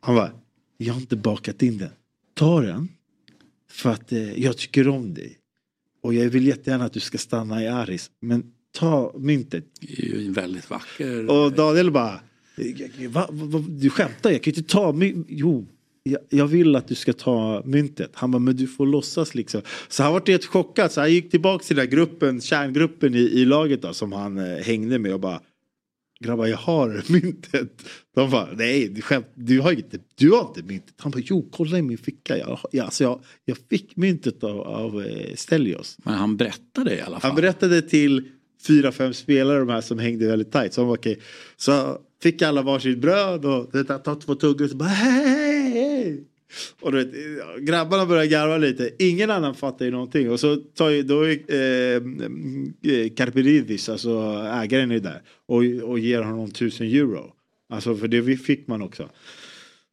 Han 0.00 0.14
bara, 0.14 0.32
jag 0.76 0.94
har 0.94 1.00
inte 1.00 1.16
bakat 1.16 1.62
in 1.62 1.78
den. 1.78 1.90
Ta 2.34 2.60
den. 2.60 2.88
För 3.70 3.90
att 3.90 4.12
eh, 4.12 4.42
jag 4.42 4.56
tycker 4.58 4.88
om 4.88 5.14
dig. 5.14 5.38
Och 6.00 6.14
jag 6.14 6.30
vill 6.30 6.46
jättegärna 6.46 6.84
att 6.84 6.92
du 6.92 7.00
ska 7.00 7.18
stanna 7.18 7.62
i 7.62 7.68
Aris. 7.68 8.10
Men 8.20 8.52
ta 8.72 9.14
myntet. 9.18 9.64
Det 9.80 10.02
är 10.02 10.06
ju 10.06 10.26
en 10.26 10.32
väldigt 10.32 10.70
vacker. 10.70 11.30
Och 11.30 11.52
Daniel 11.52 11.90
bara, 11.90 12.20
va, 13.08 13.28
va, 13.30 13.46
va, 13.46 13.64
du 13.68 13.90
skämtar, 13.90 14.30
jag 14.30 14.42
kan 14.42 14.52
ju 14.52 14.60
inte 14.60 14.72
ta 14.72 14.92
myntet. 14.92 15.26
Jo, 15.28 15.66
jag, 16.28 16.46
vill 16.46 16.76
att 16.76 16.88
du 16.88 16.94
ska 16.94 17.12
ta 17.12 17.62
myntet. 17.64 18.10
Han 18.14 18.30
bara, 18.30 18.38
men 18.38 18.56
du 18.56 18.66
får 18.66 18.86
låtsas 18.86 19.34
liksom. 19.34 19.62
Så 19.88 20.02
han 20.02 20.12
var 20.12 20.22
helt 20.26 20.44
chockad, 20.44 20.92
så 20.92 21.00
han 21.00 21.12
gick 21.12 21.30
tillbaka 21.30 21.64
till 21.64 21.76
den 21.76 21.86
där 21.86 21.92
gruppen, 21.92 22.40
kärngruppen 22.40 23.14
i, 23.14 23.18
i 23.18 23.44
laget 23.44 23.82
då, 23.82 23.92
som 23.92 24.12
han 24.12 24.38
eh, 24.38 24.58
hängde 24.58 24.98
med 24.98 25.14
och 25.14 25.20
bara, 25.20 25.40
grabbar 26.20 26.46
jag 26.46 26.56
har 26.56 27.04
myntet. 27.12 27.82
De 28.14 28.30
bara, 28.30 28.48
nej 28.52 28.88
du, 28.88 29.02
skämt, 29.02 29.26
du, 29.34 29.60
har 29.60 29.72
inte, 29.72 29.98
du 30.14 30.30
har 30.30 30.40
inte 30.40 30.62
myntet. 30.62 30.94
Han 30.98 31.10
bara, 31.12 31.22
jo 31.24 31.48
kolla 31.52 31.78
i 31.78 31.82
min 31.82 31.98
ficka. 31.98 32.38
Jag, 32.38 32.58
jag, 32.70 32.84
alltså, 32.84 33.04
jag, 33.04 33.20
jag 33.44 33.58
fick 33.70 33.96
myntet 33.96 34.44
av, 34.44 34.60
av 34.60 35.02
eh, 35.02 35.34
Stelios. 35.34 35.98
Men 36.04 36.14
han 36.14 36.36
berättade 36.36 36.96
i 36.96 37.00
alla 37.00 37.20
fall. 37.20 37.30
Han 37.30 37.36
berättade 37.36 37.82
till 37.82 38.28
fyra, 38.66 38.92
fem 38.92 39.14
spelare 39.14 39.58
de 39.58 39.68
här 39.68 39.80
som 39.80 39.98
hängde 39.98 40.26
väldigt 40.26 40.52
tajt. 40.52 40.74
Så, 40.74 40.80
han 40.80 40.88
var 40.88 40.96
okej. 40.96 41.20
så 41.56 41.98
fick 42.22 42.42
alla 42.42 42.62
varsitt 42.62 42.98
bröd 42.98 43.44
och 43.44 43.72
tog 43.72 44.04
ta 44.04 44.14
två 44.14 44.34
tuggor 44.34 44.64
och 44.64 44.70
så 44.70 44.76
bara 44.76 44.88
hej, 44.88 45.70
hej. 45.70 46.24
Och 46.80 46.92
du 46.92 47.04
vet, 47.04 47.14
grabbarna 47.60 48.06
börjar 48.06 48.24
garva 48.24 48.58
lite. 48.58 48.90
Ingen 48.98 49.30
annan 49.30 49.54
fattar 49.54 49.84
ju 49.84 49.90
någonting. 49.90 50.30
Och 50.30 50.40
så 50.40 50.56
tar 50.56 50.90
ju 50.90 51.02
då 51.02 51.24
eh, 51.24 51.32
eh 52.92 53.14
Karperidis, 53.16 53.88
alltså 53.88 54.10
ägaren 54.52 54.90
är 54.90 55.00
där. 55.00 55.22
Och, 55.46 55.90
och 55.90 55.98
ger 55.98 56.22
honom 56.22 56.50
tusen 56.50 56.86
euro. 56.86 57.32
Alltså 57.68 57.96
för 57.96 58.08
det 58.08 58.36
fick 58.36 58.66
man 58.66 58.82
också. 58.82 59.08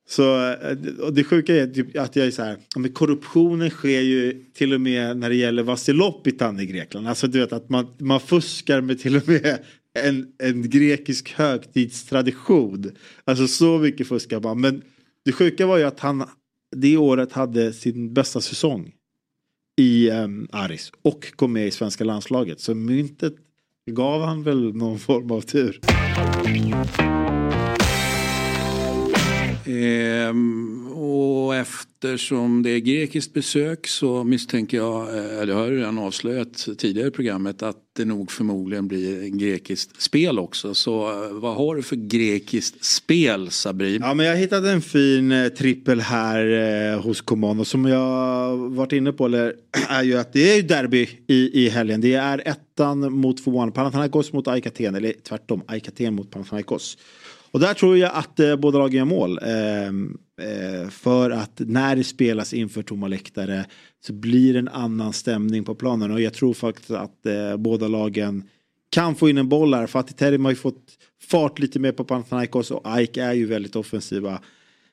Så 0.10 0.52
eh, 0.52 0.78
och 1.00 1.14
det 1.14 1.24
sjuka 1.24 1.56
är 1.56 1.68
typ 1.68 1.98
att 1.98 2.16
jag 2.16 2.28
är 2.28 2.32
så 2.32 2.44
här, 2.44 2.58
men 2.76 2.92
korruptionen 2.92 3.70
sker 3.70 4.02
ju 4.02 4.46
till 4.54 4.74
och 4.74 4.82
med 4.82 5.18
när 5.18 5.30
det 5.30 5.36
gäller 5.36 5.64
Vasilopitan 5.64 6.60
i 6.60 6.66
Grekland. 6.66 7.08
Alltså 7.08 7.28
du 7.28 7.40
vet 7.40 7.54
att 7.54 7.70
man, 7.70 7.88
man 7.98 8.20
fuskar 8.20 8.82
med 8.82 9.00
till 9.00 9.16
och 9.16 9.28
med 9.28 9.60
en, 10.08 10.28
en 10.44 10.70
grekisk 10.70 11.34
högtidstradition. 11.34 12.92
Alltså 13.26 13.48
så 13.48 13.78
mycket 13.78 14.08
fuskar 14.08 14.40
man. 14.40 14.62
Men 14.62 14.82
det 15.26 15.32
sjuka 15.32 15.66
var 15.66 15.78
ju 15.78 15.84
att 15.84 16.00
han 16.00 16.26
det 16.76 16.98
året 16.98 17.32
hade 17.32 17.74
sin 17.74 18.14
bästa 18.14 18.42
säsong 18.42 18.92
i 19.78 20.10
um, 20.10 20.48
Aris 20.52 20.92
och 21.02 21.32
kom 21.36 21.54
med 21.54 21.68
i 21.68 21.72
svenska 21.72 22.04
landslaget. 22.04 22.60
Så 22.60 22.76
myntet 22.76 23.34
gav 23.92 24.22
han 24.22 24.44
väl 24.44 24.76
någon 24.76 25.00
form 25.00 25.32
av 25.32 25.42
tur. 25.42 25.80
Ehm, 29.70 30.88
och 30.92 31.56
eftersom 31.56 32.64
det 32.64 32.70
är 32.70 32.80
grekiskt 32.80 33.34
besök 33.34 33.88
så 33.88 34.24
misstänker 34.24 34.78
jag, 34.78 35.18
eh, 35.18 35.40
eller 35.42 35.54
jag 35.54 35.60
har 35.60 35.72
redan 35.72 35.98
avslöjat 35.98 36.68
tidigare 36.78 37.08
i 37.08 37.12
programmet, 37.12 37.64
att 37.64 37.78
det 37.96 38.06
nog 38.06 38.32
förmodligen 38.32 38.88
blir 38.88 39.28
grekiskt 39.28 40.02
spel 40.02 40.40
också. 40.40 40.74
Så 40.74 41.12
eh, 41.12 41.32
vad 41.32 41.56
har 41.56 41.76
du 41.76 41.82
för 41.84 41.96
grekiskt 41.96 42.86
spel 42.86 43.52
Sabri? 43.52 43.98
Ja 44.02 44.14
men 44.14 44.26
jag 44.26 44.36
hittade 44.36 44.72
en 44.72 44.82
fin 44.82 45.32
eh, 45.32 45.48
trippel 45.48 46.02
här 46.02 46.46
eh, 46.94 47.02
hos 47.02 47.22
Komano 47.22 47.66
som 47.66 47.86
jag 47.86 48.58
varit 48.58 48.92
inne 48.92 49.12
på 49.12 49.26
eller, 49.26 49.54
är 49.90 50.04
ju 50.04 50.18
att 50.18 50.34
det 50.34 50.58
är 50.58 50.64
derby 50.64 51.10
i, 51.28 51.66
i 51.66 51.70
helgen. 51.70 52.02
Det 52.02 52.14
är 52.14 52.42
ettan 52.46 53.14
mot 53.14 53.44
tvåan, 53.44 53.72
Panathinaikos 53.72 54.34
mot 54.34 54.48
Aikaten 54.48 54.96
eller 54.96 55.14
tvärtom, 55.24 55.62
Aikaten 55.68 56.16
mot 56.16 56.32
Panathinaikos. 56.32 56.98
Och 57.52 57.60
där 57.60 57.74
tror 57.74 57.98
jag 57.98 58.12
att 58.14 58.40
eh, 58.40 58.56
båda 58.56 58.80
lagen 58.80 58.98
gör 58.98 59.06
mål. 59.06 59.40
Eh, 59.42 59.88
eh, 60.48 60.90
för 60.90 61.32
att 61.32 61.62
när 61.66 61.96
det 61.96 62.04
spelas 62.04 62.54
inför 62.54 62.82
tomma 62.82 63.08
läktare 63.08 63.66
så 64.06 64.14
blir 64.14 64.54
det 64.54 64.60
en 64.60 64.68
annan 64.68 65.14
stämning 65.14 65.64
på 65.64 65.76
planen. 65.76 66.12
Och 66.12 66.22
jag 66.22 66.34
tror 66.34 66.54
faktiskt 66.54 66.92
att 66.92 67.26
eh, 67.26 67.58
båda 67.58 67.88
lagen 67.88 68.44
kan 68.92 69.16
få 69.16 69.30
in 69.30 69.38
en 69.38 69.50
boll 69.50 69.74
här. 69.74 69.88
Fatih 69.88 70.16
Terim 70.16 70.46
har 70.46 70.52
ju 70.52 70.58
fått 70.58 70.84
fart 71.22 71.60
lite 71.60 71.80
mer 71.80 71.92
på 71.92 72.04
Panathinaikos 72.04 72.72
och 72.72 73.02
Ike 73.02 73.24
är 73.24 73.34
ju 73.34 73.46
väldigt 73.46 73.76
offensiva. 73.76 74.42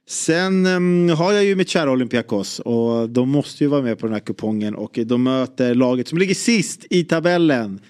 Sen 0.09 0.67
eh, 1.09 1.17
har 1.17 1.33
jag 1.33 1.45
ju 1.45 1.55
mitt 1.55 1.69
kära 1.69 1.91
Olympiakos 1.91 2.59
och 2.59 3.11
de 3.11 3.29
måste 3.29 3.65
ju 3.65 3.69
vara 3.69 3.83
med 3.83 3.99
på 3.99 4.07
den 4.07 4.13
här 4.13 4.21
kupongen 4.21 4.75
och 4.75 4.99
de 5.07 5.23
möter 5.23 5.75
laget 5.75 6.09
som 6.09 6.19
ligger 6.19 6.35
sist 6.35 6.87
i 6.91 7.05
tabellen. 7.05 7.81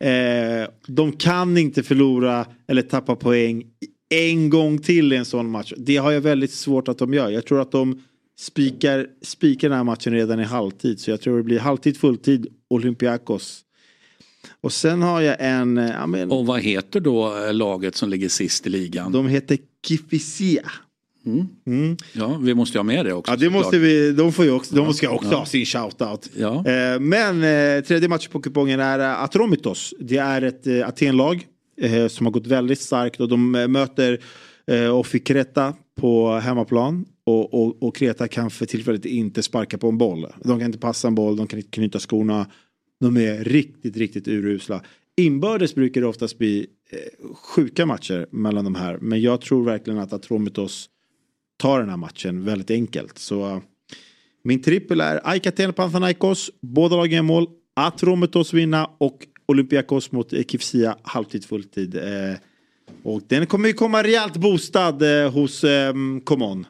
Eh, 0.00 0.68
de 0.86 1.12
kan 1.12 1.56
inte 1.56 1.82
förlora 1.82 2.46
eller 2.68 2.82
tappa 2.82 3.16
poäng 3.16 3.64
en 4.10 4.50
gång 4.50 4.78
till 4.78 5.12
i 5.12 5.16
en 5.16 5.24
sån 5.24 5.50
match. 5.50 5.72
Det 5.76 5.96
har 5.96 6.12
jag 6.12 6.20
väldigt 6.20 6.52
svårt 6.52 6.88
att 6.88 6.98
de 6.98 7.14
gör. 7.14 7.30
Jag 7.30 7.46
tror 7.46 7.60
att 7.60 7.72
de 7.72 8.02
spikar, 8.38 9.06
spikar 9.22 9.68
den 9.68 9.76
här 9.76 9.84
matchen 9.84 10.12
redan 10.12 10.40
i 10.40 10.44
halvtid. 10.44 11.00
Så 11.00 11.10
jag 11.10 11.20
tror 11.20 11.36
det 11.36 11.42
blir 11.42 11.58
halvtid, 11.58 11.96
fulltid, 11.96 12.46
Olympiakos. 12.70 13.64
Och 14.60 14.72
sen 14.72 15.02
har 15.02 15.20
jag 15.20 15.36
en... 15.38 15.76
Ja, 15.76 16.06
men, 16.06 16.30
och 16.30 16.46
vad 16.46 16.60
heter 16.60 17.00
då 17.00 17.46
eh, 17.46 17.54
laget 17.54 17.96
som 17.96 18.10
ligger 18.10 18.28
sist 18.28 18.66
i 18.66 18.70
ligan? 18.70 19.12
De 19.12 19.28
heter 19.28 19.58
Kifisia. 19.86 20.70
Mm. 21.26 21.46
Mm. 21.66 21.96
Ja, 22.12 22.38
vi 22.42 22.54
måste 22.54 22.78
ha 22.78 22.82
med 22.82 23.06
det 23.06 23.12
också. 23.12 23.32
Ja, 23.32 23.36
det 23.36 23.50
måste 23.50 23.78
vi, 23.78 24.12
de, 24.12 24.32
får 24.32 24.44
ju 24.44 24.50
också, 24.50 24.74
de 24.74 24.94
ska 24.94 25.10
också 25.10 25.30
ja. 25.30 25.38
ha 25.38 25.46
sin 25.46 25.66
shoutout. 25.66 26.30
Ja. 26.36 26.64
Eh, 26.66 27.00
men 27.00 27.42
eh, 27.42 27.84
tredje 27.84 28.08
matchen 28.08 28.32
på 28.32 28.40
kupongen 28.40 28.80
är 28.80 28.98
Atromitos. 28.98 29.94
Det 30.00 30.16
är 30.16 30.42
ett 30.42 30.66
Atenlag 30.86 31.46
eh, 31.80 32.06
som 32.06 32.26
har 32.26 32.30
gått 32.30 32.46
väldigt 32.46 32.80
starkt 32.80 33.20
och 33.20 33.28
de 33.28 33.54
eh, 33.54 33.68
möter 33.68 34.18
eh, 34.66 34.88
och 34.88 35.06
fick 35.06 35.26
Kreta 35.26 35.74
på 36.00 36.32
hemmaplan. 36.32 37.06
Och, 37.24 37.54
och, 37.54 37.82
och 37.82 37.96
Kreta 37.96 38.28
kan 38.28 38.50
för 38.50 38.66
tillfället 38.66 39.04
inte 39.04 39.42
sparka 39.42 39.78
på 39.78 39.88
en 39.88 39.98
boll. 39.98 40.26
De 40.44 40.58
kan 40.58 40.66
inte 40.66 40.78
passa 40.78 41.08
en 41.08 41.14
boll, 41.14 41.36
de 41.36 41.46
kan 41.46 41.58
inte 41.58 41.70
knyta 41.70 41.98
skorna. 41.98 42.46
De 43.00 43.16
är 43.16 43.44
riktigt, 43.44 43.96
riktigt 43.96 44.28
urusla. 44.28 44.82
Inbördes 45.16 45.74
brukar 45.74 46.00
det 46.00 46.06
oftast 46.06 46.38
bli 46.38 46.66
eh, 46.90 47.34
sjuka 47.34 47.86
matcher 47.86 48.26
mellan 48.30 48.64
de 48.64 48.74
här. 48.74 48.98
Men 49.00 49.20
jag 49.20 49.40
tror 49.40 49.64
verkligen 49.64 50.00
att 50.00 50.12
Atromitos 50.12 50.88
tar 51.56 51.80
den 51.80 51.88
här 51.88 51.96
matchen 51.96 52.44
väldigt 52.44 52.70
enkelt. 52.70 53.18
Så 53.18 53.46
eh, 53.46 53.58
min 54.44 54.62
trippel 54.62 55.00
är 55.00 55.20
Aikaten 55.24 55.72
Panthanaikos, 55.72 56.50
båda 56.62 56.96
lagen 56.96 57.12
gör 57.12 57.22
mål, 57.22 57.46
Atromitos 57.76 58.54
vinna 58.54 58.90
och 58.98 59.26
Olympiakos 59.50 60.12
mot 60.12 60.32
Kifsia 60.48 60.96
halvtid 61.02 61.44
fulltid. 61.44 61.94
Eh, 61.94 62.36
och 63.02 63.22
den 63.28 63.46
kommer 63.46 63.68
ju 63.68 63.74
komma 63.74 64.02
rejält 64.02 64.36
boostad 64.36 65.24
eh, 65.24 65.32
hos 65.32 65.64
eh, 65.64 65.94
Common. 66.24 66.66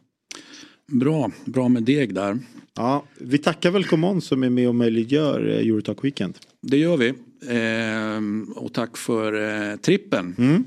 Bra, 0.86 1.30
bra 1.44 1.68
med 1.68 1.82
deg 1.82 2.14
där. 2.14 2.38
Ja, 2.76 3.04
vi 3.18 3.38
tackar 3.38 3.70
väl 3.70 3.84
Common 3.84 4.20
som 4.20 4.42
är 4.42 4.50
med 4.50 4.68
och 4.68 4.74
möjliggör 4.74 5.48
eh, 5.48 5.58
Eurotalk 5.58 6.04
Weekend. 6.04 6.38
Det 6.62 6.76
gör 6.76 6.96
vi. 6.96 7.08
Eh, 7.48 8.62
och 8.62 8.72
tack 8.72 8.96
för 8.96 9.32
eh, 9.70 9.76
trippen. 9.76 10.34
Mm. 10.38 10.64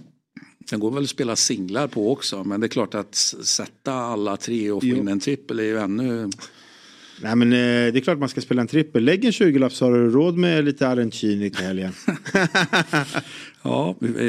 Den 0.70 0.80
går 0.80 0.92
väl 0.92 1.04
att 1.04 1.10
spela 1.10 1.36
singlar 1.36 1.88
på 1.88 2.12
också 2.12 2.44
men 2.44 2.60
det 2.60 2.66
är 2.66 2.70
klart 2.70 2.96
att 2.96 3.16
sätta 3.16 3.94
alla 3.94 4.38
tre 4.38 4.72
och 4.72 4.82
få 4.82 4.88
jo. 4.88 4.96
in 4.96 5.08
en 5.08 5.20
trippel 5.20 5.60
är 5.60 5.64
ju 5.64 5.78
ännu 5.78 6.30
Nej 7.22 7.36
men 7.36 7.54
eh, 7.54 7.94
det 7.94 8.00
är 8.00 8.02
klart 8.02 8.20
man 8.20 8.30
ska 8.30 8.42
spela 8.42 8.62
en 8.62 8.68
trippel. 8.68 9.04
Lägg 9.04 9.26
en 9.26 9.32
20-lapp 9.32 9.74
så 9.74 9.86
har 9.86 9.92
du 9.92 10.10
råd 10.10 10.38
med 10.38 10.66
lite 10.66 10.88
arancini 10.88 11.50
till 11.50 11.66
helgen. 11.66 11.92
ja, 13.64 13.96
eh, 14.20 14.28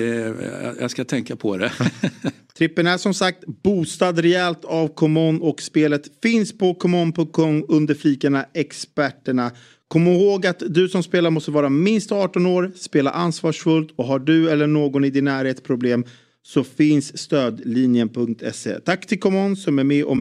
jag 0.81 0.91
ska 0.91 1.05
tänka 1.05 1.37
på 1.37 1.57
det. 1.57 1.73
Trippen 2.59 2.87
är 2.87 2.99
som 2.99 3.15
sagt 3.15 3.45
boostad 3.63 4.13
rejält 4.13 4.65
av 4.65 4.89
Common 4.89 5.43
och 5.43 5.63
spelet 5.63 6.03
finns 6.23 6.59
på 6.59 6.75
common.com 6.75 7.65
under 7.69 7.95
flikarna 7.95 8.47
experterna. 8.55 9.51
Kom 9.89 10.07
ihåg 10.07 10.47
att 10.47 10.63
du 10.69 10.89
som 10.89 11.03
spelar 11.03 11.31
måste 11.31 11.51
vara 11.51 11.69
minst 11.69 12.13
18 12.13 12.47
år, 12.47 12.73
spela 12.77 13.11
ansvarsfullt 13.11 13.91
och 13.97 14.05
har 14.05 14.19
du 14.19 14.51
eller 14.51 14.67
någon 14.67 15.05
i 15.05 15.11
din 15.11 15.25
närhet 15.25 15.65
problem 15.65 16.05
så 16.43 16.65
finns 16.65 17.19
stödlinjen.se. 17.19 18.81
Tack 18.81 19.07
till 19.07 19.21
Common 19.21 19.57
som 19.57 19.79
är 19.79 19.85
med 19.85 20.05
om 20.05 20.21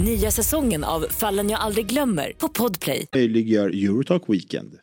Nya 0.00 0.30
säsongen 0.30 0.84
av 0.84 1.06
Fallen 1.10 1.50
jag 1.50 1.60
aldrig 1.60 1.86
glömmer 1.86 2.32
på 2.38 2.48
Podplay. 2.48 3.06
Möjliggör 3.14 3.68
Eurotalk 3.68 4.22
Weekend. 4.28 4.78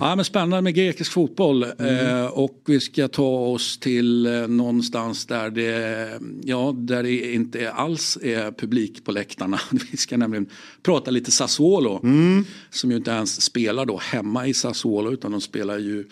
Ja, 0.00 0.16
men 0.16 0.24
spännande 0.24 0.62
med 0.62 0.74
grekisk 0.74 1.12
fotboll 1.12 1.62
mm. 1.78 2.06
eh, 2.06 2.26
och 2.26 2.62
vi 2.66 2.80
ska 2.80 3.08
ta 3.08 3.38
oss 3.38 3.78
till 3.78 4.26
eh, 4.26 4.48
någonstans 4.48 5.26
där 5.26 5.50
det, 5.50 6.20
ja, 6.42 6.74
där 6.76 7.02
det 7.02 7.34
inte 7.34 7.72
alls 7.72 8.18
är 8.22 8.52
publik 8.52 9.04
på 9.04 9.12
läktarna. 9.12 9.60
Vi 9.90 9.96
ska 9.96 10.16
nämligen 10.16 10.46
prata 10.82 11.10
lite 11.10 11.30
Sassuolo 11.30 12.00
mm. 12.02 12.44
som 12.70 12.90
ju 12.90 12.96
inte 12.96 13.10
ens 13.10 13.40
spelar 13.40 13.86
då 13.86 13.96
hemma 13.96 14.46
i 14.46 14.54
Sassuolo 14.54 15.12
utan 15.12 15.32
de 15.32 15.40
spelar 15.40 15.78
ju 15.78 16.04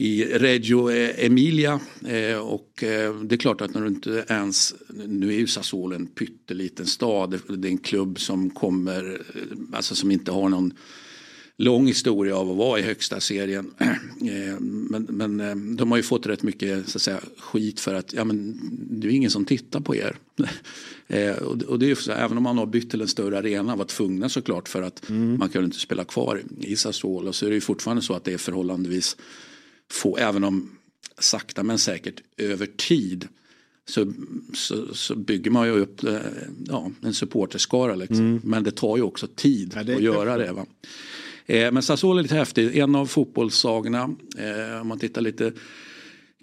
i 0.00 0.24
Reggio 0.24 0.90
Emilia. 1.16 1.80
Eh, 2.06 2.38
och 2.38 2.82
eh, 2.82 3.14
det 3.14 3.34
är 3.34 3.36
klart 3.36 3.60
att 3.60 3.74
när 3.74 3.80
du 3.80 3.88
inte 3.88 4.24
ens, 4.28 4.74
nu 5.06 5.28
är 5.28 5.38
ju 5.38 5.46
Sassuolo 5.46 5.94
en 5.94 6.06
pytteliten 6.06 6.86
stad. 6.86 7.40
Det 7.48 7.68
är 7.68 7.72
en 7.72 7.78
klubb 7.78 8.20
som 8.20 8.50
kommer, 8.50 9.20
eh, 9.34 9.42
alltså 9.72 9.94
som 9.94 10.10
inte 10.10 10.32
har 10.32 10.48
någon 10.48 10.72
lång 11.56 11.86
historia 11.86 12.36
av 12.36 12.50
att 12.50 12.56
vara 12.56 12.78
i 12.78 12.82
högsta 12.82 13.20
serien. 13.20 13.70
Men, 14.60 15.06
men 15.10 15.76
de 15.76 15.90
har 15.90 15.96
ju 15.96 16.02
fått 16.02 16.26
rätt 16.26 16.42
mycket 16.42 16.88
så 16.88 16.98
att 16.98 17.02
säga, 17.02 17.20
skit 17.38 17.80
för 17.80 17.94
att 17.94 18.12
ja, 18.12 18.24
men, 18.24 18.60
det 19.00 19.08
är 19.08 19.10
ingen 19.10 19.30
som 19.30 19.44
tittar 19.44 19.80
på 19.80 19.96
er. 19.96 20.16
och 21.66 21.78
det 21.78 21.86
är 21.86 21.88
ju 21.88 21.96
så, 21.96 22.12
även 22.12 22.36
om 22.36 22.42
man 22.42 22.58
har 22.58 22.66
bytt 22.66 22.90
till 22.90 23.00
en 23.00 23.08
större 23.08 23.38
arena, 23.38 23.76
var 23.76 23.84
tvungna 23.84 24.28
såklart 24.28 24.68
för 24.68 24.82
att 24.82 25.08
mm. 25.08 25.38
man 25.38 25.48
kunde 25.48 25.64
inte 25.64 25.78
spela 25.78 26.04
kvar 26.04 26.42
i 26.60 26.76
Sassuolo 26.76 27.32
så 27.32 27.46
är 27.46 27.50
det 27.50 27.54
ju 27.54 27.60
fortfarande 27.60 28.02
så 28.02 28.14
att 28.14 28.24
det 28.24 28.32
är 28.32 28.38
förhållandevis 28.38 29.16
få, 29.90 30.16
även 30.16 30.44
om 30.44 30.70
sakta 31.18 31.62
men 31.62 31.78
säkert 31.78 32.22
över 32.36 32.66
tid 32.66 33.28
så, 33.88 34.12
så, 34.54 34.94
så, 34.94 35.14
bygger 35.14 35.50
man 35.50 35.66
ju 35.66 35.72
upp 35.72 36.04
eh, 36.04 36.16
ja, 36.66 36.90
en 37.02 37.14
supporterskara. 37.14 37.94
Liksom. 37.94 38.18
Mm. 38.18 38.40
Men 38.44 38.64
det 38.64 38.70
tar 38.70 38.96
ju 38.96 39.02
också 39.02 39.26
tid 39.26 39.72
ja, 39.74 39.80
att 39.80 40.02
göra 40.02 40.36
det. 40.36 40.52
Va? 40.52 40.66
Eh, 41.46 41.72
men 41.72 41.82
Sassuolo 41.82 42.18
är 42.18 42.22
lite 42.22 42.34
häftigt, 42.34 42.74
en 42.74 42.94
av 42.94 43.06
fotbollssagorna. 43.06 44.10
Eh, 44.38 44.80
om 44.80 44.88
man 44.88 44.98
tittar 44.98 45.20
lite 45.20 45.52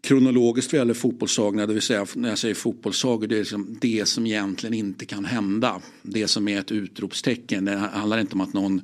kronologiskt 0.02 0.74
vad 0.74 0.80
gäller 0.80 0.94
fotbollssagorna, 0.94 1.66
det 1.66 1.74
vill 1.74 1.82
säga 1.82 2.06
när 2.14 2.30
jag 2.30 2.38
säger 2.38 2.56
fotbollssagor, 2.56 3.28
det 3.28 3.36
är 3.36 3.40
liksom 3.40 3.78
det 3.82 4.08
som 4.08 4.26
egentligen 4.26 4.74
inte 4.74 5.06
kan 5.06 5.26
hända. 5.26 5.82
Det 6.02 6.28
som 6.28 6.48
är 6.48 6.60
ett 6.60 6.72
utropstecken. 6.72 7.66
Det 7.66 7.76
handlar 7.76 8.20
inte 8.20 8.34
om 8.34 8.42
att 8.42 8.54
någon, 8.54 8.82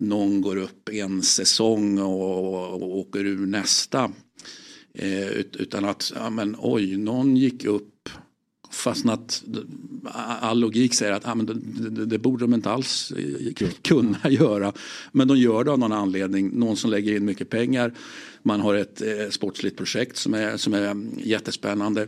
någon 0.00 0.40
går 0.40 0.56
upp 0.56 0.88
en 0.88 1.22
säsong 1.22 1.98
och, 1.98 2.82
och 2.82 2.98
åker 2.98 3.24
ur 3.24 3.46
nästa. 3.46 4.12
Eh, 4.94 5.28
utan 5.30 5.84
att, 5.84 6.12
ja 6.14 6.30
men 6.30 6.56
oj, 6.58 6.96
någon 6.96 7.36
gick 7.36 7.64
upp 7.64 8.08
fast 8.70 9.06
att 9.06 9.44
all 10.40 10.60
logik 10.60 10.94
säger 10.94 11.12
att 11.12 11.28
ah, 11.28 11.34
men 11.34 11.46
det, 11.46 11.54
det, 11.90 12.06
det, 12.06 12.18
borde 12.18 12.44
de 12.44 12.54
inte 12.54 12.70
alls 12.70 13.12
kunna 13.82 14.18
göra. 14.30 14.72
Men 15.12 15.28
de 15.28 15.38
gör 15.38 15.64
det 15.64 15.72
av 15.72 15.78
någon 15.78 15.92
anledning. 15.92 16.50
Någon 16.58 16.76
som 16.76 16.90
lägger 16.90 17.16
in 17.16 17.24
mycket 17.24 17.50
pengar. 17.50 17.94
Man 18.42 18.60
har 18.60 18.74
ett 18.74 19.02
eh, 19.02 19.28
sportsligt 19.30 19.76
projekt 19.76 20.16
som 20.16 20.34
är, 20.34 20.56
som 20.56 20.74
är 20.74 20.96
jättespännande. 21.18 22.06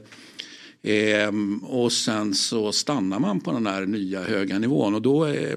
Eh, 0.82 1.30
och 1.62 1.92
sen 1.92 2.34
så 2.34 2.72
stannar 2.72 3.18
man 3.18 3.40
på 3.40 3.52
den 3.52 3.66
här 3.66 3.86
nya 3.86 4.22
höga 4.22 4.58
nivån. 4.58 4.94
Och 4.94 5.02
då 5.02 5.24
är, 5.24 5.56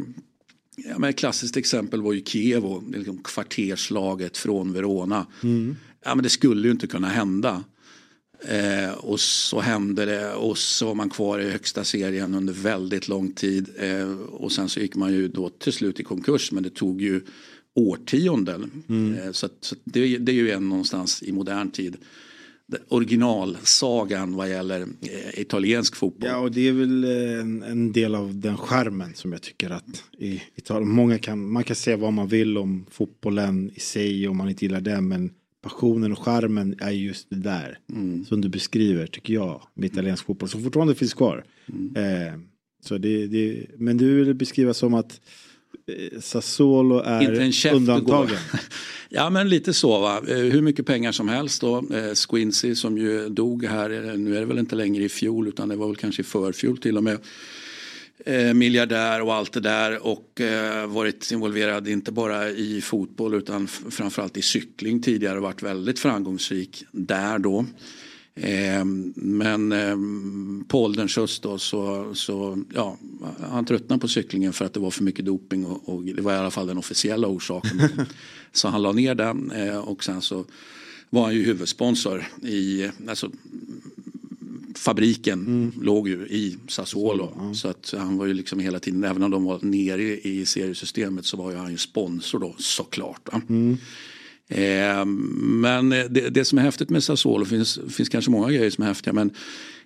ja, 0.75 0.99
men 0.99 1.09
ett 1.09 1.17
klassiskt 1.17 1.57
exempel 1.57 2.01
var 2.01 2.13
ju 2.13 2.23
Kiev, 2.23 2.63
liksom 2.93 3.17
kvarterslaget 3.23 4.37
från 4.37 4.73
Verona. 4.73 5.27
Mm. 5.43 5.75
Ja, 6.05 6.15
men 6.15 6.23
det 6.23 6.29
skulle 6.29 6.67
ju 6.67 6.71
inte 6.71 6.87
kunna 6.87 7.07
hända. 7.07 7.63
Eh, 8.41 8.93
och 8.93 9.19
så 9.19 9.59
hände 9.59 10.05
det 10.05 10.33
och 10.33 10.57
så 10.57 10.85
var 10.85 10.95
man 10.95 11.09
kvar 11.09 11.39
i 11.39 11.49
högsta 11.49 11.83
serien 11.83 12.35
under 12.35 12.53
väldigt 12.53 13.07
lång 13.07 13.31
tid. 13.31 13.69
Eh, 13.77 14.11
och 14.17 14.51
sen 14.51 14.69
så 14.69 14.79
gick 14.79 14.95
man 14.95 15.13
ju 15.13 15.27
då 15.27 15.49
till 15.49 15.73
slut 15.73 15.99
i 15.99 16.03
konkurs 16.03 16.51
men 16.51 16.63
det 16.63 16.69
tog 16.69 17.01
ju 17.01 17.21
årtionden. 17.73 18.83
Mm. 18.89 19.13
Eh, 19.13 19.31
så, 19.31 19.49
så 19.61 19.75
det, 19.83 20.17
det, 20.17 20.31
är 20.31 20.35
ju 20.35 20.51
en 20.51 20.69
någonstans 20.69 21.23
i 21.23 21.31
modern 21.31 21.71
tid. 21.71 21.97
Originalsagan 22.89 24.35
vad 24.35 24.49
gäller 24.49 24.81
eh, 24.81 25.39
italiensk 25.39 25.95
fotboll. 25.95 26.29
Ja 26.29 26.37
och 26.37 26.51
det 26.51 26.67
är 26.67 26.71
väl 26.71 27.03
en, 27.39 27.63
en 27.63 27.91
del 27.91 28.15
av 28.15 28.39
den 28.39 28.57
skärmen 28.57 29.13
som 29.13 29.31
jag 29.31 29.41
tycker 29.41 29.69
att 29.69 30.03
i 30.17 30.41
Italien. 30.55 30.89
Många 30.89 31.17
kan, 31.17 31.51
man 31.51 31.63
kan 31.63 31.75
säga 31.75 31.97
vad 31.97 32.13
man 32.13 32.27
vill 32.27 32.57
om 32.57 32.85
fotbollen 32.91 33.71
i 33.75 33.79
sig 33.79 34.27
om 34.27 34.37
man 34.37 34.49
inte 34.49 34.65
gillar 34.65 34.81
den 34.81 35.07
men 35.07 35.31
passionen 35.61 36.11
och 36.11 36.19
charmen 36.19 36.75
är 36.79 36.91
just 36.91 37.29
det 37.29 37.35
där. 37.35 37.79
Mm. 37.89 38.25
Som 38.25 38.41
du 38.41 38.49
beskriver 38.49 39.07
tycker 39.07 39.33
jag 39.33 39.61
med 39.73 39.91
italiensk 39.91 40.25
fotboll 40.25 40.49
som 40.49 40.63
fortfarande 40.63 40.95
finns 40.95 41.13
kvar. 41.13 41.45
Mm. 41.69 41.95
Eh, 41.95 42.39
så 42.83 42.97
det, 42.97 43.27
det, 43.27 43.65
men 43.77 43.97
du 43.97 44.23
vill 44.23 44.33
beskriva 44.33 44.73
som 44.73 44.93
att 44.93 45.11
eh, 45.11 45.19
Sassuolo 46.21 46.99
är 46.99 47.73
undantagen. 47.73 48.37
ja 49.09 49.29
men 49.29 49.49
lite 49.49 49.73
så 49.73 49.99
va. 49.99 50.21
Eh, 50.27 50.37
hur 50.37 50.61
mycket 50.61 50.85
pengar 50.85 51.11
som 51.11 51.29
helst 51.29 51.61
då. 51.61 51.77
Eh, 51.77 52.13
Squincy 52.13 52.75
som 52.75 52.97
ju 52.97 53.29
dog 53.29 53.65
här, 53.65 54.17
nu 54.17 54.35
är 54.35 54.39
det 54.39 54.45
väl 54.45 54.59
inte 54.59 54.75
längre 54.75 55.03
i 55.03 55.09
fjol 55.09 55.47
utan 55.47 55.69
det 55.69 55.75
var 55.75 55.87
väl 55.87 55.95
kanske 55.95 56.21
i 56.21 56.25
förfjol 56.25 56.77
till 56.77 56.97
och 56.97 57.03
med 57.03 57.17
eh, 58.25 58.53
miljardär 58.53 59.21
och 59.21 59.33
allt 59.33 59.53
det 59.53 59.59
där 59.59 60.07
och 60.07 60.41
eh, 60.41 60.87
varit 60.87 61.31
involverad 61.31 61.87
inte 61.87 62.11
bara 62.11 62.49
i 62.49 62.81
fotboll 62.81 63.33
utan 63.33 63.67
framförallt 63.67 64.37
i 64.37 64.41
cykling 64.41 65.01
tidigare 65.01 65.39
varit 65.39 65.63
väldigt 65.63 65.99
framgångsrik 65.99 66.85
där 66.91 67.39
då. 67.39 67.65
Eh, 68.35 68.85
men 69.15 69.71
eh, 69.71 69.97
på 70.67 70.83
ålderns 70.83 71.15
höst 71.15 71.43
då 71.43 71.57
så, 71.57 72.11
så 72.15 72.63
ja, 72.73 72.97
han 73.39 73.65
tröttnade 73.65 73.99
på 73.99 74.07
cyklingen 74.07 74.53
för 74.53 74.65
att 74.65 74.73
det 74.73 74.79
var 74.79 74.91
för 74.91 75.03
mycket 75.03 75.25
doping 75.25 75.65
och, 75.65 75.89
och 75.89 76.03
det 76.03 76.21
var 76.21 76.33
i 76.33 76.37
alla 76.37 76.51
fall 76.51 76.67
den 76.67 76.77
officiella 76.77 77.27
orsaken. 77.27 77.81
så 78.51 78.67
han 78.67 78.81
la 78.81 78.91
ner 78.91 79.15
den 79.15 79.51
eh, 79.51 79.77
och 79.77 80.03
sen 80.03 80.21
så 80.21 80.45
var 81.09 81.23
han 81.23 81.33
ju 81.33 81.43
huvudsponsor 81.43 82.23
i, 82.41 82.89
alltså 83.07 83.31
fabriken 84.75 85.39
mm. 85.39 85.71
låg 85.81 86.07
ju 86.07 86.27
i 86.27 86.57
Sassuolo. 86.67 87.27
Så, 87.27 87.39
ja. 87.39 87.53
så, 87.53 87.67
att 87.67 87.93
han 87.97 88.17
var 88.17 88.25
ju 88.25 88.33
liksom 88.33 88.59
hela 88.59 88.79
tiden, 88.79 89.03
även 89.03 89.23
om 89.23 89.31
de 89.31 89.43
var 89.43 89.59
nere 89.61 90.03
i 90.03 90.45
seriesystemet 90.45 91.25
så 91.25 91.37
var 91.37 91.51
ju 91.51 91.57
han 91.57 91.71
ju 91.71 91.77
sponsor 91.77 92.39
då 92.39 92.55
såklart. 92.57 93.29
Mm. 93.49 93.77
Eh, 94.47 95.05
men 95.05 95.89
det, 95.89 96.29
det, 96.29 96.45
som 96.45 96.57
är 96.57 96.61
häftigt 96.61 96.89
med 96.89 97.03
Sassuolo, 97.03 97.45
finns, 97.45 97.79
finns 97.89 98.09
kanske 98.09 98.31
många 98.31 98.51
grejer 98.51 98.69
som 98.69 98.83
är 98.83 98.87
häftiga 98.87 99.13
men 99.13 99.31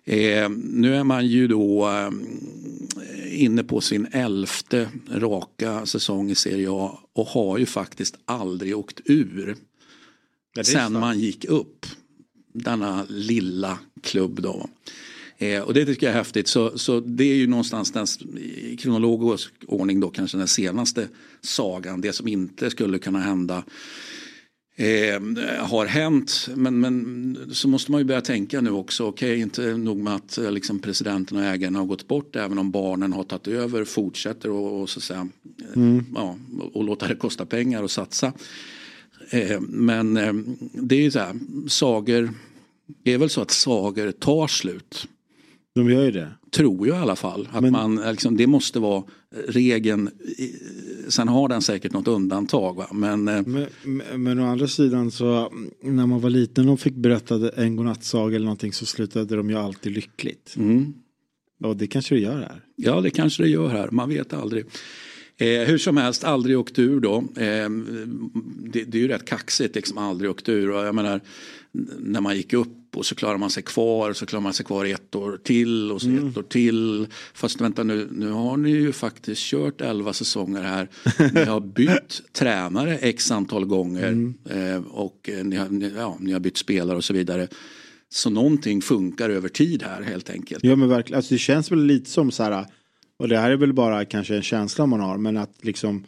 eh, 0.06 0.50
nu 0.50 0.96
är 0.96 1.04
man 1.04 1.28
ju 1.28 1.48
då 1.48 1.90
eh, 1.90 3.44
inne 3.44 3.64
på 3.64 3.82
sin 3.82 4.08
elfte 4.12 4.90
raka 5.12 5.86
säsong 5.86 6.32
i 6.32 6.36
Serie 6.36 6.72
A 6.72 7.00
och 7.14 7.28
har 7.28 7.58
ju 7.58 7.66
faktiskt 7.66 8.16
aldrig 8.26 8.78
åkt 8.78 9.02
ur. 9.06 9.56
Ja, 10.56 10.64
sen 10.64 10.94
man 10.94 11.20
gick 11.20 11.46
upp 11.46 11.86
denna 12.54 13.06
lilla 13.10 13.80
klubb 14.02 14.42
då. 14.42 14.70
Eh, 15.38 15.62
och 15.62 15.74
det 15.74 15.86
tycker 15.86 16.08
jag 16.08 16.14
är 16.14 16.18
häftigt. 16.18 16.48
Så, 16.48 16.78
så 16.78 17.00
det 17.00 17.24
är 17.24 17.36
ju 17.36 17.48
någonstans 17.48 17.92
den, 17.92 18.08
i 18.38 18.78
kronologisk 18.80 19.54
ordning 19.68 20.00
då 20.00 20.10
kanske 20.10 20.38
den 20.38 20.48
senaste 20.48 21.08
sagan. 21.42 22.02
Det 22.02 22.14
som 22.14 22.28
inte 22.28 22.70
skulle 22.70 23.00
kunna 23.00 23.20
hända. 23.20 23.64
Eh, 24.80 25.22
har 25.66 25.86
hänt. 25.86 26.50
Men, 26.56 26.80
men 26.80 27.38
så 27.52 27.68
måste 27.68 27.92
man 27.92 28.02
ju 28.02 28.06
börja 28.06 28.22
tänka 28.22 28.62
nu 28.62 28.72
också. 28.72 29.06
Okej, 29.06 29.30
okay, 29.32 29.42
inte 29.42 29.78
nog 29.78 29.98
med 29.98 30.16
att 30.16 30.38
eh, 30.38 30.52
liksom, 30.52 30.80
presidenten 30.80 31.38
och 31.38 31.44
ägarna 31.44 31.80
har 31.80 31.86
gått 31.86 32.08
bort. 32.08 32.36
Även 32.36 32.58
om 32.58 32.72
barnen 32.72 33.14
har 33.14 33.24
tagit 33.24 33.48
över. 33.48 33.86
Fortsätter 33.86 34.50
och, 34.50 34.82
och 34.82 34.90
så 34.90 35.02
säga, 35.02 35.28
mm. 35.76 36.06
ja, 36.16 36.38
och 36.74 36.84
låta 36.84 37.08
det 37.08 37.16
kosta 37.16 37.46
pengar 37.46 37.84
och 37.84 37.92
satsa. 37.92 38.34
Eh, 39.30 39.62
men 39.62 40.18
eh, 40.18 40.34
det 40.74 40.96
är 40.96 41.02
ju 41.02 41.12
så 41.12 41.20
här, 41.20 41.36
sagor, 41.68 42.34
det 43.04 43.14
är 43.14 43.18
väl 43.18 43.30
så 43.30 43.42
att 43.42 43.52
sagor 43.52 44.12
tar 44.12 44.48
slut. 44.48 45.08
De 45.80 45.90
gör 45.90 46.04
ju 46.04 46.12
det. 46.12 46.28
Tror 46.52 46.88
jag 46.88 46.98
i 46.98 47.00
alla 47.00 47.16
fall. 47.16 47.50
Att 47.52 47.62
men, 47.62 47.72
man, 47.72 47.96
liksom, 47.96 48.38
det 48.38 48.48
måste 48.48 48.80
vara 48.80 49.04
regeln. 49.48 50.10
Sen 51.08 51.28
har 51.28 51.50
den 51.50 51.62
säkert 51.62 51.94
något 51.94 52.08
undantag. 52.08 52.76
Va? 52.76 52.88
Men, 52.92 53.28
eh, 53.28 53.42
men, 53.46 53.68
men, 53.84 54.24
men 54.24 54.40
å 54.40 54.46
andra 54.46 54.68
sidan 54.68 55.12
så 55.12 55.54
när 55.84 56.06
man 56.06 56.22
var 56.22 56.30
liten 56.30 56.70
och 56.70 56.80
fick 56.80 56.96
berätta 56.96 57.50
en 57.50 57.76
godnattsaga 57.76 58.36
eller 58.36 58.46
någonting 58.46 58.74
så 58.74 58.86
slutade 58.86 59.36
de 59.36 59.50
ju 59.50 59.56
alltid 59.56 59.92
lyckligt. 59.92 60.56
Mm. 60.58 60.94
Och 61.64 61.78
det 61.78 61.88
kanske 61.88 62.16
det 62.16 62.22
gör 62.22 62.38
här. 62.38 62.62
Ja 62.76 63.02
det 63.02 63.10
kanske 63.10 63.44
det 63.44 63.50
gör 63.50 63.70
här. 63.70 63.90
Man 63.92 64.10
vet 64.10 64.34
aldrig. 64.34 64.66
Eh, 65.42 65.68
hur 65.68 65.78
som 65.78 65.98
helst, 65.98 66.24
aldrig 66.24 66.60
åkt 66.60 66.80
ur 66.80 67.00
då. 67.00 67.18
Eh, 67.18 67.70
det, 68.64 68.84
det, 68.84 68.98
är 68.98 69.02
ju 69.02 69.08
rätt 69.08 69.26
kaxigt, 69.26 69.76
liksom 69.76 69.98
aldrig 69.98 70.32
åkt 70.32 70.50
ur. 70.50 70.70
Och 70.70 70.86
jag 70.86 70.96
menar, 70.96 71.22
när 72.00 72.22
man 72.22 72.36
gick 72.36 72.54
upp 72.54 72.98
och 72.98 73.06
så 73.06 73.16
klarar 73.16 73.38
man 73.38 73.50
sig 73.50 73.64
kvar 73.64 74.14
så 74.14 74.26
klarar 74.26 74.42
man 74.42 74.54
sig 74.54 74.66
kvar 74.66 74.86
ett 74.86 75.16
år 75.16 75.40
till 75.44 75.92
och 75.92 76.02
så 76.02 76.08
mm. 76.08 76.28
ett 76.28 76.38
år 76.38 76.44
till. 76.44 77.08
Fast 77.34 77.62
vänta 77.62 77.84
nu, 77.84 78.08
nu 78.12 78.30
har 78.30 78.58
ni 78.58 78.70
ju 78.70 78.92
faktiskt 78.92 79.42
kört 79.42 79.82
elva 79.82 80.14
säsonger 80.14 80.62
här. 80.62 80.88
Ni 81.34 81.44
har 81.44 81.60
bytt 81.60 82.22
tränare 82.34 82.98
x 82.98 83.32
antal 83.32 83.66
gånger 83.66 84.08
mm. 84.08 84.36
eh, 84.50 84.82
och 84.92 85.30
ni 85.44 85.56
har, 85.56 85.70
ni, 85.70 85.94
ja, 85.98 86.18
ni 86.20 86.32
har 86.34 86.40
bytt 86.40 86.58
spelare 86.58 86.98
och 86.98 87.04
så 87.04 87.14
vidare. 87.14 87.48
Så 88.10 88.30
någonting 88.30 88.82
funkar 88.82 89.30
över 89.30 89.50
tid 89.50 89.84
här 89.84 90.02
helt 90.02 90.30
enkelt. 90.30 90.64
Ja 90.64 90.76
men 90.76 90.90
verkligen, 90.90 91.18
alltså, 91.18 91.34
det 91.34 91.40
känns 91.40 91.72
väl 91.72 91.86
lite 91.86 92.10
som 92.10 92.32
så 92.32 92.44
här 92.44 92.66
och 93.20 93.28
det 93.28 93.38
här 93.38 93.52
är 93.52 93.58
väl 93.58 93.74
bara 93.74 94.06
kanske 94.06 94.36
en 94.36 94.42
känsla 94.42 94.86
man 94.86 95.00
har 95.00 95.18
men 95.18 95.38
att 95.38 95.66
liksom 95.66 96.06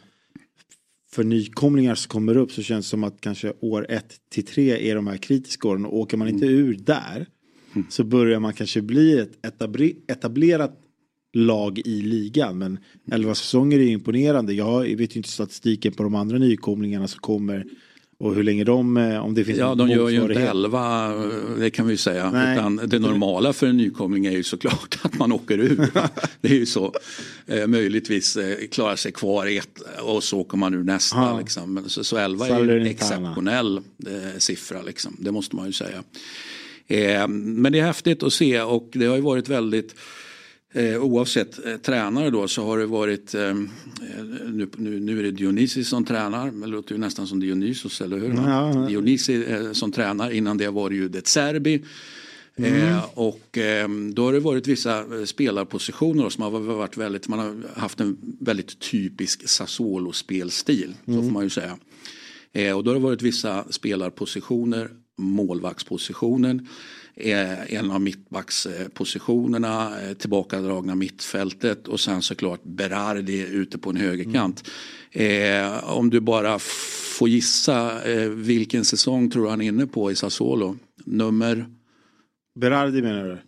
för 1.12 1.24
nykomlingar 1.24 1.94
som 1.94 2.08
kommer 2.08 2.36
upp 2.36 2.52
så 2.52 2.62
känns 2.62 2.86
det 2.86 2.90
som 2.90 3.04
att 3.04 3.20
kanske 3.20 3.52
år 3.60 3.86
ett 3.88 4.16
till 4.30 4.46
tre 4.46 4.90
är 4.90 4.94
de 4.94 5.06
här 5.06 5.16
kritiska 5.16 5.68
åren 5.68 5.86
och 5.86 5.98
åker 5.98 6.16
man 6.16 6.28
inte 6.28 6.46
mm. 6.46 6.58
ur 6.58 6.74
där 6.74 7.26
mm. 7.74 7.86
så 7.90 8.04
börjar 8.04 8.40
man 8.40 8.52
kanske 8.52 8.82
bli 8.82 9.18
ett 9.18 9.46
etablerat 10.06 10.78
lag 11.32 11.78
i 11.78 12.02
ligan. 12.02 12.58
Men 12.58 12.78
11 13.12 13.34
säsonger 13.34 13.78
är 13.78 13.86
imponerande. 13.86 14.52
Jag 14.52 14.96
vet 14.96 15.16
ju 15.16 15.18
inte 15.18 15.28
statistiken 15.28 15.92
på 15.92 16.02
de 16.02 16.14
andra 16.14 16.38
nykomlingarna 16.38 17.08
som 17.08 17.20
kommer 17.20 17.66
och 18.22 18.34
hur 18.34 18.42
länge 18.42 18.64
de, 18.64 18.96
eh, 18.96 19.24
om 19.24 19.34
det 19.34 19.44
finns 19.44 19.58
Ja, 19.58 19.74
de 19.74 19.88
gör 19.88 20.08
ju 20.08 20.22
inte 20.22 20.40
11, 20.40 21.12
det 21.58 21.70
kan 21.70 21.86
vi 21.86 21.92
ju 21.92 21.96
säga. 21.96 22.30
Nej. 22.30 22.56
Utan 22.56 22.76
det 22.76 22.98
normala 22.98 23.52
för 23.52 23.66
en 23.66 23.76
nykomling 23.76 24.26
är 24.26 24.30
ju 24.30 24.42
såklart 24.42 24.98
att 25.02 25.18
man 25.18 25.32
åker 25.32 25.58
ur. 25.58 25.76
det 26.40 26.48
är 26.48 26.54
ju 26.54 26.66
så. 26.66 26.94
Eh, 27.46 27.66
möjligtvis 27.66 28.36
eh, 28.36 28.56
klarar 28.70 28.96
sig 28.96 29.12
kvar 29.12 29.46
ett 29.46 29.82
och 30.02 30.24
så 30.24 30.40
åker 30.40 30.56
man 30.56 30.74
ur 30.74 30.84
nästa. 30.84 31.38
Liksom. 31.38 31.84
Så, 31.86 32.04
så 32.04 32.16
11 32.16 32.46
är 32.46 32.64
ju 32.64 32.80
en 32.80 32.86
exceptionell 32.86 33.76
eh, 33.76 34.38
siffra, 34.38 34.82
liksom. 34.82 35.16
det 35.18 35.32
måste 35.32 35.56
man 35.56 35.66
ju 35.66 35.72
säga. 35.72 36.02
Eh, 36.86 37.28
men 37.28 37.72
det 37.72 37.78
är 37.78 37.86
häftigt 37.86 38.22
att 38.22 38.32
se 38.32 38.62
och 38.62 38.88
det 38.92 39.06
har 39.06 39.16
ju 39.16 39.22
varit 39.22 39.48
väldigt 39.48 39.94
Eh, 40.74 41.04
oavsett 41.04 41.66
eh, 41.66 41.76
tränare 41.76 42.30
då 42.30 42.48
så 42.48 42.64
har 42.64 42.78
det 42.78 42.86
varit, 42.86 43.34
eh, 43.34 43.54
nu, 44.46 44.68
nu, 44.76 45.00
nu, 45.00 45.18
är 45.18 45.22
det 45.22 45.30
Dionysi 45.30 45.84
som 45.84 46.04
tränar, 46.04 46.50
det 46.50 46.66
låter 46.66 46.92
ju 46.92 46.98
nästan 46.98 47.26
som 47.26 47.40
Dionysos 47.40 48.00
eller 48.00 48.18
hur? 48.18 48.34
Ja, 48.34 48.74
ja. 48.74 48.86
Dionysi 48.88 49.44
eh, 49.52 49.72
som 49.72 49.92
tränar, 49.92 50.30
innan 50.30 50.58
det 50.58 50.68
var 50.68 50.90
det 50.90 50.96
ju 50.96 51.08
Det 51.08 51.26
Serbi 51.26 51.82
Mm. 52.56 52.88
Eh, 52.88 53.04
och 53.14 53.58
eh, 53.58 53.88
då 53.88 54.24
har 54.24 54.32
det 54.32 54.40
varit 54.40 54.66
vissa 54.66 54.98
eh, 54.98 55.24
spelarpositioner 55.24 56.28
som 56.28 56.42
har 56.42 56.50
varit 56.50 56.96
väldigt, 56.96 57.28
man 57.28 57.38
har 57.38 57.80
haft 57.80 58.00
en 58.00 58.36
väldigt 58.40 58.78
typisk 58.78 59.48
Sassuolo-spelstil. 59.48 60.94
Så 61.04 61.10
mm. 61.10 61.24
får 61.24 61.30
man 61.30 61.42
ju 61.42 61.50
säga. 61.50 61.78
Eh, 62.52 62.76
och 62.76 62.84
då 62.84 62.90
har 62.90 62.94
det 62.94 63.00
varit 63.00 63.22
vissa 63.22 63.64
spelarpositioner, 63.70 64.90
målvaktspositionen 65.18 66.68
en 67.16 67.90
av 67.90 68.00
mittbackspositionerna, 68.00 70.00
eh, 70.00 70.12
tillbakadragna 70.12 70.94
mittfältet 70.94 71.88
och 71.88 72.00
sen 72.00 72.22
såklart 72.22 72.60
Berardi 72.62 73.40
ute 73.40 73.78
på 73.78 73.90
en 73.90 73.96
högerkant. 73.96 74.70
Mm. 75.12 75.64
Eh, 75.64 75.90
om 75.90 76.10
du 76.10 76.20
bara 76.20 76.58
får 77.18 77.28
gissa, 77.28 78.10
eh, 78.12 78.28
vilken 78.28 78.84
säsong 78.84 79.30
tror 79.30 79.44
du 79.44 79.50
han 79.50 79.60
är 79.60 79.68
inne 79.68 79.86
på 79.86 80.10
i 80.10 80.14
Sassuolo? 80.14 80.76
Nummer? 81.04 81.66
Berardi 82.60 83.02
menar 83.02 83.24
du? 83.24 83.38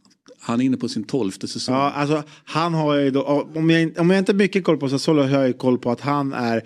Han 0.40 0.60
är 0.60 0.64
inne 0.64 0.76
på 0.76 0.88
sin 0.88 1.04
tolfte 1.04 1.48
säsong. 1.48 1.74
Ja, 1.74 1.90
alltså, 1.90 2.22
han 2.44 2.74
har 2.74 2.96
ju 2.96 3.10
då, 3.10 3.48
om 3.54 3.70
jag, 3.70 3.98
om 3.98 4.10
jag 4.10 4.18
inte 4.18 4.32
har 4.32 4.38
mycket 4.38 4.64
koll 4.64 4.76
på 4.76 4.88
Sassuolo 4.88 5.22
har 5.22 5.28
jag 5.28 5.46
ju 5.46 5.52
koll 5.52 5.78
på 5.78 5.90
att 5.90 6.00
han 6.00 6.32
är 6.32 6.56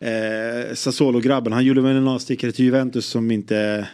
eh, 0.00 0.74
Sassuolo-grabben. 0.74 1.52
Han 1.52 1.64
gjorde 1.64 1.80
väl 1.80 1.96
en 1.96 2.08
avstickare 2.08 2.52
till 2.52 2.64
Juventus 2.64 3.06
som 3.06 3.30
inte 3.30 3.66
Eh, 3.66 3.84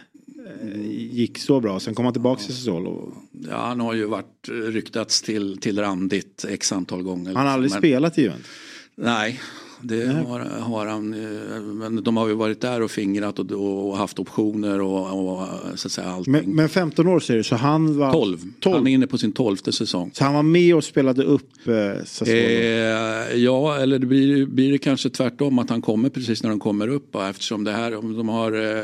gick 1.11 1.37
så 1.37 1.59
bra. 1.59 1.79
Sen 1.79 1.95
kom 1.95 2.05
han 2.05 2.13
tillbaka 2.13 2.41
till 2.41 2.55
Sassuolo. 2.55 3.13
Ja, 3.49 3.57
han 3.57 3.79
har 3.79 3.93
ju 3.93 4.05
varit 4.05 4.49
ryktats 4.49 5.21
till, 5.21 5.57
till 5.57 5.79
randigt 5.79 6.45
x 6.49 6.71
antal 6.71 7.03
gånger. 7.03 7.35
Han 7.35 7.45
har 7.45 7.53
aldrig 7.53 7.71
men, 7.71 7.79
spelat 7.79 8.17
i 8.17 8.21
Juventus? 8.21 8.47
Nej, 8.95 9.39
det 9.83 10.05
har, 10.05 10.39
har, 10.39 10.85
han. 10.85 11.13
Eh, 11.13 11.61
men 11.61 12.03
de 12.03 12.17
har 12.17 12.27
ju 12.27 12.33
varit 12.33 12.61
där 12.61 12.81
och 12.81 12.91
fingrat 12.91 13.39
och, 13.39 13.51
och 13.87 13.97
haft 13.97 14.19
optioner 14.19 14.81
och, 14.81 15.29
och, 15.29 15.47
så 15.75 15.87
att 15.87 15.91
säga 15.91 16.07
allting. 16.07 16.31
Men, 16.31 16.55
men 16.55 16.69
15 16.69 17.07
år 17.07 17.19
säger 17.19 17.37
du, 17.37 17.43
så 17.43 17.55
han 17.55 17.97
var... 17.97 18.11
12. 18.11 18.37
12. 18.59 18.75
Han 18.75 18.87
är 18.87 18.91
inne 18.91 19.07
på 19.07 19.17
sin 19.17 19.31
tolfte 19.31 19.71
säsong. 19.71 20.11
Så 20.13 20.23
han 20.23 20.33
var 20.33 20.43
med 20.43 20.75
och 20.75 20.83
spelade 20.83 21.23
upp 21.23 21.67
eh, 21.67 22.03
Sassuolo? 22.05 22.39
Eh, 22.39 23.35
ja, 23.35 23.77
eller 23.77 23.99
det 23.99 24.07
blir, 24.07 24.45
blir 24.45 24.71
det 24.71 24.77
kanske 24.77 25.09
tvärtom 25.09 25.59
att 25.59 25.69
han 25.69 25.81
kommer 25.81 26.09
precis 26.09 26.43
när 26.43 26.49
de 26.49 26.59
kommer 26.59 26.87
upp. 26.87 27.15
Eftersom 27.15 27.63
det 27.63 27.71
här, 27.71 27.91
de 27.91 28.29
har 28.29 28.77
eh, 28.77 28.83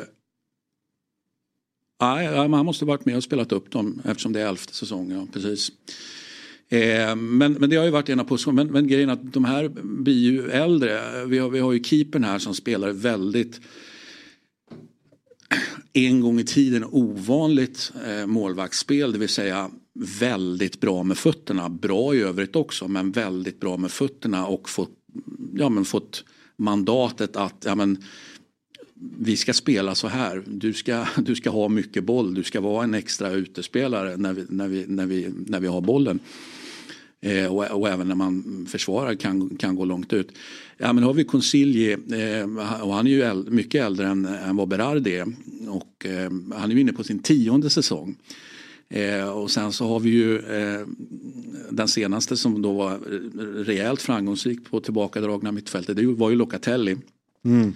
Nej, 2.02 2.28
han 2.28 2.66
måste 2.66 2.86
varit 2.86 3.06
med 3.06 3.18
och 3.18 3.24
spelat 3.24 3.52
upp 3.52 3.72
dem 3.72 4.02
eftersom 4.06 4.34
det 4.34 4.42
är 4.42 4.48
elfte 4.48 4.74
säsongen. 4.74 5.20
Ja, 5.20 5.28
precis. 5.34 5.72
Eh, 6.70 7.16
men, 7.16 7.54
men 7.54 7.70
det 7.70 7.76
har 7.76 7.86
ju 7.86 7.92
varit 7.92 8.10
ena 8.10 8.24
positionen. 8.24 8.56
Men, 8.56 8.74
men 8.74 8.88
grejen 8.88 9.10
är 9.10 9.14
att 9.14 9.34
de 9.34 9.46
här 9.46 9.70
blir 9.84 10.32
ju 10.32 10.50
äldre. 10.50 11.26
Vi 11.26 11.38
har, 11.38 11.50
vi 11.50 11.60
har 11.60 11.72
ju 11.72 11.84
keepern 11.84 12.24
här 12.24 12.40
som 12.40 12.56
spelar 12.56 12.92
väldigt 12.92 13.62
en 15.94 16.22
gång 16.22 16.40
i 16.40 16.44
tiden 16.44 16.86
ovanligt 16.92 17.92
eh, 18.08 18.26
målvaktsspel. 18.26 19.12
Det 19.12 19.18
vill 19.18 19.30
säga 19.30 19.70
väldigt 20.20 20.80
bra 20.80 21.04
med 21.04 21.18
fötterna. 21.18 21.70
Bra 21.70 22.16
i 22.16 22.22
övrigt 22.22 22.56
också 22.56 22.88
men 22.88 23.12
väldigt 23.12 23.60
bra 23.60 23.78
med 23.78 23.92
fötterna 23.92 24.48
och 24.48 24.70
fått, 24.70 24.92
ja, 25.54 25.70
men 25.70 25.86
fått 25.86 26.24
mandatet 26.58 27.36
att 27.36 27.64
ja, 27.66 27.76
men, 27.76 28.04
vi 29.20 29.38
ska 29.38 29.54
spela 29.54 29.96
så 29.96 30.08
här. 30.08 30.44
Du 30.48 30.74
ska, 30.74 31.06
du 31.18 31.36
ska 31.36 31.50
ha 31.50 31.70
mycket 31.70 32.04
boll. 32.04 32.34
Du 32.34 32.44
ska 32.44 32.62
vara 32.62 32.84
en 32.84 32.94
extra 32.94 33.32
utespelare 33.32 34.18
när 34.18 34.34
vi, 34.34 34.46
när 34.50 34.68
vi, 34.68 34.86
när 34.88 35.06
vi, 35.06 35.34
när 35.46 35.60
vi 35.60 35.68
har 35.68 35.82
bollen. 35.82 36.20
Eh, 37.22 37.46
och, 37.46 37.66
och, 37.66 37.90
även 37.90 38.08
när 38.08 38.16
man 38.16 38.66
försvarar 38.70 39.16
kan, 39.16 39.50
kan 39.50 39.76
gå 39.76 39.86
långt 39.86 40.14
ut. 40.14 40.32
Ja, 40.78 40.94
men 40.94 41.04
har 41.04 41.14
vi 41.14 41.24
Consigli 41.24 41.92
eh, 41.92 42.82
och 42.82 42.94
han 42.94 43.08
är 43.08 43.12
ju 43.12 43.22
äldre, 43.22 43.54
mycket 43.54 43.86
äldre 43.86 44.08
än, 44.08 44.26
än 44.26 44.56
vad 44.56 44.68
Berardi 44.68 45.16
är. 45.16 45.28
Och, 45.68 46.06
eh, 46.06 46.32
han 46.56 46.72
är 46.72 46.76
ju 46.76 46.82
inne 46.82 46.94
på 46.94 47.04
sin 47.04 47.20
tionde 47.20 47.70
säsong. 47.70 48.18
Eh, 48.90 49.30
och 49.30 49.52
sen 49.52 49.72
så 49.72 49.88
har 49.88 50.00
vi 50.00 50.10
ju 50.10 50.38
eh, 50.38 50.88
den 51.70 51.88
senaste 51.88 52.38
som 52.38 52.62
då 52.62 52.74
var 52.74 52.92
eh, 52.92 52.98
rejält 53.64 54.02
framgångsrik 54.02 54.70
på 54.70 54.80
tillbakadragna 54.80 55.52
mittfältet. 55.52 55.96
Det 55.96 56.06
var 56.06 56.30
ju 56.30 56.36
Locatelli. 56.36 56.98
Mm. 57.46 57.74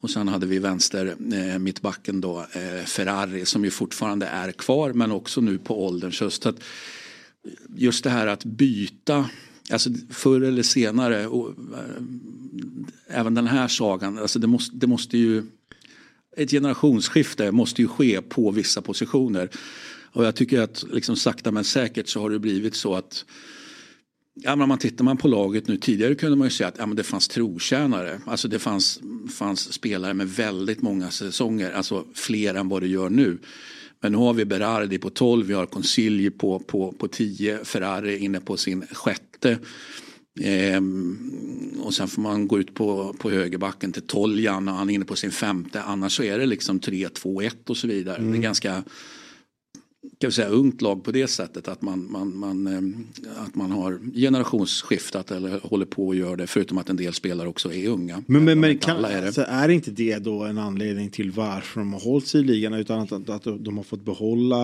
Och 0.00 0.10
sen 0.10 0.28
hade 0.28 0.46
vi 0.46 0.58
vänster 0.58 1.16
eh, 1.32 1.58
mittbacken 1.58 2.20
då 2.20 2.46
eh, 2.52 2.84
Ferrari 2.84 3.46
som 3.46 3.64
ju 3.64 3.70
fortfarande 3.70 4.26
är 4.26 4.52
kvar 4.52 4.92
men 4.92 5.12
också 5.12 5.40
nu 5.40 5.58
på 5.58 5.86
ålderns 5.86 6.20
höst. 6.20 6.46
Att 6.46 6.62
just 7.76 8.04
det 8.04 8.10
här 8.10 8.26
att 8.26 8.44
byta, 8.44 9.30
alltså 9.72 9.90
förr 10.10 10.40
eller 10.40 10.62
senare, 10.62 11.26
och, 11.26 11.48
äh, 11.48 12.02
även 13.08 13.34
den 13.34 13.46
här 13.46 13.68
sagan, 13.68 14.18
alltså 14.18 14.38
det 14.38 14.46
måste, 14.46 14.76
det 14.76 14.86
måste 14.86 15.18
ju 15.18 15.42
ett 16.36 16.50
generationsskifte 16.50 17.52
måste 17.52 17.82
ju 17.82 17.88
ske 17.88 18.22
på 18.22 18.50
vissa 18.50 18.82
positioner. 18.82 19.50
Och 20.12 20.24
jag 20.24 20.34
tycker 20.34 20.60
att 20.60 20.84
liksom 20.92 21.16
sakta 21.16 21.52
men 21.52 21.64
säkert 21.64 22.08
så 22.08 22.20
har 22.20 22.30
det 22.30 22.38
blivit 22.38 22.74
så 22.74 22.94
att 22.94 23.24
Ja, 24.42 24.56
men 24.56 24.68
man 24.68 24.78
tittar 24.78 25.04
man 25.04 25.16
på 25.16 25.28
laget 25.28 25.68
nu 25.68 25.76
tidigare 25.76 26.14
kunde 26.14 26.36
man 26.36 26.46
ju 26.46 26.50
säga 26.50 26.68
att 26.68 26.78
ja, 26.78 26.86
men 26.86 26.96
det 26.96 27.02
fanns 27.02 27.28
trotjänare. 27.28 28.20
Alltså 28.26 28.48
det 28.48 28.58
fanns, 28.58 29.00
fanns 29.30 29.72
spelare 29.72 30.14
med 30.14 30.28
väldigt 30.28 30.82
många 30.82 31.10
säsonger, 31.10 31.72
alltså 31.72 32.04
fler 32.14 32.54
än 32.54 32.68
vad 32.68 32.82
det 32.82 32.88
gör 32.88 33.10
nu. 33.10 33.38
Men 34.00 34.12
nu 34.12 34.18
har 34.18 34.34
vi 34.34 34.44
Berardi 34.44 34.98
på 34.98 35.10
12, 35.10 35.46
vi 35.46 35.54
har 35.54 35.66
Consigli 35.66 36.30
på, 36.30 36.58
på, 36.58 36.92
på 36.92 37.08
10, 37.08 37.64
Ferrari 37.64 38.18
inne 38.18 38.40
på 38.40 38.56
sin 38.56 38.86
sjätte. 38.92 39.58
Ehm, 40.40 41.80
och 41.82 41.94
sen 41.94 42.08
får 42.08 42.22
man 42.22 42.48
gå 42.48 42.58
ut 42.58 42.74
på, 42.74 43.14
på 43.18 43.30
högerbacken 43.30 43.92
till 43.92 44.06
Toljan 44.06 44.68
och 44.68 44.74
han 44.74 44.90
är 44.90 44.94
inne 44.94 45.04
på 45.04 45.16
sin 45.16 45.30
femte. 45.30 45.82
Annars 45.82 46.16
så 46.16 46.22
är 46.22 46.38
det 46.38 46.46
liksom 46.46 46.80
3, 46.80 47.08
2, 47.08 47.42
1 47.42 47.70
och 47.70 47.76
så 47.76 47.86
vidare. 47.86 48.16
Mm. 48.16 48.26
Det 48.26 48.34
är 48.34 48.36
mm. 48.36 48.42
ganska 48.42 48.82
kan 50.02 50.28
vi 50.28 50.32
säga, 50.32 50.48
ungt 50.48 50.82
lag 50.82 51.04
på 51.04 51.12
det 51.12 51.26
sättet 51.26 51.68
att 51.68 51.82
man, 51.82 52.12
man, 52.12 52.36
man, 52.36 52.66
eh, 52.66 53.42
att 53.44 53.54
man 53.54 53.70
har 53.70 54.00
generationsskiftat 54.14 55.30
eller 55.30 55.60
håller 55.62 55.86
på 55.86 56.10
att 56.10 56.16
göra 56.16 56.36
det 56.36 56.46
förutom 56.46 56.78
att 56.78 56.90
en 56.90 56.96
del 56.96 57.12
spelare 57.12 57.48
också 57.48 57.72
är 57.72 57.88
unga. 57.88 58.22
Men, 58.26 58.44
men, 58.44 58.60
men 58.60 58.78
kan, 58.78 59.04
är, 59.04 59.20
det. 59.20 59.26
Alltså, 59.26 59.44
är 59.48 59.68
inte 59.68 59.90
det 59.90 60.18
då 60.18 60.44
en 60.44 60.58
anledning 60.58 61.10
till 61.10 61.30
varför 61.30 61.80
de 61.80 61.92
har 61.92 62.00
hållit 62.00 62.26
sig 62.26 62.40
i 62.40 62.44
ligan 62.44 62.74
utan 62.74 63.00
att, 63.00 63.12
att, 63.12 63.28
att 63.28 63.64
de 63.64 63.76
har 63.76 63.84
fått 63.84 64.04
behålla 64.04 64.62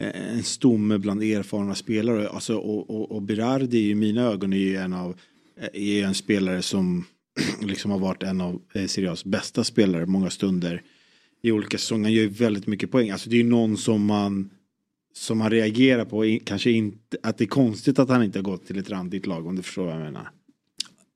eh, 0.00 0.32
en 0.32 0.42
stomme 0.42 0.98
bland 0.98 1.22
erfarna 1.22 1.74
spelare. 1.74 2.28
Alltså, 2.28 2.56
och, 2.56 2.90
och, 2.90 3.12
och 3.12 3.22
Berardi 3.22 3.90
i 3.90 3.94
mina 3.94 4.22
ögon 4.22 4.52
är 4.52 4.56
ju 4.56 4.76
en 4.76 4.92
av 4.92 5.16
eh, 5.60 5.82
är 5.82 6.04
en 6.04 6.14
spelare 6.14 6.62
som 6.62 7.04
liksom 7.60 7.90
har 7.90 7.98
varit 7.98 8.22
en 8.22 8.40
av 8.40 8.60
Serie 8.86 9.16
bästa 9.24 9.64
spelare 9.64 10.06
många 10.06 10.30
stunder 10.30 10.82
i 11.42 11.52
olika 11.52 11.78
säsonger. 11.78 12.04
Han 12.04 12.12
gör 12.12 12.22
ju 12.22 12.28
väldigt 12.28 12.66
mycket 12.66 12.90
poäng. 12.90 13.10
Alltså 13.10 13.30
det 13.30 13.36
är 13.36 13.42
ju 13.42 13.48
någon 13.48 13.76
som 13.76 14.06
man 14.06 14.50
som 15.14 15.38
man 15.38 15.50
reagerar 15.50 16.04
på. 16.04 16.38
Kanske 16.44 16.70
inte 16.70 17.16
att 17.22 17.38
det 17.38 17.44
är 17.44 17.48
konstigt 17.48 17.98
att 17.98 18.08
han 18.08 18.24
inte 18.24 18.38
har 18.38 18.44
gått 18.44 18.66
till 18.66 18.78
ett 18.78 18.90
randigt 18.90 19.26
lag 19.26 19.46
om 19.46 19.56
du 19.56 19.62
förstår 19.62 19.84
vad 19.84 19.94
jag 19.94 20.00
menar. 20.00 20.30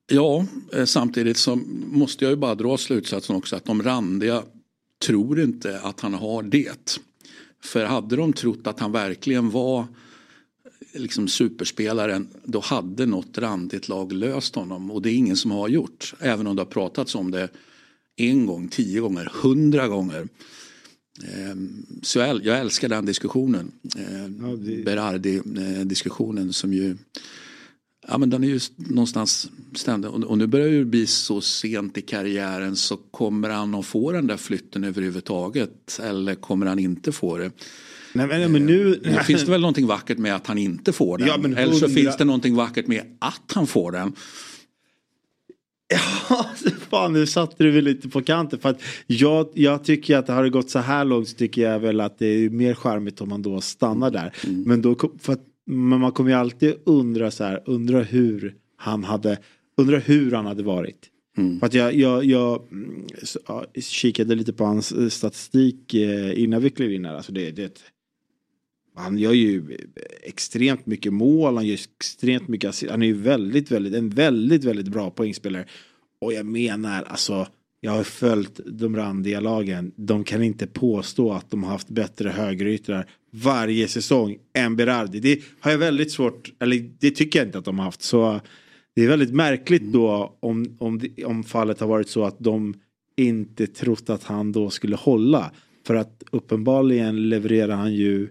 Ja, 0.09 0.45
eh, 0.73 0.85
samtidigt 0.85 1.37
så 1.37 1.55
måste 1.91 2.25
jag 2.25 2.31
ju 2.31 2.37
bara 2.37 2.55
dra 2.55 2.77
slutsatsen 2.77 3.35
också 3.35 3.55
att 3.55 3.65
de 3.65 3.83
randiga 3.83 4.43
tror 5.05 5.39
inte 5.39 5.79
att 5.79 5.99
han 5.99 6.13
har 6.13 6.43
det. 6.43 6.99
För 7.63 7.85
hade 7.85 8.15
de 8.15 8.33
trott 8.33 8.67
att 8.67 8.79
han 8.79 8.91
verkligen 8.91 9.49
var 9.49 9.85
liksom 10.93 11.27
superspelaren 11.27 12.27
då 12.43 12.59
hade 12.59 13.05
något 13.05 13.37
randigt 13.37 13.89
lag 13.89 14.13
löst 14.13 14.55
honom 14.55 14.91
och 14.91 15.01
det 15.01 15.09
är 15.09 15.15
ingen 15.15 15.35
som 15.35 15.51
har 15.51 15.67
gjort. 15.67 16.13
Även 16.19 16.47
om 16.47 16.55
det 16.55 16.61
har 16.61 16.67
pratats 16.67 17.15
om 17.15 17.31
det 17.31 17.49
en 18.17 18.45
gång, 18.45 18.67
tio 18.67 19.01
gånger, 19.01 19.31
hundra 19.33 19.87
gånger. 19.87 20.27
Ehm, 21.23 21.85
så 22.01 22.19
jag 22.19 22.59
älskar 22.59 22.89
den 22.89 23.05
diskussionen. 23.05 23.71
Ehm, 23.97 24.83
Berardi-diskussionen 24.85 26.53
som 26.53 26.73
ju 26.73 26.97
Ja 28.09 28.17
men 28.17 28.29
den 28.29 28.43
är 28.43 28.47
ju 28.47 28.59
någonstans 28.75 29.49
ständig 29.75 30.11
och 30.11 30.37
nu 30.37 30.47
börjar 30.47 30.69
det 30.69 30.85
bli 30.85 31.07
så 31.07 31.41
sent 31.41 31.97
i 31.97 32.01
karriären 32.01 32.75
så 32.75 32.97
kommer 32.97 33.49
han 33.49 33.75
att 33.75 33.85
få 33.85 34.11
den 34.11 34.27
där 34.27 34.37
flytten 34.37 34.83
överhuvudtaget 34.83 35.99
eller 36.03 36.35
kommer 36.35 36.65
han 36.65 36.79
inte 36.79 37.11
få 37.11 37.37
det? 37.37 37.51
Nej, 38.13 38.27
men, 38.27 38.51
men 38.51 38.65
nu... 38.65 39.01
Ehm, 39.05 39.23
finns 39.23 39.45
det 39.45 39.51
väl 39.51 39.61
någonting 39.61 39.87
vackert 39.87 40.17
med 40.17 40.35
att 40.35 40.47
han 40.47 40.57
inte 40.57 40.93
får 40.93 41.17
den? 41.17 41.27
Ja, 41.27 41.61
eller 41.61 41.73
så 41.73 41.89
finns 41.89 42.17
det 42.17 42.25
någonting 42.25 42.55
vackert 42.55 42.87
med 42.87 43.17
att 43.19 43.51
han 43.53 43.67
får 43.67 43.91
den. 43.91 44.13
Ja, 45.87 46.45
fan 46.89 47.13
nu 47.13 47.25
satte 47.25 47.63
du 47.63 47.71
väl 47.71 47.83
lite 47.83 48.09
på 48.09 48.21
kanten. 48.21 48.59
För 48.59 48.69
att 48.69 48.81
jag, 49.07 49.47
jag 49.53 49.83
tycker 49.83 50.17
att 50.17 50.27
det 50.27 50.33
har 50.33 50.49
gått 50.49 50.69
så 50.69 50.79
här 50.79 51.05
långt 51.05 51.27
så 51.27 51.35
tycker 51.35 51.61
jag 51.61 51.79
väl 51.79 51.99
att 51.99 52.19
det 52.19 52.25
är 52.25 52.49
mer 52.49 52.73
charmigt 52.73 53.21
om 53.21 53.29
man 53.29 53.41
då 53.41 53.61
stannar 53.61 54.11
där. 54.11 54.33
Mm. 54.47 54.63
Men, 54.63 54.81
då, 54.81 54.95
för 55.19 55.33
att, 55.33 55.41
men 55.65 55.99
man 55.99 56.11
kommer 56.11 56.29
ju 56.29 56.35
alltid 56.35 56.73
undra 56.85 57.31
så 57.31 57.43
här, 57.43 57.63
undra 57.65 58.01
hur 58.03 58.55
han 58.77 59.03
hade, 59.03 59.37
undra 59.77 59.97
hur 59.99 60.31
han 60.31 60.45
hade 60.45 60.63
varit. 60.63 61.09
Mm. 61.37 61.59
För 61.59 61.67
att 61.67 61.73
jag, 61.73 61.95
jag, 61.95 62.25
jag 62.25 62.61
så, 63.23 63.65
kikade 63.81 64.35
lite 64.35 64.53
på 64.53 64.65
hans 64.65 64.91
eh, 64.91 65.09
statistik 65.09 65.93
eh, 65.93 66.43
innan 66.43 66.61
vi 66.61 66.69
klev 66.69 66.91
in 66.91 67.05
här. 67.05 67.15
Alltså 67.15 67.31
det, 67.31 67.51
det, 67.51 67.81
han 68.97 69.17
gör 69.17 69.33
ju 69.33 69.77
extremt 70.23 70.85
mycket 70.85 71.13
mål, 71.13 71.55
han 71.55 71.67
gör 71.67 71.73
extremt 71.73 72.47
mycket 72.47 72.89
Han 72.89 73.01
är 73.01 73.05
ju 73.07 73.13
väldigt, 73.13 73.71
väldigt, 73.71 73.93
en 73.93 74.09
väldigt, 74.09 74.63
väldigt 74.63 74.87
bra 74.87 75.09
poängspelare. 75.09 75.65
Och 76.21 76.33
jag 76.33 76.45
menar 76.45 77.03
alltså, 77.03 77.47
jag 77.81 77.91
har 77.91 78.03
följt 78.03 78.59
de 78.65 78.95
randiga 78.95 79.39
lagen. 79.39 79.91
De 79.95 80.23
kan 80.23 80.43
inte 80.43 80.67
påstå 80.67 81.31
att 81.31 81.51
de 81.51 81.63
har 81.63 81.71
haft 81.71 81.89
bättre 81.89 82.29
högeryttrar 82.29 83.09
varje 83.31 83.87
säsong 83.87 84.37
än 84.53 84.75
Berardi. 84.75 85.19
Det 85.19 85.41
har 85.59 85.71
jag 85.71 85.77
väldigt 85.77 86.11
svårt, 86.11 86.53
eller 86.59 86.91
det 86.99 87.11
tycker 87.11 87.39
jag 87.39 87.47
inte 87.47 87.57
att 87.57 87.65
de 87.65 87.79
har 87.79 87.85
haft. 87.85 88.01
Så 88.01 88.39
det 88.95 89.03
är 89.03 89.07
väldigt 89.07 89.33
märkligt 89.33 89.93
då 89.93 90.37
om, 90.39 90.77
om, 90.79 91.01
om 91.25 91.43
fallet 91.43 91.79
har 91.79 91.87
varit 91.87 92.09
så 92.09 92.23
att 92.23 92.39
de 92.39 92.73
inte 93.17 93.67
trott 93.67 94.09
att 94.09 94.23
han 94.23 94.51
då 94.51 94.69
skulle 94.69 94.95
hålla. 94.95 95.51
För 95.87 95.95
att 95.95 96.23
uppenbarligen 96.31 97.29
levererar 97.29 97.75
han 97.75 97.93
ju 97.93 98.29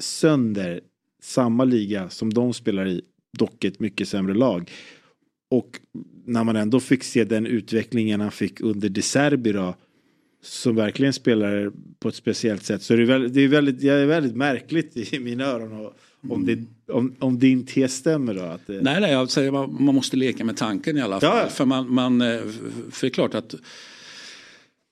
sönder 0.00 0.80
samma 1.22 1.64
liga 1.64 2.10
som 2.10 2.32
de 2.32 2.52
spelar 2.52 2.86
i, 2.86 3.02
dock 3.38 3.64
ett 3.64 3.80
mycket 3.80 4.08
sämre 4.08 4.34
lag. 4.34 4.70
Och 5.48 5.80
när 6.24 6.44
man 6.44 6.56
ändå 6.56 6.80
fick 6.80 7.04
se 7.04 7.24
den 7.24 7.46
utvecklingen 7.46 8.20
han 8.20 8.30
fick 8.30 8.60
under 8.60 8.88
De 8.88 9.02
Serbi 9.02 9.52
då, 9.52 9.74
som 10.42 10.76
verkligen 10.76 11.12
spelar 11.12 11.72
på 11.98 12.08
ett 12.08 12.14
speciellt 12.14 12.64
sätt. 12.64 12.82
Så 12.82 12.96
det 12.96 13.02
är 13.02 13.06
väldigt, 13.06 13.34
det 13.34 13.40
är 13.40 13.48
väldigt, 13.48 13.80
det 13.80 13.88
är 13.88 14.06
väldigt 14.06 14.36
märkligt 14.36 15.14
i 15.14 15.18
mina 15.18 15.44
öron. 15.44 15.90
Om, 16.28 16.46
det, 16.46 16.58
om, 16.92 17.14
om 17.18 17.38
din 17.38 17.66
tes 17.66 17.94
stämmer 17.94 18.34
då? 18.34 18.42
Att 18.42 18.66
det... 18.66 18.80
Nej, 18.82 19.00
nej, 19.00 19.12
jag 19.12 19.30
säger 19.30 19.50
man, 19.50 19.76
man 19.80 19.94
måste 19.94 20.16
leka 20.16 20.44
med 20.44 20.56
tanken 20.56 20.96
i 20.96 21.00
alla 21.00 21.20
fall. 21.20 21.38
Ja. 21.38 21.48
För, 21.48 21.64
man, 21.64 21.94
man, 21.94 22.20
eh, 22.20 22.38
för 22.90 23.00
det 23.00 23.06
är 23.06 23.10
klart 23.10 23.34
att 23.34 23.54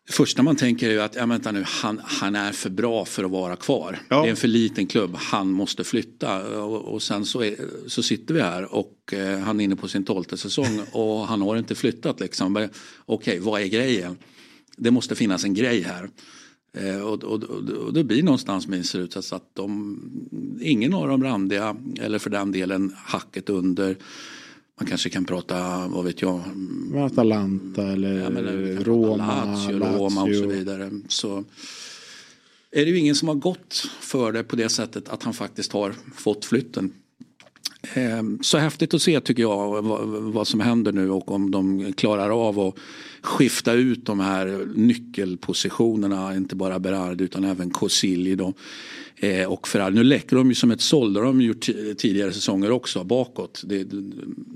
första 0.09 0.43
man 0.43 0.57
tänker 0.57 0.91
är 0.91 0.99
att 0.99 1.15
ja, 1.15 1.27
vänta 1.27 1.53
nu, 1.53 1.65
han, 1.67 2.01
han 2.05 2.37
är 2.37 2.53
för 2.53 2.71
bra 2.71 3.05
för 3.05 3.25
att 3.25 3.31
vara 3.31 3.57
kvar. 3.57 3.99
Ja. 4.09 4.23
Det 4.23 4.29
är 4.29 4.31
en 4.31 4.37
för 4.37 4.49
liten 4.49 4.87
klubb, 4.87 5.17
han 5.17 5.51
måste 5.51 5.85
flytta. 5.85 6.63
Och, 6.63 6.95
och 6.95 7.03
sen 7.03 7.25
så, 7.25 7.43
är, 7.43 7.57
så 7.87 8.03
sitter 8.03 8.35
vi 8.35 8.41
här 8.41 8.75
och 8.75 9.13
eh, 9.13 9.39
han 9.39 9.61
är 9.61 9.65
inne 9.65 9.77
på 9.77 9.89
sin 9.89 10.05
tolfte 10.05 10.37
säsong 10.37 10.81
och 10.93 11.27
han 11.27 11.43
har 11.43 11.57
inte 11.57 11.75
flyttat. 11.75 12.21
Liksom. 12.21 12.57
Okej, 12.57 12.71
okay, 13.07 13.39
vad 13.41 13.61
är 13.61 13.67
grejen? 13.67 14.17
Det 14.77 14.91
måste 14.91 15.15
finnas 15.15 15.45
en 15.45 15.55
grej 15.55 15.83
här. 15.83 16.11
Eh, 16.73 17.01
och, 17.01 17.25
och, 17.25 17.43
och, 17.45 17.69
och 17.69 17.93
det 17.93 18.05
blir 18.05 18.23
någonstans 18.23 18.67
min 18.67 18.85
slutsats 18.85 19.33
att 19.33 19.55
de, 19.55 20.01
ingen 20.61 20.95
av 20.95 21.09
dem 21.09 21.25
randiga 21.25 21.77
eller 22.01 22.19
för 22.19 22.31
den 22.31 22.53
delen 22.53 22.95
hacket 22.97 23.51
under 23.51 23.97
man 24.79 24.89
kanske 24.89 25.11
kan 25.11 25.25
prata, 25.25 25.89
vad 25.89 26.05
vet 26.05 26.23
jag. 26.23 26.43
Atalanta 26.97 27.83
eller, 27.83 28.19
ja, 28.19 28.27
eller 28.27 28.85
Roma. 28.85 29.45
Lazio, 29.45 29.79
Roma 29.79 30.23
och 30.23 30.35
så 30.35 30.47
vidare. 30.47 30.91
Så 31.09 31.45
är 32.71 32.85
det 32.85 32.91
ju 32.91 32.99
ingen 32.99 33.15
som 33.15 33.29
har 33.29 33.35
gått 33.35 33.91
för 34.01 34.33
det 34.33 34.45
på 34.45 34.57
det 34.57 34.69
sättet 34.69 35.09
att 35.09 35.23
han 35.23 35.35
faktiskt 35.35 35.73
har 35.73 35.95
fått 36.15 36.45
flytten. 36.45 36.93
Ehm, 37.95 38.39
så 38.43 38.59
häftigt 38.59 38.95
att 38.95 39.03
se 39.03 39.21
tycker 39.21 39.43
jag 39.43 39.83
vad 40.33 40.49
som 40.49 40.61
händer 40.61 40.93
nu 40.93 41.11
och 41.11 41.31
om 41.31 41.51
de 41.51 41.93
klarar 41.93 42.49
av 42.49 42.61
att 42.61 42.75
skifta 43.23 43.73
ut 43.73 44.07
de 44.07 44.21
här 44.21 44.67
nyckelpositionerna. 44.75 46.37
Inte 46.37 46.57
bara 46.57 46.79
Berard 46.79 47.21
utan 47.21 47.45
även 47.45 47.71
Kosilj. 47.71 48.37
Eh, 49.21 49.53
och 49.53 49.69
Ferrari. 49.69 49.95
Nu 49.95 50.05
läcker 50.05 50.37
de 50.37 50.49
ju 50.49 50.55
som 50.55 50.71
ett 50.71 50.81
såll. 50.81 51.13
Det 51.13 51.21
har 51.21 51.27
de 51.27 51.41
gjort 51.41 51.67
tidigare 51.97 52.33
säsonger 52.33 52.71
också 52.71 53.05
bakåt. 53.05 53.63
Det, 53.67 53.87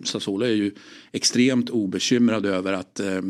Sassuolo 0.05 0.45
är 0.45 0.51
ju 0.51 0.73
extremt 1.13 1.71
obekymrade 1.71 2.49
över 2.49 2.73
att 2.73 3.01
eh, 3.01 3.21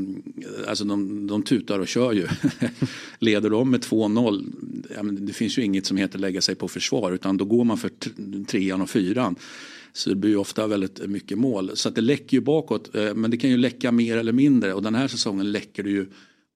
alltså 0.68 0.84
de, 0.84 1.26
de 1.26 1.42
tutar 1.42 1.78
och 1.78 1.88
kör 1.88 2.12
ju. 2.12 2.26
Leder 3.18 3.50
de 3.50 3.70
med 3.70 3.80
2-0. 3.80 4.52
Ja, 4.96 5.02
det 5.02 5.32
finns 5.32 5.58
ju 5.58 5.62
inget 5.62 5.86
som 5.86 5.96
heter 5.96 6.18
lägga 6.18 6.40
sig 6.40 6.54
på 6.54 6.68
försvar 6.68 7.12
utan 7.12 7.36
då 7.36 7.44
går 7.44 7.64
man 7.64 7.78
för 7.78 7.90
trean 8.44 8.80
och 8.80 8.90
fyran. 8.90 9.36
Så 9.92 10.10
det 10.10 10.16
blir 10.16 10.30
ju 10.30 10.36
ofta 10.36 10.66
väldigt 10.66 11.06
mycket 11.06 11.38
mål. 11.38 11.70
Så 11.74 11.88
att 11.88 11.94
det 11.94 12.00
läcker 12.00 12.36
ju 12.36 12.40
bakåt. 12.40 12.94
Eh, 12.94 13.14
men 13.14 13.30
det 13.30 13.36
kan 13.36 13.50
ju 13.50 13.56
läcka 13.56 13.92
mer 13.92 14.16
eller 14.16 14.32
mindre 14.32 14.74
och 14.74 14.82
den 14.82 14.94
här 14.94 15.08
säsongen 15.08 15.52
läcker 15.52 15.82
det 15.82 15.90
ju 15.90 16.06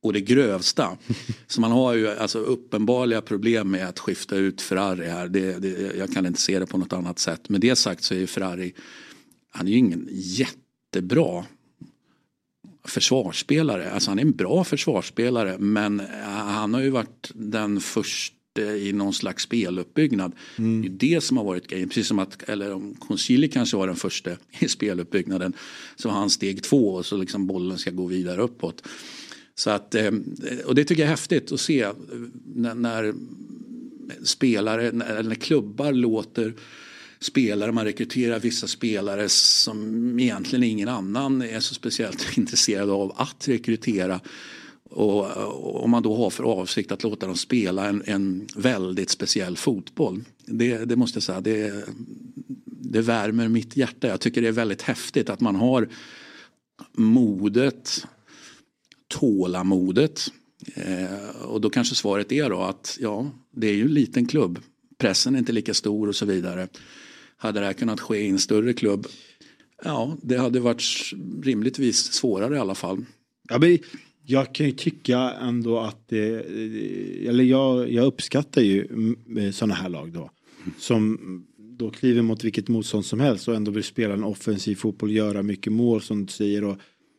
och 0.06 0.12
det 0.12 0.20
grövsta. 0.20 0.98
Så 1.46 1.60
man 1.60 1.72
har 1.72 1.94
ju 1.94 2.08
alltså 2.08 2.38
uppenbarliga 2.38 3.20
problem 3.20 3.70
med 3.70 3.88
att 3.88 3.98
skifta 3.98 4.36
ut 4.36 4.62
Ferrari 4.62 5.08
här. 5.08 5.28
Det, 5.28 5.58
det, 5.58 5.96
jag 5.96 6.12
kan 6.12 6.26
inte 6.26 6.40
se 6.40 6.58
det 6.58 6.66
på 6.66 6.78
något 6.78 6.92
annat 6.92 7.18
sätt. 7.18 7.48
Med 7.48 7.60
det 7.60 7.76
sagt 7.76 8.04
så 8.04 8.14
är 8.14 8.18
ju 8.18 8.26
Ferrari, 8.26 8.74
han 9.50 9.66
är 9.66 9.70
ju 9.70 9.78
ingen 9.78 10.08
jättebra 10.12 11.44
försvarsspelare. 12.84 13.90
Alltså 13.90 14.10
han 14.10 14.18
är 14.18 14.22
en 14.22 14.32
bra 14.32 14.64
försvarsspelare 14.64 15.58
men 15.58 16.02
han 16.24 16.74
har 16.74 16.80
ju 16.80 16.90
varit 16.90 17.30
den 17.34 17.80
första 17.80 18.36
i 18.60 18.92
någon 18.92 19.12
slags 19.12 19.42
speluppbyggnad. 19.42 20.32
Mm. 20.58 20.82
Det 20.82 20.88
är 20.88 21.14
det 21.14 21.20
som 21.20 21.36
har 21.36 21.44
varit 21.44 21.66
grejen. 21.66 21.88
Precis 21.88 22.08
som 22.08 22.18
att, 22.18 22.42
eller 22.42 22.74
om 22.74 22.94
Concili 22.94 23.48
kanske 23.48 23.76
var 23.76 23.86
den 23.86 23.96
första 23.96 24.30
i 24.58 24.68
speluppbyggnaden 24.68 25.52
så 25.96 26.08
har 26.08 26.18
han 26.18 26.30
steg 26.30 26.62
två 26.62 26.94
och 26.94 27.06
så 27.06 27.16
liksom 27.16 27.46
bollen 27.46 27.78
ska 27.78 27.90
gå 27.90 28.06
vidare 28.06 28.42
uppåt. 28.42 28.82
Så 29.58 29.70
att, 29.70 29.94
eh, 29.94 30.12
och 30.64 30.74
det 30.74 30.84
tycker 30.84 31.02
jag 31.02 31.06
är 31.06 31.10
häftigt 31.10 31.52
att 31.52 31.60
se 31.60 31.88
när, 32.54 32.74
när 32.74 33.14
spelare, 34.24 34.92
när, 34.92 35.22
när 35.22 35.34
klubbar 35.34 35.92
låter 35.92 36.54
spelare, 37.20 37.72
man 37.72 37.84
rekryterar 37.84 38.40
vissa 38.40 38.66
spelare 38.66 39.28
som 39.28 40.20
egentligen 40.20 40.62
ingen 40.62 40.88
annan 40.88 41.42
är 41.42 41.60
så 41.60 41.74
speciellt 41.74 42.26
intresserad 42.38 42.90
av 42.90 43.12
att 43.16 43.48
rekrytera. 43.48 44.20
Och 44.90 45.84
om 45.84 45.90
man 45.90 46.02
då 46.02 46.16
har 46.16 46.30
för 46.30 46.44
avsikt 46.44 46.92
att 46.92 47.02
låta 47.02 47.26
dem 47.26 47.36
spela 47.36 47.86
en, 47.86 48.02
en 48.06 48.46
väldigt 48.56 49.10
speciell 49.10 49.56
fotboll. 49.56 50.24
Det, 50.44 50.84
det 50.84 50.96
måste 50.96 51.16
jag 51.16 51.22
säga, 51.22 51.40
det, 51.40 51.84
det 52.64 53.00
värmer 53.00 53.48
mitt 53.48 53.76
hjärta. 53.76 54.08
Jag 54.08 54.20
tycker 54.20 54.42
det 54.42 54.48
är 54.48 54.52
väldigt 54.52 54.82
häftigt 54.82 55.30
att 55.30 55.40
man 55.40 55.56
har 55.56 55.88
modet 56.92 58.06
tålamodet. 59.08 60.20
Eh, 60.74 61.42
och 61.42 61.60
då 61.60 61.70
kanske 61.70 61.94
svaret 61.94 62.32
är 62.32 62.50
då 62.50 62.60
att 62.60 62.98
ja, 63.00 63.30
det 63.52 63.66
är 63.66 63.74
ju 63.74 63.82
en 63.82 63.94
liten 63.94 64.26
klubb. 64.26 64.58
Pressen 64.98 65.34
är 65.34 65.38
inte 65.38 65.52
lika 65.52 65.74
stor 65.74 66.08
och 66.08 66.16
så 66.16 66.26
vidare. 66.26 66.68
Hade 67.36 67.60
det 67.60 67.66
här 67.66 67.72
kunnat 67.72 68.00
ske 68.00 68.18
i 68.18 68.28
en 68.28 68.38
större 68.38 68.72
klubb? 68.72 69.06
Ja, 69.84 70.16
det 70.22 70.36
hade 70.36 70.60
varit 70.60 70.82
rimligtvis 71.42 72.12
svårare 72.12 72.56
i 72.56 72.58
alla 72.58 72.74
fall. 72.74 73.04
Ja, 73.48 73.58
men 73.58 73.78
jag 74.22 74.54
kan 74.54 74.66
ju 74.66 74.72
tycka 74.72 75.18
ändå 75.18 75.78
att 75.78 76.08
det, 76.08 76.26
eller 77.28 77.44
jag, 77.44 77.92
jag 77.92 78.06
uppskattar 78.06 78.62
ju 78.62 78.88
sådana 79.52 79.74
här 79.74 79.88
lag 79.88 80.12
då. 80.12 80.30
Som 80.78 81.18
då 81.58 81.90
kliver 81.90 82.22
mot 82.22 82.44
vilket 82.44 82.68
motstånd 82.68 83.04
som 83.04 83.20
helst 83.20 83.48
och 83.48 83.54
ändå 83.54 83.70
vill 83.70 83.84
spela 83.84 84.14
en 84.14 84.24
offensiv 84.24 84.74
fotboll, 84.74 85.12
göra 85.12 85.42
mycket 85.42 85.72
mål 85.72 86.02
som 86.02 86.26
du 86.26 86.32
säger. 86.32 86.64
Och 86.64 86.76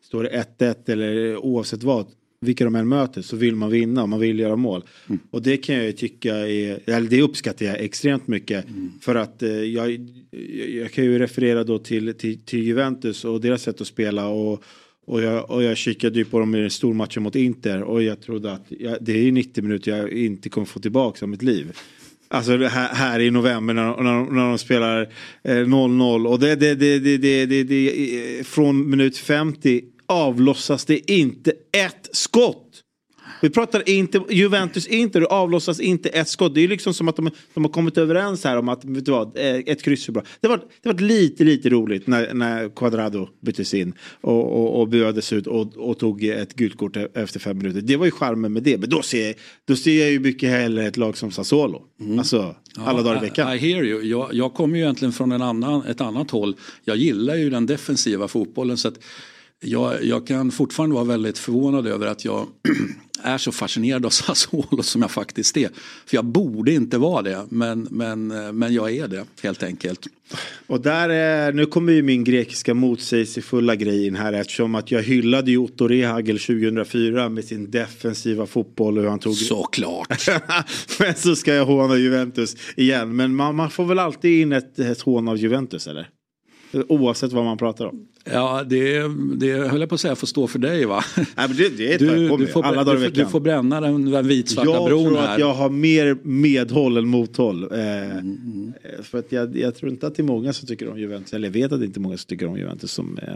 Står 0.07 0.23
det 0.23 0.45
1-1 0.59 0.91
eller 0.91 1.37
oavsett 1.37 1.83
vad, 1.83 2.05
vilka 2.39 2.63
de 2.63 2.75
än 2.75 2.87
möter 2.87 3.21
så 3.21 3.35
vill 3.35 3.55
man 3.55 3.71
vinna, 3.71 4.05
man 4.05 4.19
vill 4.19 4.39
göra 4.39 4.55
mål. 4.55 4.83
Mm. 5.07 5.19
Och 5.31 5.41
det 5.41 5.57
kan 5.57 5.75
jag 5.75 5.85
ju 5.85 5.91
tycka 5.91 6.35
är, 6.35 6.79
eller 6.85 7.09
det 7.09 7.21
uppskattar 7.21 7.65
jag 7.65 7.79
extremt 7.79 8.27
mycket. 8.27 8.69
Mm. 8.69 8.91
För 9.01 9.15
att 9.15 9.43
eh, 9.43 9.49
jag, 9.49 10.09
jag 10.69 10.91
kan 10.91 11.03
ju 11.03 11.19
referera 11.19 11.63
då 11.63 11.79
till, 11.79 12.13
till, 12.13 12.39
till 12.39 12.63
Juventus 12.63 13.25
och 13.25 13.41
deras 13.41 13.61
sätt 13.61 13.81
att 13.81 13.87
spela. 13.87 14.27
Och, 14.27 14.63
och 15.05 15.21
jag, 15.21 15.51
och 15.51 15.63
jag 15.63 15.77
kikade 15.77 16.19
ju 16.19 16.25
på 16.25 16.39
dem 16.39 16.55
i 16.55 16.69
stormatchen 16.69 17.23
mot 17.23 17.35
Inter 17.35 17.83
och 17.83 18.03
jag 18.03 18.21
trodde 18.21 18.53
att 18.53 18.65
jag, 18.69 18.97
det 19.01 19.27
är 19.27 19.31
90 19.31 19.63
minuter 19.63 19.97
jag 19.97 20.11
inte 20.11 20.49
kommer 20.49 20.67
få 20.67 20.79
tillbaka 20.79 21.25
av 21.25 21.29
mitt 21.29 21.43
liv. 21.43 21.71
Alltså 22.29 22.57
här, 22.57 22.93
här, 22.93 23.19
i 23.19 23.31
november 23.31 23.73
när, 23.73 24.03
när, 24.03 24.31
när 24.31 24.49
de 24.49 24.57
spelar 24.57 25.07
0-0 25.43 26.25
eh, 26.25 26.31
och 26.31 26.39
det, 26.39 26.55
det, 26.55 26.75
det, 26.75 26.99
det, 26.99 27.17
det, 27.17 27.45
det, 27.45 27.63
det, 27.63 28.47
från 28.47 28.89
minut 28.89 29.17
50 29.17 29.81
avlossas 30.07 30.85
det 30.85 31.11
inte 31.11 31.51
ett 31.71 32.09
skott. 32.11 32.83
Vi 33.41 33.49
pratar 33.49 33.89
inte, 33.89 34.21
Juventus 34.29 34.87
Inter, 34.87 35.19
det 35.19 35.27
avlossas 35.27 35.79
inte 35.79 36.09
ett 36.09 36.27
skott. 36.27 36.55
Det 36.55 36.61
är 36.61 36.67
liksom 36.67 36.93
som 36.93 37.07
att 37.07 37.15
de, 37.15 37.29
de 37.53 37.63
har 37.63 37.71
kommit 37.71 37.97
överens 37.97 38.43
här 38.43 38.57
om 38.57 38.69
att 38.69 38.85
vet 38.85 39.05
du 39.05 39.11
vad, 39.11 39.37
eh, 39.37 39.55
ett 39.55 39.83
kryss 39.83 40.07
är 40.07 40.13
bra. 40.13 40.23
Det 40.41 40.47
var, 40.47 40.61
det 40.81 40.89
var 40.89 40.99
lite, 40.99 41.43
lite 41.43 41.69
roligt 41.69 42.07
när, 42.07 42.33
när 42.33 42.69
Quadrado 42.69 43.29
byttes 43.41 43.73
in 43.73 43.93
och, 44.21 44.61
och, 44.61 44.81
och 44.81 44.87
buades 44.87 45.33
ut 45.33 45.47
och, 45.47 45.77
och 45.77 45.99
tog 45.99 46.23
ett 46.23 46.53
gult 46.53 46.77
kort 46.77 46.97
e- 46.97 47.07
efter 47.13 47.39
fem 47.39 47.57
minuter. 47.57 47.81
Det 47.81 47.95
var 47.95 48.05
ju 48.05 48.11
charmen 48.11 48.53
med 48.53 48.63
det. 48.63 48.77
Men 48.77 48.89
då 48.89 49.01
ser, 49.01 49.33
då 49.65 49.75
ser 49.75 49.99
jag 49.99 50.11
ju 50.11 50.19
mycket 50.19 50.49
hellre 50.49 50.87
ett 50.87 50.97
lag 50.97 51.17
som 51.17 51.31
Sassuolo. 51.31 51.83
Mm. 51.99 52.19
Alltså 52.19 52.55
alla 52.75 52.99
ja, 52.99 53.03
dagar 53.03 53.17
i 53.17 53.29
veckan. 53.29 53.53
I, 53.53 53.55
I 53.55 53.57
hear 53.57 53.83
you. 53.83 54.01
Jag, 54.03 54.33
jag 54.33 54.53
kommer 54.53 54.77
ju 54.77 54.83
egentligen 54.83 55.11
från 55.11 55.31
en 55.31 55.41
annan, 55.41 55.85
ett 55.85 56.01
annat 56.01 56.31
håll. 56.31 56.55
Jag 56.83 56.97
gillar 56.97 57.35
ju 57.35 57.49
den 57.49 57.65
defensiva 57.65 58.27
fotbollen. 58.27 58.77
så 58.77 58.87
att 58.87 58.99
jag, 59.59 60.03
jag, 60.03 60.27
kan 60.27 60.51
fortfarande 60.51 60.93
vara 60.93 61.05
väldigt 61.05 61.37
förvånad 61.37 61.87
över 61.87 62.07
att 62.07 62.25
jag 62.25 62.47
är 63.23 63.37
så 63.37 63.51
fascinerad 63.51 64.05
av 64.05 64.09
Sassuolo 64.09 64.83
som 64.83 65.01
jag 65.01 65.11
faktiskt 65.11 65.57
är. 65.57 65.69
För 66.05 66.15
jag 66.15 66.25
borde 66.25 66.73
inte 66.73 66.97
vara 66.97 67.21
det, 67.21 67.45
men, 67.49 67.87
men, 67.91 68.27
men 68.57 68.73
jag 68.73 68.91
är 68.91 69.07
det 69.07 69.25
helt 69.41 69.63
enkelt. 69.63 70.07
Och 70.67 70.81
där 70.81 71.09
är, 71.09 71.53
nu 71.53 71.65
kommer 71.65 71.93
ju 71.93 72.01
min 72.01 72.23
grekiska 72.23 72.73
motsägelsefulla 72.73 73.75
grej 73.75 74.07
in 74.07 74.15
här 74.15 74.33
eftersom 74.33 74.75
att 74.75 74.91
jag 74.91 75.03
hyllade 75.03 75.51
ju 75.51 75.57
Otto 75.57 75.87
Rehagel 75.87 76.39
2004 76.39 77.29
med 77.29 77.45
sin 77.45 77.71
defensiva 77.71 78.45
fotboll 78.45 78.97
och 78.97 79.03
hur 79.03 79.09
han 79.09 79.19
tog... 79.19 79.35
Såklart! 79.35 80.27
men 80.99 81.15
så 81.15 81.35
ska 81.35 81.53
jag 81.53 81.65
håna 81.65 81.97
Juventus 81.97 82.55
igen. 82.75 83.15
Men 83.15 83.35
man, 83.35 83.55
man 83.55 83.69
får 83.69 83.85
väl 83.85 83.99
alltid 83.99 84.41
in 84.41 84.51
ett, 84.51 84.79
ett 84.79 85.01
hån 85.01 85.27
av 85.27 85.37
Juventus 85.37 85.87
eller? 85.87 86.09
Oavsett 86.87 87.31
vad 87.31 87.45
man 87.45 87.57
pratar 87.57 87.85
om. 87.85 88.07
Ja, 88.31 88.63
det, 88.63 89.01
det 89.37 89.53
höll 89.53 89.79
jag 89.79 89.89
på 89.89 89.95
att 89.95 90.01
säga 90.01 90.15
får 90.15 90.27
stå 90.27 90.47
för 90.47 90.59
dig 90.59 90.85
va? 90.85 91.03
Nej, 91.15 91.25
men 91.35 91.57
det, 91.57 91.77
det 91.77 91.93
är 91.93 91.99
du, 91.99 92.37
du, 92.37 92.47
får, 92.47 92.63
Alla 92.65 92.83
dagar 92.83 92.99
du, 92.99 93.09
du 93.09 93.25
får 93.25 93.39
bränna 93.39 93.81
den, 93.81 94.11
den 94.11 94.27
vitsvarta 94.27 94.71
jag 94.71 94.85
bron 94.85 95.03
här. 95.03 95.11
Jag 95.11 95.23
tror 95.23 95.33
att 95.33 95.39
jag 95.39 95.53
har 95.53 95.69
mer 95.69 96.17
medhåll 96.23 96.97
än 96.97 97.07
mothåll. 97.07 97.63
Eh, 97.63 98.11
mm. 98.11 98.73
För 99.03 99.19
att 99.19 99.31
jag, 99.31 99.57
jag, 99.57 99.75
tror 99.75 99.91
inte 99.91 100.07
att 100.07 100.15
det 100.15 100.21
är 100.21 100.25
många 100.25 100.53
som 100.53 100.67
tycker 100.67 100.89
om 100.89 100.99
Juventus. 100.99 101.33
Eller 101.33 101.47
jag 101.47 101.53
vet 101.53 101.71
att 101.71 101.79
det 101.79 101.85
inte 101.85 101.99
är 101.99 102.01
många 102.01 102.17
som 102.17 102.27
tycker 102.27 102.47
om 102.47 102.57
Juventus 102.57 102.91
som 102.91 103.17
eh, 103.17 103.33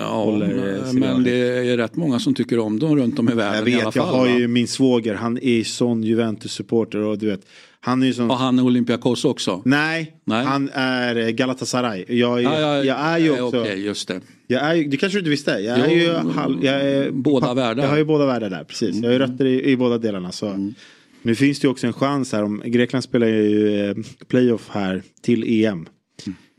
ja, 0.00 0.24
håller 0.24 0.86
eh, 0.86 0.92
Men 0.92 1.24
det 1.24 1.30
är 1.70 1.76
rätt 1.76 1.96
många 1.96 2.18
som 2.18 2.34
tycker 2.34 2.58
om 2.58 2.78
dem 2.78 2.96
runt 2.96 3.18
om 3.18 3.28
i 3.28 3.34
världen 3.34 3.58
Jag 3.58 3.64
vet, 3.64 3.74
i 3.74 3.82
alla 3.82 3.92
fall, 3.92 4.06
jag 4.06 4.12
har 4.12 4.26
va? 4.26 4.38
ju 4.38 4.48
min 4.48 4.68
svåger. 4.68 5.14
Han 5.14 5.38
är 5.42 5.64
sån 5.64 6.02
Juventus-supporter 6.02 6.98
och 6.98 7.18
du 7.18 7.26
vet 7.26 7.46
han 7.86 8.02
är 8.02 8.06
ju 8.06 8.14
som... 8.14 8.30
Och 8.30 8.36
han 8.36 8.58
är 8.58 8.64
Olympiakos 8.64 9.24
också? 9.24 9.62
Nej, 9.64 10.16
Nej, 10.24 10.44
han 10.44 10.70
är 10.72 11.30
Galatasaray. 11.30 12.04
Jag, 12.08 12.38
är, 12.38 12.42
ja, 12.42 12.60
ja, 12.60 12.84
jag 12.84 12.98
är 12.98 13.18
ju 13.18 13.40
också... 13.40 13.60
Okej, 13.60 13.84
just 13.84 14.08
det. 14.08 14.20
Jag 14.46 14.62
är, 14.62 14.84
det 14.84 14.96
kanske 14.96 15.16
du 15.16 15.20
inte 15.20 15.30
visste? 15.30 15.50
Jag 15.50 15.78
är 15.78 15.90
ju 15.90 16.12
halv, 16.12 16.64
jag 16.64 16.80
är, 16.80 17.10
båda 17.10 17.54
världar. 17.54 17.82
Jag 17.82 17.90
har 17.90 17.96
ju 17.96 18.04
båda 18.04 18.26
världar 18.26 18.50
där, 18.50 18.64
precis. 18.64 18.90
Mm. 18.90 19.02
Jag 19.02 19.10
har 19.10 19.12
ju 19.12 19.18
rötter 19.18 19.44
i, 19.44 19.70
i 19.70 19.76
båda 19.76 19.98
delarna. 19.98 20.32
Så. 20.32 20.46
Mm. 20.46 20.74
Nu 21.22 21.34
finns 21.34 21.60
det 21.60 21.66
ju 21.66 21.70
också 21.70 21.86
en 21.86 21.92
chans 21.92 22.32
här. 22.32 22.42
Om, 22.42 22.62
Grekland 22.64 23.04
spelar 23.04 23.26
ju 23.26 23.80
eh, 23.80 23.96
playoff 24.28 24.68
här 24.70 25.02
till 25.22 25.64
EM. 25.64 25.88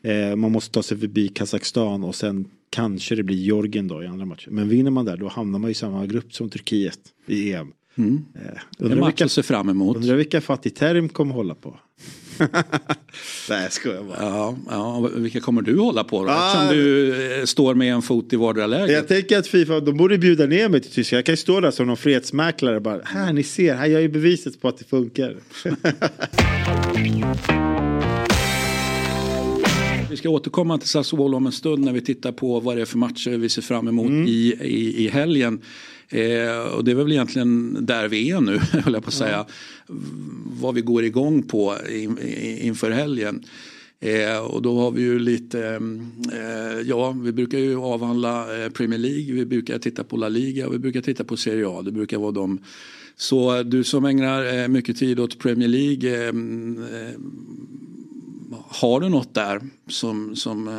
Mm. 0.04 0.32
Eh, 0.32 0.36
man 0.36 0.52
måste 0.52 0.72
ta 0.72 0.84
sig 0.84 0.98
förbi 0.98 1.28
Kazakstan 1.28 2.04
och 2.04 2.16
sen 2.16 2.46
kanske 2.70 3.16
det 3.16 3.24
blir 3.24 3.38
Georgien 3.38 3.88
då 3.88 4.04
i 4.04 4.08
andra 4.08 4.26
matcher. 4.26 4.50
Men 4.50 4.70
vinner 4.70 4.92
man 4.92 5.06
där 5.06 5.18
då 5.18 5.28
hamnar 5.28 5.60
man 5.60 5.72
i 5.72 5.74
samma 5.74 6.06
grupp 6.06 6.34
som 6.34 6.50
Turkiet 6.50 7.00
i 7.26 7.54
EM. 7.54 7.72
Mm. 7.98 8.26
Eh, 8.36 8.42
undrar 8.78 9.06
vilka, 9.06 9.26
att 9.26 9.32
se 9.32 9.44
fram 9.44 9.70
emot. 9.70 9.98
Undrar 9.98 10.16
vilka 10.16 10.42
Fatih 10.42 10.72
Terim 10.72 11.10
kommer 11.10 11.34
hålla 11.34 11.56
på. 11.56 11.80
Nej 13.50 13.64
jag 13.64 13.74
skojar 13.74 14.04
bara. 14.04 14.18
Ja, 14.20 14.56
ja, 14.70 15.10
vilka 15.16 15.40
kommer 15.40 15.62
du 15.62 15.80
hålla 15.80 16.04
på 16.04 16.26
då? 16.26 16.32
Ah, 16.32 16.48
Eftersom 16.48 16.78
du 16.78 17.40
eh, 17.40 17.46
står 17.46 17.76
med 17.76 17.94
en 17.94 18.02
fot 18.02 18.34
i 18.34 18.36
vardera 18.36 18.68
läget. 18.68 18.92
Jag 18.92 19.08
tänker 19.08 19.38
att 19.38 19.48
Fifa, 19.48 19.80
de 19.80 19.98
borde 19.98 20.18
bjuda 20.18 20.46
ner 20.46 20.70
mig 20.70 20.82
till 20.82 20.92
Tyskland. 20.92 21.18
Jag 21.18 21.26
kan 21.26 21.34
ju 21.34 21.38
stå 21.38 21.60
där 21.60 21.72
som 21.72 21.88
någon 21.88 21.98
fredsmäklare 21.98 22.80
bara. 22.80 23.02
Här 23.04 23.34
ni 23.34 23.44
ser, 23.44 23.76
här 23.76 23.88
jag 23.88 24.04
är 24.04 24.10
beviset 24.10 24.62
på 24.62 24.68
att 24.68 24.78
det 24.78 24.86
funkar. 24.86 25.38
Vi 30.18 30.20
ska 30.20 30.30
återkomma 30.30 30.78
till 30.78 30.90
Sassuolo 30.90 31.38
om 31.38 31.46
en 31.46 31.52
stund 31.52 31.86
när 31.86 31.94
vi 31.94 32.02
tittar 32.02 32.32
på 32.32 32.60
vad 32.60 32.76
det 32.76 32.82
är 32.82 32.86
för 32.86 32.98
matcher 32.98 33.38
vi 33.38 33.50
ser 33.50 33.62
fram 33.62 33.88
emot 33.88 34.08
mm. 34.08 34.28
i, 34.28 34.56
i, 34.62 35.06
i 35.06 35.08
helgen. 35.08 35.62
Eh, 36.10 36.76
och 36.76 36.84
det 36.84 36.92
är 36.92 36.96
väl 36.96 37.12
egentligen 37.12 37.78
där 37.86 38.08
vi 38.08 38.30
är 38.30 38.42
nu, 38.42 38.58
höll 38.72 38.94
jag 38.94 39.04
på 39.04 39.08
att 39.08 39.14
säga. 39.14 39.46
Ja. 39.88 39.96
Vad 40.62 40.76
vi 40.76 40.82
går 40.82 41.04
igång 41.04 41.44
på 41.44 41.76
in, 41.90 42.18
inför 42.62 42.92
helgen. 42.92 43.44
Eh, 44.00 44.40
och 44.40 44.62
då 44.62 44.80
har 44.80 44.92
vi 44.92 45.02
ju 45.02 45.20
lite, 45.20 45.82
eh, 46.34 46.82
ja 46.86 47.12
vi 47.12 47.32
brukar 47.32 47.58
ju 47.58 47.78
avhandla 47.78 48.64
eh, 48.64 48.70
Premier 48.70 49.00
League, 49.00 49.34
vi 49.34 49.46
brukar 49.46 49.80
titta 49.80 50.04
på 50.04 50.18
La 50.18 50.30
Liga 50.30 50.68
och 50.68 50.74
vi 50.74 50.80
brukar 50.80 51.02
titta 51.02 51.24
på 51.24 51.38
Serie 51.38 51.68
A. 51.68 51.82
Det 51.82 51.92
brukar 51.92 52.18
vara 52.18 52.32
de. 52.32 52.60
Så 53.16 53.64
du 53.64 53.84
som 53.84 54.06
ägnar 54.06 54.58
eh, 54.58 54.68
mycket 54.68 54.98
tid 54.98 55.20
åt 55.20 55.40
Premier 55.40 55.70
League, 55.70 56.28
eh, 56.28 56.34
har 58.70 59.00
du 59.00 59.10
något 59.10 59.34
där 59.34 59.62
som, 59.88 60.36
som 60.36 60.70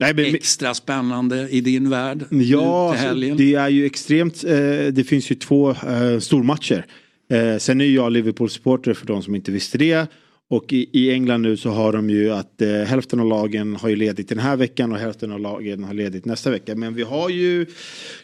Nej, 0.00 0.14
men, 0.14 0.24
extra 0.24 0.74
spännande 0.74 1.48
i 1.48 1.60
din 1.60 1.90
värld? 1.90 2.24
Ja, 2.30 2.90
alltså, 2.90 3.34
det 3.34 3.54
är 3.54 3.68
ju 3.68 3.86
extremt. 3.86 4.44
Eh, 4.44 4.50
det 4.92 5.08
finns 5.08 5.30
ju 5.30 5.34
två 5.34 5.70
eh, 5.70 6.18
stormatcher. 6.18 6.86
Eh, 7.30 7.58
sen 7.58 7.80
är 7.80 7.84
jag 7.84 8.12
Liverpool-supporter 8.12 8.94
för 8.94 9.06
de 9.06 9.22
som 9.22 9.34
inte 9.34 9.52
visste 9.52 9.78
det. 9.78 10.06
Och 10.50 10.72
i, 10.72 10.88
i, 10.92 11.10
England 11.10 11.42
nu 11.42 11.56
så 11.56 11.70
har 11.70 11.92
de 11.92 12.10
ju 12.10 12.30
att 12.30 12.62
eh, 12.62 12.68
hälften 12.68 13.20
av 13.20 13.26
lagen 13.26 13.76
har 13.76 13.88
ju 13.88 13.96
ledigt 13.96 14.28
den 14.28 14.38
här 14.38 14.56
veckan 14.56 14.92
och 14.92 14.98
hälften 14.98 15.32
av 15.32 15.40
lagen 15.40 15.84
har 15.84 15.94
ledigt 15.94 16.24
nästa 16.24 16.50
vecka. 16.50 16.74
Men 16.74 16.94
vi 16.94 17.02
har 17.02 17.28
ju 17.28 17.66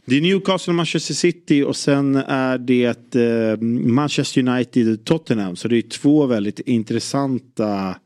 det 0.04 0.16
är 0.16 0.20
Newcastle, 0.20 0.72
Manchester 0.72 1.14
City 1.14 1.62
och 1.62 1.76
sen 1.76 2.16
är 2.16 2.58
det 2.58 3.14
eh, 3.14 3.60
Manchester 3.86 4.48
United 4.48 4.92
och 4.92 5.04
Tottenham. 5.04 5.56
Så 5.56 5.68
det 5.68 5.76
är 5.76 5.82
två 5.82 6.26
väldigt 6.26 6.60
intressanta 6.60 7.96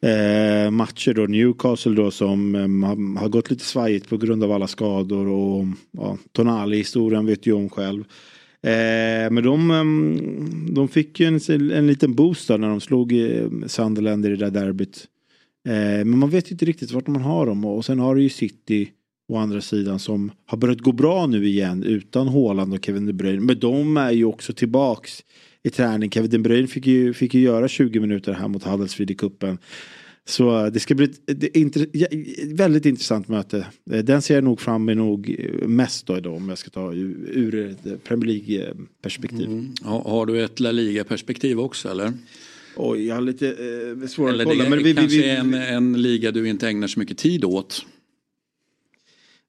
eh, 0.00 0.70
matcher 0.70 1.14
då. 1.14 1.26
Newcastle 1.26 1.94
då 1.94 2.10
som 2.10 2.54
eh, 2.54 3.20
har 3.20 3.28
gått 3.28 3.50
lite 3.50 3.64
svajigt 3.64 4.08
på 4.08 4.16
grund 4.16 4.44
av 4.44 4.52
alla 4.52 4.66
skador 4.66 5.26
och 5.26 5.66
ja, 5.90 6.18
Tonali-historien 6.32 7.26
vet 7.26 7.46
ju 7.46 7.52
om 7.52 7.70
själv. 7.70 8.04
Eh, 8.62 9.30
men 9.30 9.42
de, 9.42 9.70
ehm, 9.70 10.74
de 10.74 10.88
fick 10.88 11.20
ju 11.20 11.26
en, 11.26 11.70
en 11.70 11.86
liten 11.86 12.14
boost 12.14 12.48
när 12.48 12.58
de 12.58 12.80
slog 12.80 13.12
eh, 13.12 13.48
Sunderland 13.66 14.26
i 14.26 14.28
det 14.28 14.36
där 14.36 14.50
derbyt. 14.50 15.08
Eh, 15.68 16.04
men 16.04 16.18
man 16.18 16.30
vet 16.30 16.50
ju 16.50 16.52
inte 16.52 16.64
riktigt 16.64 16.92
vart 16.92 17.06
man 17.06 17.22
har 17.22 17.46
dem 17.46 17.64
och 17.64 17.84
sen 17.84 17.98
har 17.98 18.14
du 18.14 18.22
ju 18.22 18.28
City 18.28 18.90
å 19.32 19.36
andra 19.36 19.60
sidan 19.60 19.98
som 19.98 20.30
har 20.46 20.58
börjat 20.58 20.80
gå 20.80 20.92
bra 20.92 21.26
nu 21.26 21.46
igen 21.46 21.82
utan 21.82 22.28
Haaland 22.28 22.74
och 22.74 22.84
Kevin 22.84 23.06
De 23.06 23.12
Bruyne. 23.12 23.40
Men 23.40 23.58
de 23.58 23.96
är 23.96 24.10
ju 24.10 24.24
också 24.24 24.52
tillbaks 24.52 25.24
i 25.62 25.70
träning. 25.70 26.10
Kevin 26.10 26.30
De 26.30 26.38
Bruyne 26.38 26.68
fick 26.68 26.86
ju, 26.86 27.14
fick 27.14 27.34
ju 27.34 27.40
göra 27.40 27.68
20 27.68 28.00
minuter 28.00 28.32
här 28.32 28.48
mot 28.48 28.64
Huddersfield 28.64 29.10
i 29.10 29.14
kuppen. 29.14 29.58
Så 30.24 30.70
det 30.70 30.80
ska 30.80 30.94
bli 30.94 31.04
ett 31.04 31.56
inter, 31.56 31.86
väldigt 32.54 32.86
intressant 32.86 33.28
möte. 33.28 33.66
Den 33.84 34.22
ser 34.22 34.34
jag 34.34 34.44
nog 34.44 34.60
fram 34.60 34.88
emot 34.88 35.26
mest 35.62 36.06
då 36.06 36.16
idag 36.18 36.34
om 36.34 36.48
jag 36.48 36.58
ska 36.58 36.70
ta 36.70 36.92
ur 36.92 37.54
ett 37.54 38.04
Premier 38.04 38.26
League 38.26 38.74
perspektiv. 39.02 39.46
Mm. 39.46 39.72
Har 39.82 40.26
du 40.26 40.44
ett 40.44 40.60
La 40.60 40.72
Liga 40.72 41.04
perspektiv 41.04 41.60
också 41.60 41.88
eller? 41.88 42.12
Oj, 42.76 43.06
jag 43.06 43.14
har 43.14 43.22
lite 43.22 43.48
eh, 43.48 44.06
svårare 44.08 44.36
att 44.36 44.44
kolla. 44.44 44.64
Det 44.64 44.70
men 44.70 44.82
vi, 44.82 44.94
kanske 44.94 45.16
vi, 45.16 45.22
vi, 45.22 45.28
är 45.28 45.36
en, 45.36 45.54
en 45.54 46.02
liga 46.02 46.30
du 46.30 46.48
inte 46.48 46.68
ägnar 46.68 46.86
så 46.86 47.00
mycket 47.00 47.18
tid 47.18 47.44
åt. 47.44 47.86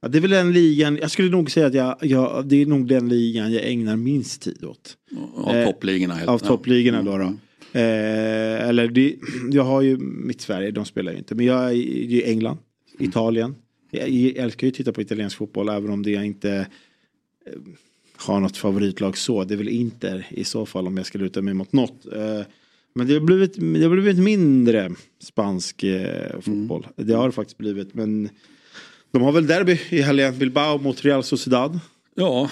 Ja, 0.01 0.07
det 0.07 0.17
är 0.17 0.21
väl 0.21 0.31
den 0.31 0.53
ligan, 0.53 0.97
jag 1.01 1.11
skulle 1.11 1.29
nog 1.29 1.51
säga 1.51 1.67
att 1.67 1.73
jag, 1.73 1.95
jag, 2.01 2.47
det 2.47 2.61
är 2.61 2.65
nog 2.65 2.87
den 2.87 3.09
ligan 3.09 3.53
jag 3.53 3.63
ägnar 3.71 3.95
minst 3.95 4.41
tid 4.41 4.63
åt. 4.63 4.97
Av 5.35 5.55
eh, 5.55 5.65
toppligorna? 5.65 6.13
Helt, 6.13 6.29
av 6.29 6.39
toppligorna 6.39 7.01
då. 7.01 7.17
då. 7.17 7.23
Mm. 7.23 7.39
Eh, 7.73 8.69
eller 8.69 8.87
det, 8.87 9.15
jag 9.51 9.63
har 9.63 9.81
ju 9.81 9.97
mitt 9.97 10.41
Sverige, 10.41 10.71
de 10.71 10.85
spelar 10.85 11.11
ju 11.11 11.17
inte. 11.17 11.35
Men 11.35 11.45
jag 11.45 11.69
är 11.69 11.71
i 11.73 12.23
England, 12.25 12.57
mm. 12.97 13.09
Italien. 13.09 13.55
Jag, 13.91 14.09
jag 14.09 14.43
älskar 14.43 14.67
ju 14.67 14.71
att 14.71 14.77
titta 14.77 14.91
på 14.91 15.01
italiensk 15.01 15.37
fotboll 15.37 15.69
även 15.69 15.89
om 15.91 16.03
det 16.03 16.11
jag 16.11 16.25
inte 16.25 16.67
eh, 17.45 17.53
har 18.15 18.39
något 18.39 18.57
favoritlag 18.57 19.17
så. 19.17 19.43
Det 19.43 19.53
är 19.53 19.57
väl 19.57 19.69
Inter 19.69 20.27
i 20.29 20.43
så 20.43 20.65
fall 20.65 20.87
om 20.87 20.97
jag 20.97 21.05
ska 21.05 21.17
luta 21.17 21.41
mig 21.41 21.53
mot 21.53 21.73
något. 21.73 22.05
Eh, 22.13 22.41
men 22.93 23.07
det 23.07 23.13
har 23.13 23.21
blivit, 23.21 23.53
det 23.53 23.83
har 23.83 23.89
blivit 23.89 24.19
mindre 24.19 24.91
spansk 25.23 25.83
eh, 25.83 26.39
fotboll. 26.41 26.87
Mm. 26.97 27.07
Det 27.07 27.13
har 27.13 27.25
det 27.25 27.31
faktiskt 27.31 27.57
blivit. 27.57 27.93
Men 27.93 28.29
de 29.11 29.21
har 29.21 29.31
väl 29.31 29.47
derby 29.47 29.79
i 29.89 30.01
helgen, 30.01 30.37
Bilbao 30.37 30.77
mot 30.77 31.05
Real 31.05 31.23
Sociedad. 31.23 31.79
Ja, 32.15 32.49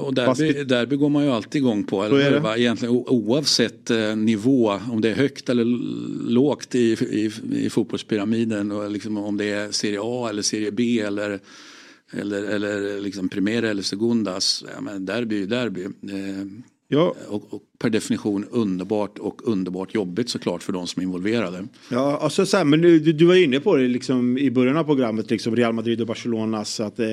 och 0.00 0.14
derby, 0.14 0.64
derby 0.64 0.96
går 0.96 1.08
man 1.08 1.24
ju 1.24 1.30
alltid 1.30 1.62
igång 1.62 1.84
på. 1.84 2.04
Eller 2.04 2.30
hur, 2.30 2.40
va? 2.40 2.56
Egentligen 2.56 2.94
oavsett 2.94 3.90
eh, 3.90 4.16
nivå, 4.16 4.80
om 4.90 5.00
det 5.00 5.10
är 5.10 5.14
högt 5.14 5.48
eller 5.48 5.64
lågt 6.30 6.74
i, 6.74 6.92
i, 6.92 7.30
i 7.52 7.70
fotbollspyramiden. 7.70 8.72
Och 8.72 8.90
liksom 8.90 9.16
om 9.16 9.36
det 9.36 9.44
är 9.44 9.70
Serie 9.70 9.98
A 10.02 10.28
eller 10.30 10.42
Serie 10.42 10.70
B 10.70 11.00
eller, 11.00 11.40
eller, 12.12 12.42
eller 12.42 13.00
liksom 13.00 13.28
Primera 13.28 13.70
eller 13.70 13.82
Segundas. 13.82 14.64
Ja, 14.74 14.80
men 14.80 15.06
derby 15.06 15.42
är 15.42 15.46
derby. 15.46 15.84
Eh, 15.84 16.46
ja. 16.94 17.14
och, 17.28 17.54
och, 17.54 17.62
per 17.78 17.90
definition 17.90 18.44
underbart 18.50 19.18
och 19.18 19.48
underbart 19.48 19.94
jobbigt 19.94 20.28
såklart 20.28 20.62
för 20.62 20.72
de 20.72 20.86
som 20.86 21.00
är 21.00 21.04
involverade. 21.04 21.66
Ja, 21.90 22.18
alltså 22.22 22.46
så 22.46 22.56
här, 22.56 22.64
men 22.64 22.80
du, 22.80 22.98
du 22.98 23.24
var 23.24 23.34
inne 23.34 23.60
på 23.60 23.76
det 23.76 23.88
liksom, 23.88 24.38
i 24.38 24.50
början 24.50 24.76
av 24.76 24.84
programmet, 24.84 25.30
liksom 25.30 25.56
Real 25.56 25.72
Madrid 25.72 26.00
och 26.00 26.06
Barcelonas. 26.06 26.80
Att, 26.80 26.98
eh, 26.98 27.06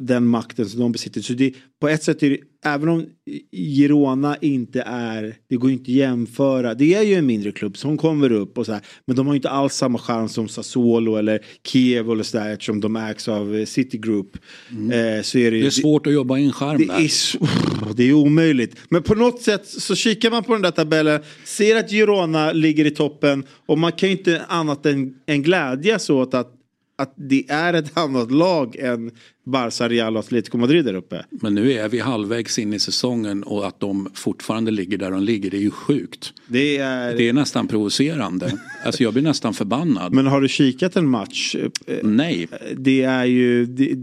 den 0.00 0.26
makten 0.26 0.68
som 0.68 0.80
de 0.80 0.92
besitter. 0.92 1.20
Så 1.20 1.32
det, 1.32 1.54
på 1.80 1.88
ett 1.88 2.02
sätt 2.02 2.22
är 2.22 2.30
det, 2.30 2.38
även 2.64 2.88
om 2.88 3.06
Girona 3.52 4.36
inte 4.40 4.82
är, 4.86 5.34
det 5.48 5.56
går 5.56 5.70
inte 5.70 5.82
att 5.82 5.88
jämföra. 5.88 6.74
Det 6.74 6.94
är 6.94 7.02
ju 7.02 7.14
en 7.14 7.26
mindre 7.26 7.52
klubb 7.52 7.76
som 7.76 7.98
kommer 7.98 8.32
upp 8.32 8.58
och 8.58 8.66
så 8.66 8.72
här, 8.72 8.80
men 9.04 9.16
de 9.16 9.26
har 9.26 9.34
inte 9.34 9.50
alls 9.50 9.74
samma 9.74 9.98
chans 9.98 10.32
som 10.32 10.48
Sassuolo 10.48 11.16
eller 11.16 11.44
Kiev 11.66 12.10
eller 12.10 12.22
sådär 12.22 12.52
eftersom 12.52 12.80
de 12.80 12.96
ägs 12.96 13.28
av 13.28 13.64
City 13.64 13.98
Group. 13.98 14.38
Mm. 14.70 14.90
Eh, 14.90 15.22
så 15.22 15.38
är 15.38 15.50
det, 15.50 15.60
det 15.60 15.66
är 15.66 15.70
svårt 15.70 16.06
att 16.06 16.12
jobba 16.12 16.38
i 16.38 16.44
en 16.44 16.52
skärm 16.52 16.78
det 16.78 16.92
Är, 16.92 17.94
det 17.94 18.02
är 18.02 18.12
omöjligt. 18.12 18.76
Men 18.88 19.02
på 19.02 19.14
något 19.14 19.42
sätt 19.42 19.66
så 19.66 19.94
kikar 19.94 20.30
man 20.30 20.44
på 20.44 20.52
den 20.52 20.62
där 20.62 20.70
tabellen, 20.70 21.20
ser 21.44 21.76
att 21.76 21.90
Girona 21.90 22.52
ligger 22.52 22.84
i 22.84 22.90
toppen 22.90 23.44
och 23.66 23.78
man 23.78 23.92
kan 23.92 24.08
ju 24.08 24.16
inte 24.16 24.42
annat 24.48 24.86
än, 24.86 25.14
än 25.26 25.42
glädjas 25.42 26.10
åt 26.10 26.34
att 26.34 26.58
att 27.02 27.14
det 27.16 27.44
är 27.48 27.74
ett 27.74 27.98
annat 27.98 28.30
lag 28.30 28.76
än 28.76 29.10
Barca, 29.44 29.88
Real 29.88 30.16
och 30.16 30.20
Atletico 30.20 30.58
Madrid 30.58 30.84
där 30.84 30.94
uppe. 30.94 31.24
Men 31.30 31.54
nu 31.54 31.72
är 31.72 31.88
vi 31.88 31.98
halvvägs 31.98 32.58
in 32.58 32.72
i 32.72 32.78
säsongen 32.78 33.42
och 33.42 33.66
att 33.66 33.80
de 33.80 34.10
fortfarande 34.14 34.70
ligger 34.70 34.98
där 34.98 35.10
de 35.10 35.22
ligger 35.22 35.50
det 35.50 35.56
är 35.56 35.60
ju 35.60 35.70
sjukt. 35.70 36.32
Det 36.46 36.78
är, 36.78 37.16
det 37.16 37.28
är 37.28 37.32
nästan 37.32 37.68
provocerande. 37.68 38.52
alltså 38.84 39.02
jag 39.02 39.12
blir 39.12 39.22
nästan 39.22 39.54
förbannad. 39.54 40.12
Men 40.14 40.26
har 40.26 40.40
du 40.40 40.48
kikat 40.48 40.96
en 40.96 41.08
match? 41.08 41.56
Nej. 42.02 42.48
Det 42.76 43.02
är 43.02 43.24
ju... 43.24 43.66
Det, 43.66 43.96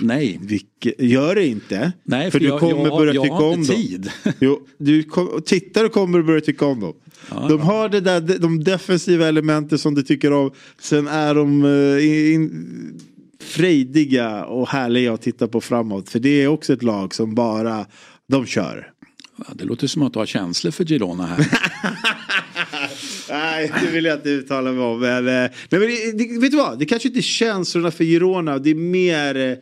Nej. 0.00 0.38
Vilke, 0.42 0.94
gör 0.98 1.34
det 1.34 1.46
inte. 1.46 1.92
Nej 2.04 2.30
för, 2.30 2.30
för 2.30 2.40
du 2.40 2.46
jag, 2.46 2.60
kommer 2.60 2.84
jag, 2.84 2.98
börja 2.98 3.14
jag, 3.14 3.24
tycka 3.24 3.34
om 3.34 3.52
dem. 3.52 3.64
tid. 3.64 4.10
Jo, 4.40 4.66
du 4.78 5.02
kom, 5.02 5.42
tittar 5.46 5.84
och 5.84 5.92
kommer 5.92 6.22
börja 6.22 6.40
tycka 6.40 6.66
om 6.66 6.80
dem. 6.80 6.94
Ja. 7.30 7.46
De 7.48 7.60
har 7.60 7.88
det 7.88 8.00
där, 8.00 8.38
de 8.38 8.64
defensiva 8.64 9.28
elementen 9.28 9.78
som 9.78 9.94
du 9.94 10.02
tycker 10.02 10.32
om. 10.32 10.50
Sen 10.80 11.08
är 11.08 11.34
de 11.34 11.64
uh, 11.64 12.34
in, 12.34 13.00
frejdiga 13.40 14.44
och 14.44 14.68
härliga 14.68 15.12
att 15.12 15.22
titta 15.22 15.48
på 15.48 15.60
framåt. 15.60 16.08
För 16.08 16.18
det 16.18 16.42
är 16.42 16.48
också 16.48 16.72
ett 16.72 16.82
lag 16.82 17.14
som 17.14 17.34
bara, 17.34 17.86
de 18.28 18.46
kör. 18.46 18.92
Det 19.52 19.64
låter 19.64 19.86
som 19.86 20.02
att 20.02 20.12
du 20.12 20.18
har 20.18 20.26
känslor 20.26 20.70
för 20.70 20.84
Girona 20.84 21.26
här. 21.26 21.46
nej, 23.30 23.72
det 23.80 23.90
vill 23.90 24.04
jag 24.04 24.18
inte 24.18 24.30
uttala 24.30 24.72
mig 24.72 24.84
om. 24.84 25.00
Men, 25.00 25.24
nej, 25.24 25.50
men 25.70 25.80
det, 25.80 26.40
vet 26.40 26.50
du 26.50 26.56
vad, 26.56 26.78
det 26.78 26.86
kanske 26.86 27.08
inte 27.08 27.20
är 27.20 27.22
känslorna 27.22 27.90
för 27.90 28.04
Girona. 28.04 28.58
Det 28.58 28.70
är 28.70 28.74
mer 28.74 29.58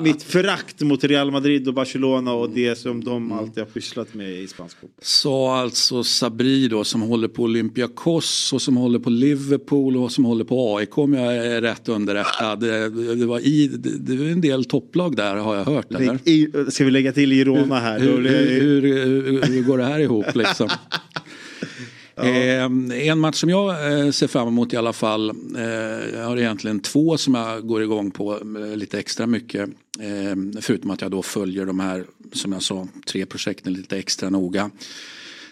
mitt 0.00 0.22
förakt 0.22 0.80
mot 0.80 1.04
Real 1.04 1.30
Madrid 1.30 1.68
och 1.68 1.74
Barcelona 1.74 2.32
och 2.32 2.50
det 2.50 2.78
som 2.78 3.04
de 3.04 3.16
mm. 3.16 3.38
alltid 3.38 3.58
har 3.58 3.70
pysslat 3.70 4.14
med 4.14 4.30
i 4.30 4.46
spansk 4.46 4.80
fotboll. 4.80 5.00
Sa 5.02 5.56
alltså 5.56 6.04
Sabri 6.04 6.68
då 6.68 6.84
som 6.84 7.02
håller 7.02 7.28
på 7.28 7.42
Olympiakos 7.42 8.52
och 8.52 8.62
som 8.62 8.76
håller 8.76 8.98
på 8.98 9.10
Liverpool 9.10 9.96
och 9.96 10.12
som 10.12 10.24
håller 10.24 10.44
på 10.44 10.76
AIK 10.76 10.98
om 10.98 11.14
jag 11.14 11.36
är 11.36 11.60
rätt 11.60 11.88
underrättad. 11.88 12.60
Det, 12.60 13.14
det 13.14 13.26
var 13.26 13.40
i, 13.40 13.68
det, 14.00 14.16
var 14.16 14.24
en 14.24 14.40
del 14.40 14.64
topplag 14.64 15.16
där 15.16 15.36
har 15.36 15.56
jag 15.56 15.64
hört. 15.64 15.94
Eller? 15.94 16.70
ska 16.70 16.84
vi 16.84 16.90
lägga 16.90 17.12
till 17.12 17.30
Girona 17.30 17.80
här? 17.80 18.00
Hur, 18.00 18.22
hur, 18.28 18.82
hur, 18.82 19.42
hur 19.42 19.62
går 19.62 19.78
det 19.78 19.84
här 19.84 20.00
ihop 20.00 20.34
liksom? 20.34 20.68
Eh, 22.22 23.08
en 23.08 23.18
match 23.18 23.36
som 23.36 23.50
jag 23.50 23.92
eh, 23.92 24.10
ser 24.10 24.26
fram 24.26 24.48
emot 24.48 24.72
i 24.72 24.76
alla 24.76 24.92
fall. 24.92 25.30
Eh, 25.56 25.64
jag 26.14 26.24
har 26.24 26.36
egentligen 26.36 26.80
två 26.80 27.16
som 27.16 27.34
jag 27.34 27.66
går 27.66 27.82
igång 27.82 28.10
på 28.10 28.40
lite 28.74 28.98
extra 28.98 29.26
mycket. 29.26 29.70
Förutom 30.60 30.90
att 30.90 31.00
jag 31.00 31.10
då 31.10 31.22
följer 31.22 31.66
de 31.66 31.80
här, 31.80 32.04
som 32.32 32.52
jag 32.52 32.62
sa, 32.62 32.88
tre 33.06 33.26
projekten 33.26 33.72
lite 33.72 33.98
extra 33.98 34.30
noga. 34.30 34.70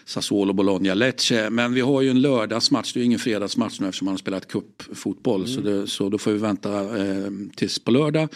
Sassuolo, 0.05 0.53
Bologna, 0.53 0.93
Lecce. 0.93 1.49
Men 1.49 1.73
vi 1.73 1.81
har 1.81 2.01
ju 2.01 2.09
en 2.09 2.21
lördagsmatch, 2.21 2.93
det 2.93 2.97
är 2.97 3.01
ju 3.01 3.05
ingen 3.05 3.19
fredagsmatch 3.19 3.79
nu 3.79 3.87
eftersom 3.87 4.05
man 4.05 4.13
har 4.13 4.17
spelat 4.17 4.47
cupfotboll. 4.47 5.45
Mm. 5.45 5.55
Så, 5.55 5.61
det, 5.61 5.87
så 5.87 6.09
då 6.09 6.17
får 6.17 6.31
vi 6.31 6.37
vänta 6.37 6.89
tills 7.55 7.79
på 7.79 7.91
lördag. 7.91 8.29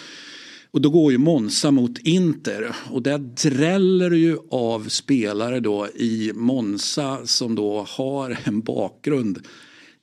Och 0.72 0.82
då 0.82 0.89
går 0.89 1.11
ju 1.11 1.17
Monza 1.17 1.72
mot 1.72 1.97
Inter 1.97 2.76
och 2.89 3.01
där 3.01 3.17
dräller 3.17 4.11
ju 4.11 4.38
av 4.49 4.89
spelare 4.89 5.59
då 5.59 5.88
i 5.88 6.32
Monza 6.36 7.26
som 7.26 7.55
då 7.55 7.86
har 7.89 8.38
en 8.43 8.61
bakgrund 8.61 9.39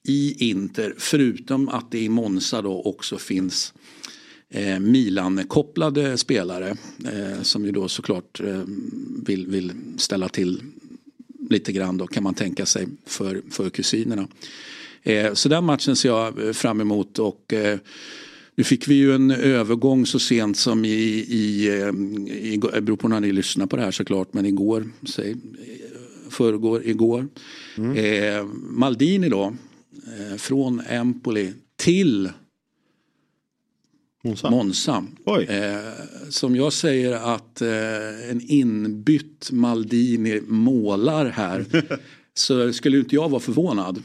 i 0.02 0.50
Inter. 0.50 0.94
Förutom 0.98 1.68
att 1.68 1.90
det 1.90 1.98
i 1.98 2.08
Monza 2.08 2.62
då 2.62 2.82
också 2.82 3.18
finns 3.18 3.74
eh, 4.48 4.78
Milan-kopplade 4.78 6.18
spelare 6.18 6.76
eh, 7.04 7.42
som 7.42 7.64
ju 7.64 7.72
då 7.72 7.88
såklart 7.88 8.40
eh, 8.40 8.62
vill, 9.26 9.46
vill 9.46 9.72
ställa 9.96 10.28
till 10.28 10.62
lite 11.50 11.72
grann 11.72 11.96
då 11.98 12.06
kan 12.06 12.22
man 12.22 12.34
tänka 12.34 12.66
sig 12.66 12.86
för, 13.06 13.42
för 13.50 13.70
kusinerna. 13.70 14.28
Eh, 15.02 15.32
så 15.32 15.48
den 15.48 15.64
matchen 15.64 15.96
ser 15.96 16.08
jag 16.08 16.56
fram 16.56 16.80
emot 16.80 17.18
och 17.18 17.52
eh, 17.52 17.78
nu 18.56 18.64
fick 18.64 18.88
vi 18.88 18.94
ju 18.94 19.14
en 19.14 19.30
övergång 19.30 20.06
så 20.06 20.18
sent 20.18 20.56
som 20.56 20.84
i, 20.84 20.88
i, 20.88 21.68
i, 21.68 22.54
i 22.54 22.58
beror 22.58 22.96
på 22.96 23.08
när 23.08 23.20
ni 23.20 23.32
lyssnar 23.32 23.66
på 23.66 23.76
det 23.76 23.82
här 23.82 23.90
såklart, 23.90 24.32
men 24.32 24.46
igår, 24.46 24.90
säg, 25.08 25.36
förrgår, 26.30 26.86
igår. 26.86 27.28
Mm. 27.76 27.96
Eh, 27.96 28.44
Maldini 28.54 29.28
då, 29.28 29.56
eh, 30.06 30.36
från 30.36 30.80
Empoli 30.80 31.52
till 31.76 32.30
Monza. 34.24 34.50
Monza. 34.50 35.06
Eh, 35.48 35.78
som 36.28 36.56
jag 36.56 36.72
säger 36.72 37.12
att 37.12 37.62
eh, 37.62 38.30
en 38.30 38.40
inbytt 38.40 39.50
Maldini 39.52 40.40
målar 40.46 41.26
här 41.26 41.66
så 42.34 42.72
skulle 42.72 42.98
inte 42.98 43.14
jag 43.14 43.28
vara 43.28 43.40
förvånad. 43.40 44.02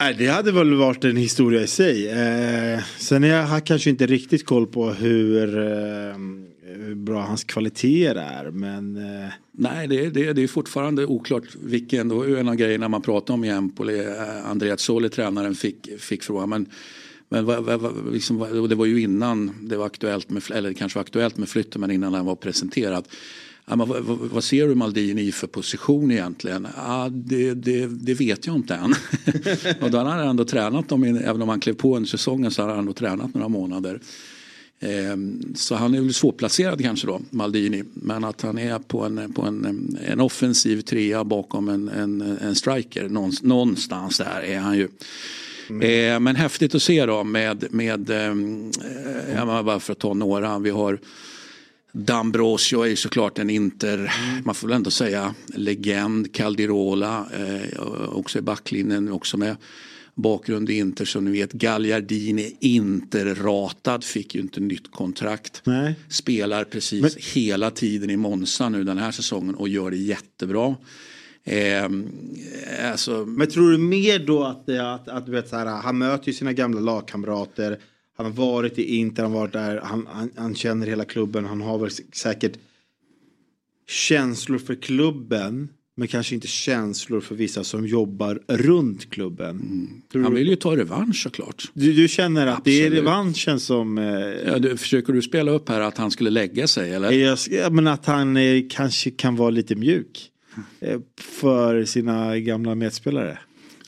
Nej, 0.00 0.14
det 0.18 0.26
hade 0.26 0.52
väl 0.52 0.74
varit 0.74 1.04
en 1.04 1.16
historia 1.16 1.62
i 1.62 1.66
sig. 1.66 2.08
Eh, 2.08 2.80
sen 2.98 3.22
jag 3.22 3.46
har 3.46 3.60
kanske 3.60 3.90
inte 3.90 4.06
riktigt 4.06 4.46
koll 4.46 4.66
på 4.66 4.90
hur, 4.90 5.58
eh, 5.58 6.16
hur 6.62 6.94
bra 6.94 7.22
hans 7.22 7.44
kvaliteter 7.44 8.14
är. 8.14 8.50
Men, 8.50 8.96
eh... 8.96 9.28
Nej, 9.52 9.88
det 9.88 10.04
är, 10.04 10.10
det, 10.10 10.32
det 10.32 10.42
är 10.42 10.46
fortfarande 10.46 11.06
oklart 11.06 11.44
vilken. 11.62 12.08
Det 12.08 12.14
var 12.14 12.24
ju 12.24 12.38
en 12.38 12.48
av 12.48 12.54
grejerna 12.54 12.88
man 12.88 13.02
pratade 13.02 13.32
om 13.32 13.44
i 13.44 13.48
Empoli. 13.48 14.00
Eh, 14.00 14.50
Andreas 14.50 14.80
Soli, 14.80 15.08
tränaren, 15.08 15.54
fick, 15.54 16.00
fick 16.00 16.22
frågan. 16.22 16.48
Men, 16.48 16.66
men 17.28 17.44
va, 17.44 17.60
va, 17.60 17.92
liksom, 18.12 18.66
det 18.68 18.74
var 18.74 18.86
ju 18.86 19.00
innan 19.00 19.68
det 19.68 19.76
var 19.76 19.86
aktuellt 19.86 20.30
med, 20.30 20.42
eller 20.50 20.72
kanske 20.72 20.98
var 20.98 21.02
aktuellt 21.02 21.36
med 21.36 21.48
flytten, 21.48 21.80
men 21.80 21.90
innan 21.90 22.12
den 22.12 22.24
var 22.24 22.36
presenterad. 22.36 23.04
Ja, 23.70 23.76
men 23.76 23.88
vad, 23.88 24.02
vad, 24.04 24.44
ser 24.44 24.68
du 24.68 24.74
Maldini 24.74 25.32
för 25.32 25.46
position 25.46 26.10
egentligen? 26.10 26.68
Ja, 26.76 27.08
det, 27.12 27.54
det, 27.54 27.86
det 27.86 28.14
vet 28.14 28.46
jag 28.46 28.56
inte 28.56 28.74
än. 28.74 28.94
och 29.80 29.90
då 29.90 29.98
har 29.98 30.04
han 30.04 30.28
ändå 30.28 30.44
tränat 30.44 30.88
dem, 30.88 31.04
även 31.04 31.42
om 31.42 31.48
han 31.48 31.60
klev 31.60 31.74
på 31.74 31.96
en 31.96 32.06
säsongen 32.06 32.50
så 32.50 32.62
har 32.62 32.68
han 32.68 32.78
ändå 32.78 32.92
tränat 32.92 33.34
några 33.34 33.48
månader. 33.48 34.00
Ehm, 34.80 35.54
så 35.54 35.74
han 35.74 35.94
är 35.94 36.00
väl 36.00 36.14
svårplacerad 36.14 36.82
kanske 36.82 37.06
då, 37.06 37.20
Maldini. 37.30 37.84
Men 37.94 38.24
att 38.24 38.42
han 38.42 38.58
är 38.58 38.78
på 38.78 39.04
en, 39.04 39.32
på 39.32 39.42
en, 39.42 39.98
en 40.06 40.20
offensiv 40.20 40.80
trea 40.80 41.24
bakom 41.24 41.68
en, 41.68 41.88
en, 41.88 42.20
en 42.20 42.54
striker. 42.54 43.08
Någonstans 43.42 44.18
där 44.18 44.42
är 44.44 44.58
han 44.58 44.78
ju. 44.78 44.88
Mm. 45.70 45.82
Ehm, 45.90 46.24
men 46.24 46.36
häftigt 46.36 46.74
att 46.74 46.82
se 46.82 47.06
då 47.06 47.24
med, 47.24 47.64
med 47.70 48.10
mm. 48.10 48.70
bara 49.46 49.80
för 49.80 49.92
att 49.92 49.98
ta 49.98 50.14
några. 50.14 50.58
Vi 50.58 50.70
har 50.70 50.98
D'Ambrosio 51.92 52.86
är 52.86 52.96
såklart 52.96 53.38
en 53.38 53.50
Inter, 53.50 53.98
mm. 53.98 54.44
man 54.44 54.54
får 54.54 54.68
väl 54.68 54.76
ändå 54.76 54.90
säga 54.90 55.34
legend. 55.54 56.34
Caldirola 56.34 57.26
eh, 57.32 57.82
också 58.08 58.38
i 58.38 58.42
backlinjen, 58.42 59.12
också 59.12 59.36
med 59.36 59.56
bakgrund 60.14 60.70
i 60.70 60.74
Inter 60.74 61.04
som 61.04 61.24
ni 61.24 61.30
vet. 61.30 61.52
Gagliardini 61.52 62.56
Inter-ratad, 62.60 64.04
fick 64.04 64.34
ju 64.34 64.40
inte 64.40 64.60
nytt 64.60 64.90
kontrakt. 64.90 65.62
Nej. 65.64 65.94
Spelar 66.08 66.64
precis 66.64 67.02
Men... 67.02 67.10
hela 67.34 67.70
tiden 67.70 68.10
i 68.10 68.16
Monza 68.16 68.68
nu 68.68 68.84
den 68.84 68.98
här 68.98 69.10
säsongen 69.10 69.54
och 69.54 69.68
gör 69.68 69.90
det 69.90 69.96
jättebra. 69.96 70.76
Eh, 71.44 71.90
alltså... 72.92 73.24
Men 73.26 73.50
tror 73.50 73.70
du 73.70 73.78
mer 73.78 74.18
då 74.18 74.44
att, 74.44 74.68
att, 74.68 75.08
att 75.08 75.26
du 75.26 75.32
vet, 75.32 75.48
så 75.48 75.56
här, 75.56 75.66
han 75.66 75.98
möter 75.98 76.26
ju 76.26 76.32
sina 76.32 76.52
gamla 76.52 76.80
lagkamrater 76.80 77.78
han 78.22 78.32
har 78.32 78.46
varit 78.46 78.78
i 78.78 78.96
Inter, 78.96 79.22
han 79.22 79.32
har 79.32 79.40
varit 79.40 79.52
där, 79.52 79.80
han, 79.82 80.06
han, 80.10 80.30
han 80.36 80.54
känner 80.54 80.86
hela 80.86 81.04
klubben, 81.04 81.44
han 81.44 81.60
har 81.60 81.78
väl 81.78 81.90
säkert 82.12 82.52
känslor 83.88 84.58
för 84.58 84.74
klubben. 84.74 85.68
Men 85.96 86.08
kanske 86.08 86.34
inte 86.34 86.46
känslor 86.46 87.20
för 87.20 87.34
vissa 87.34 87.64
som 87.64 87.86
jobbar 87.86 88.40
runt 88.46 89.10
klubben. 89.10 89.50
Mm. 90.12 90.24
Han 90.24 90.34
vill 90.34 90.48
ju 90.48 90.56
ta 90.56 90.76
revansch 90.76 91.22
såklart. 91.22 91.64
Du, 91.74 91.92
du 91.92 92.08
känner 92.08 92.46
att 92.46 92.58
Absolut. 92.58 92.64
det 92.64 92.86
är 92.86 92.90
revanschen 92.90 93.60
som... 93.60 93.98
Eh, 93.98 94.04
ja, 94.46 94.58
du, 94.58 94.76
försöker 94.76 95.12
du 95.12 95.22
spela 95.22 95.50
upp 95.50 95.68
här 95.68 95.80
att 95.80 95.98
han 95.98 96.10
skulle 96.10 96.30
lägga 96.30 96.66
sig 96.66 96.92
eller? 96.92 97.10
Jag, 97.10 97.38
ja, 97.50 97.70
men 97.70 97.86
att 97.86 98.06
han 98.06 98.36
eh, 98.36 98.62
kanske 98.70 99.10
kan 99.10 99.36
vara 99.36 99.50
lite 99.50 99.74
mjuk. 99.74 100.30
Eh, 100.80 101.00
för 101.18 101.84
sina 101.84 102.38
gamla 102.38 102.74
medspelare. 102.74 103.38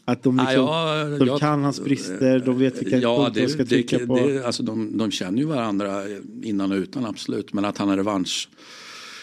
Att 0.04 0.22
de, 0.22 0.36
liksom, 0.36 0.68
ah, 0.68 0.98
ja, 0.98 1.18
de 1.18 1.26
jag, 1.26 1.40
kan 1.40 1.64
hans 1.64 1.80
brister, 1.80 2.38
de 2.38 2.58
vet 2.58 2.82
vilka 2.82 2.98
ja, 2.98 3.24
punkter 3.24 3.42
de 3.42 3.48
ska 3.48 3.64
trycka 3.64 3.98
det, 3.98 4.06
på. 4.06 4.16
Det, 4.16 4.46
alltså 4.46 4.62
de, 4.62 4.98
de 4.98 5.10
känner 5.10 5.38
ju 5.38 5.44
varandra 5.44 6.02
innan 6.42 6.72
och 6.72 6.78
utan 6.78 7.04
absolut. 7.04 7.52
Men 7.52 7.64
att 7.64 7.78
han 7.78 7.88
är 7.88 7.96
revansch, 7.96 8.48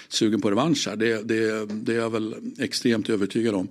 sugen 0.10 0.42
på 0.42 0.52
revansch 0.52 0.88
här, 0.88 0.96
det, 0.96 1.28
det, 1.28 1.66
det 1.66 1.94
är 1.94 1.98
jag 1.98 2.10
väl 2.10 2.36
extremt 2.60 3.10
övertygad 3.10 3.56
om. 3.56 3.68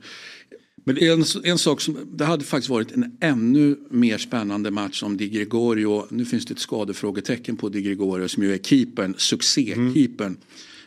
Men 0.85 0.99
en, 0.99 1.25
en 1.45 1.59
sak 1.59 1.81
som, 1.81 1.99
det 2.13 2.25
hade 2.25 2.45
faktiskt 2.45 2.71
varit 2.71 2.93
en 2.93 3.17
ännu 3.21 3.77
mer 3.91 4.19
spännande 4.19 4.71
match 4.71 5.03
om 5.03 5.17
Di 5.17 5.29
Gregorio, 5.29 6.07
nu 6.11 6.25
finns 6.25 6.47
det 6.47 6.55
ett 6.55 6.59
skadefrågetecken 6.59 7.57
på 7.57 7.69
Di 7.69 7.83
Gregorio 7.83 8.29
som 8.29 8.43
ju 8.43 8.55
är 8.55 8.59
keepern, 8.59 9.15
succékeepern. 9.19 10.37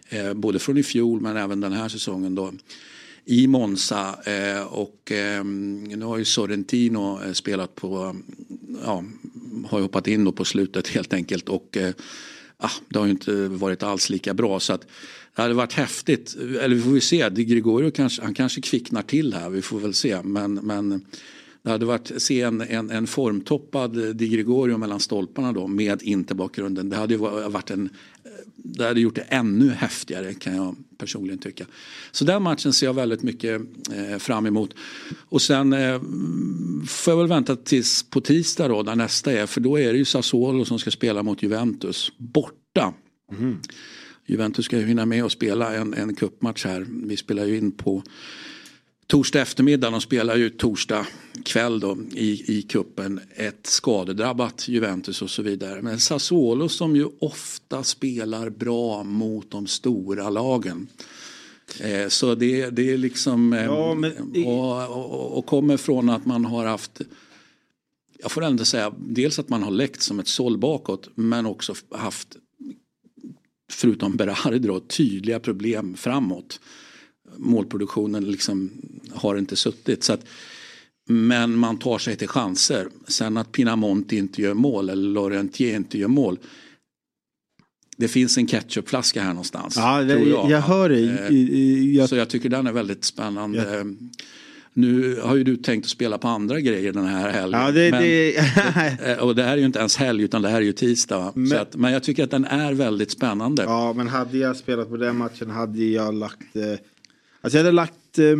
Mm. 0.09 0.27
Eh, 0.27 0.33
både 0.33 0.59
från 0.59 0.77
i 0.77 0.83
fjol 0.83 1.21
men 1.21 1.37
även 1.37 1.59
den 1.59 1.73
här 1.73 1.89
säsongen 1.89 2.35
då 2.35 2.51
i 3.31 3.47
Monza 3.47 4.15
eh, 4.25 4.63
och 4.63 5.11
eh, 5.11 5.43
nu 5.43 6.05
har 6.05 6.17
ju 6.17 6.25
Sorrentino 6.25 7.23
eh, 7.23 7.31
spelat 7.31 7.75
på, 7.75 8.15
ja, 8.83 9.03
har 9.65 9.79
ju 9.79 9.83
hoppat 9.83 10.07
in 10.07 10.23
då 10.23 10.31
på 10.31 10.45
slutet 10.45 10.87
helt 10.95 11.13
enkelt 11.13 11.49
och 11.49 11.77
ah, 12.57 12.69
det 12.89 12.99
har 12.99 13.05
ju 13.05 13.11
inte 13.11 13.47
varit 13.47 13.83
alls 13.83 14.09
lika 14.09 14.33
bra. 14.33 14.59
Så 14.59 14.73
att 14.73 14.87
det 15.35 15.41
hade 15.41 15.53
varit 15.53 15.73
häftigt, 15.73 16.35
eller 16.61 16.75
vi 16.75 16.81
får 16.81 16.93
ju 16.93 17.01
se, 17.01 17.29
Di 17.29 17.45
Gregorio 17.45 17.91
kanske, 17.91 18.21
han 18.21 18.33
kanske 18.33 18.61
kvicknar 18.61 19.01
till 19.01 19.33
här, 19.33 19.49
vi 19.49 19.61
får 19.61 19.79
väl 19.79 19.93
se. 19.93 20.21
Men, 20.23 20.53
men 20.53 21.05
det 21.63 21.69
hade 21.69 21.85
varit 21.85 22.11
se 22.17 22.41
en, 22.41 22.61
en, 22.61 22.89
en 22.89 23.07
formtoppad 23.07 24.15
Di 24.15 24.27
Gregorio 24.27 24.77
mellan 24.77 24.99
stolparna 24.99 25.51
då 25.51 25.67
med 25.67 26.03
interbakgrunden. 26.03 26.89
Det 26.89 26.95
hade 26.95 27.13
ju 27.13 27.19
varit 27.19 27.71
en 27.71 27.89
det 28.63 28.83
hade 28.83 29.01
gjort 29.01 29.15
det 29.15 29.21
ännu 29.21 29.69
häftigare 29.69 30.33
kan 30.33 30.55
jag 30.55 30.75
personligen 30.97 31.39
tycka. 31.39 31.65
Så 32.11 32.25
den 32.25 32.43
matchen 32.43 32.73
ser 32.73 32.85
jag 32.85 32.93
väldigt 32.93 33.23
mycket 33.23 33.61
eh, 33.93 34.17
fram 34.17 34.45
emot. 34.45 34.73
Och 35.29 35.41
sen 35.41 35.73
eh, 35.73 36.01
får 36.87 37.11
jag 37.11 37.17
väl 37.17 37.27
vänta 37.27 37.55
tills 37.55 38.03
på 38.03 38.21
tisdag 38.21 38.67
då 38.67 38.83
när 38.83 38.95
nästa 38.95 39.31
är. 39.31 39.45
För 39.45 39.61
då 39.61 39.79
är 39.79 39.91
det 39.91 39.97
ju 39.97 40.05
Sassuolo 40.05 40.65
som 40.65 40.79
ska 40.79 40.91
spela 40.91 41.23
mot 41.23 41.43
Juventus 41.43 42.11
borta. 42.17 42.93
Mm. 43.31 43.59
Juventus 44.25 44.65
ska 44.65 44.77
ju 44.77 44.85
hinna 44.85 45.05
med 45.05 45.23
att 45.23 45.31
spela 45.31 45.75
en, 45.75 45.93
en 45.93 46.15
cupmatch 46.15 46.65
här. 46.65 46.85
Vi 46.89 47.17
spelar 47.17 47.45
ju 47.45 47.57
in 47.57 47.71
på 47.71 48.03
torsdag 49.07 49.41
eftermiddag, 49.41 49.89
de 49.89 50.01
spelar 50.01 50.35
ju 50.35 50.49
torsdag 50.49 51.07
kväll 51.45 51.79
då 51.79 51.97
i, 52.11 52.57
i 52.57 52.61
kuppen 52.61 53.19
ett 53.35 53.67
skadedrabbat 53.67 54.67
Juventus 54.67 55.21
och 55.21 55.29
så 55.29 55.41
vidare. 55.41 55.81
Men 55.81 55.99
Sassuolo 55.99 56.69
som 56.69 56.95
ju 56.95 57.07
ofta 57.19 57.83
spelar 57.83 58.49
bra 58.49 59.03
mot 59.03 59.51
de 59.51 59.67
stora 59.67 60.29
lagen. 60.29 60.87
Eh, 61.79 62.07
så 62.07 62.35
det, 62.35 62.69
det 62.69 62.93
är 62.93 62.97
liksom 62.97 63.53
eh, 63.53 63.63
ja, 63.63 63.93
men... 63.93 64.45
och, 64.45 64.89
och, 64.89 65.37
och, 65.37 65.45
kommer 65.45 65.77
från 65.77 66.09
att 66.09 66.25
man 66.25 66.45
har 66.45 66.65
haft 66.65 67.01
jag 68.21 68.31
får 68.31 68.43
ändå 68.43 68.65
säga 68.65 68.93
dels 68.97 69.39
att 69.39 69.49
man 69.49 69.63
har 69.63 69.71
läckt 69.71 70.01
som 70.01 70.19
ett 70.19 70.27
såll 70.27 70.57
bakåt 70.57 71.09
men 71.15 71.45
också 71.45 71.73
haft 71.91 72.35
förutom 73.71 74.15
Berardi 74.15 74.59
då 74.59 74.79
tydliga 74.79 75.39
problem 75.39 75.95
framåt. 75.97 76.59
Målproduktionen 77.37 78.25
liksom 78.25 78.71
har 79.11 79.35
inte 79.35 79.55
suttit. 79.55 80.03
Så 80.03 80.13
att, 80.13 80.25
men 81.09 81.57
man 81.57 81.79
tar 81.79 81.97
sig 81.97 82.15
till 82.15 82.27
chanser. 82.27 82.87
Sen 83.07 83.37
att 83.37 83.51
Pinamonti 83.51 84.17
inte 84.17 84.41
gör 84.41 84.53
mål 84.53 84.89
eller 84.89 85.09
Laurentier 85.09 85.75
inte 85.75 85.97
gör 85.97 86.07
mål. 86.07 86.39
Det 87.97 88.07
finns 88.07 88.37
en 88.37 88.47
ketchupflaska 88.47 89.21
här 89.21 89.29
någonstans. 89.29 89.75
Ja, 89.77 90.03
det, 90.03 90.19
jag. 90.19 90.49
jag. 90.51 90.61
hör. 90.61 90.89
Eh, 90.89 91.37
jag... 91.95 92.09
Så 92.09 92.15
jag 92.15 92.29
tycker 92.29 92.49
den 92.49 92.67
är 92.67 92.71
väldigt 92.71 93.05
spännande. 93.05 93.75
Ja. 93.77 93.83
Nu 94.73 95.19
har 95.21 95.35
ju 95.35 95.43
du 95.43 95.57
tänkt 95.57 95.85
att 95.85 95.89
spela 95.89 96.17
på 96.17 96.27
andra 96.27 96.59
grejer 96.59 96.93
den 96.93 97.05
här 97.05 97.29
helgen. 97.29 97.61
Ja, 97.61 97.71
det, 97.71 97.91
men, 97.91 98.01
det... 98.01 99.17
och 99.21 99.35
det 99.35 99.43
här 99.43 99.53
är 99.53 99.57
ju 99.57 99.65
inte 99.65 99.79
ens 99.79 99.97
helg 99.97 100.23
utan 100.23 100.41
det 100.41 100.49
här 100.49 100.57
är 100.57 100.65
ju 100.65 100.73
tisdag. 100.73 101.31
Men, 101.35 101.59
att, 101.59 101.75
men 101.75 101.93
jag 101.93 102.03
tycker 102.03 102.23
att 102.23 102.31
den 102.31 102.45
är 102.45 102.73
väldigt 102.73 103.11
spännande. 103.11 103.63
Ja 103.63 103.93
men 103.93 104.07
hade 104.07 104.37
jag 104.37 104.55
spelat 104.55 104.89
på 104.89 104.97
den 104.97 105.17
matchen 105.17 105.49
hade 105.49 105.83
jag 105.83 106.13
lagt 106.13 106.55
eh, 106.55 106.61
Alltså 107.41 107.57
jag 107.57 107.63
hade 107.63 107.75
lagt, 107.75 108.19
eh, 108.19 108.31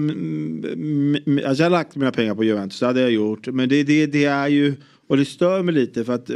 alltså 1.48 1.64
jag 1.64 1.70
hade 1.70 1.70
lagt 1.70 1.96
mina 1.96 2.12
pengar 2.12 2.36
på 2.36 2.44
Juventus, 2.44 2.80
det 2.80 2.86
hade 2.86 3.02
jag 3.02 3.12
gjort. 3.12 3.48
Men 3.48 3.70
det, 3.70 3.84
det, 3.84 4.06
det 4.06 4.26
är 4.26 4.48
ju, 4.48 4.76
och 5.08 5.18
det 5.18 5.26
stör 5.26 5.64
mig 5.64 5.74
lite 5.76 6.04
för 6.06 6.14
att 6.14 6.30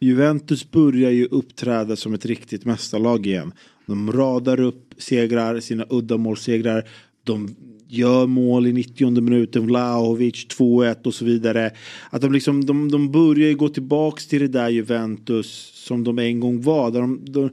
Juventus 0.00 0.70
börjar 0.70 1.10
ju 1.10 1.26
uppträda 1.26 1.96
som 1.96 2.14
ett 2.14 2.26
riktigt 2.26 2.64
mästarlag 2.64 3.26
igen. 3.26 3.52
De 3.86 4.12
radar 4.12 4.60
upp 4.60 4.94
segrar, 4.98 5.60
sina 5.60 5.86
uddamålssegrar. 5.90 6.88
De 7.24 7.56
gör 7.88 8.26
mål 8.26 8.66
i 8.66 8.72
90 8.72 9.20
minuten, 9.20 9.66
Vlahovic 9.66 10.46
2-1 10.46 11.06
och 11.06 11.14
så 11.14 11.24
vidare. 11.24 11.70
Att 12.10 12.22
de, 12.22 12.32
liksom, 12.32 12.66
de, 12.66 12.90
de 12.90 13.12
börjar 13.12 13.48
ju 13.48 13.56
gå 13.56 13.68
tillbaks 13.68 14.26
till 14.26 14.40
det 14.40 14.48
där 14.48 14.68
Juventus 14.68 15.70
som 15.74 16.04
de 16.04 16.18
en 16.18 16.40
gång 16.40 16.62
var. 16.62 16.90
Där 16.90 17.00
de, 17.00 17.24
de, 17.24 17.50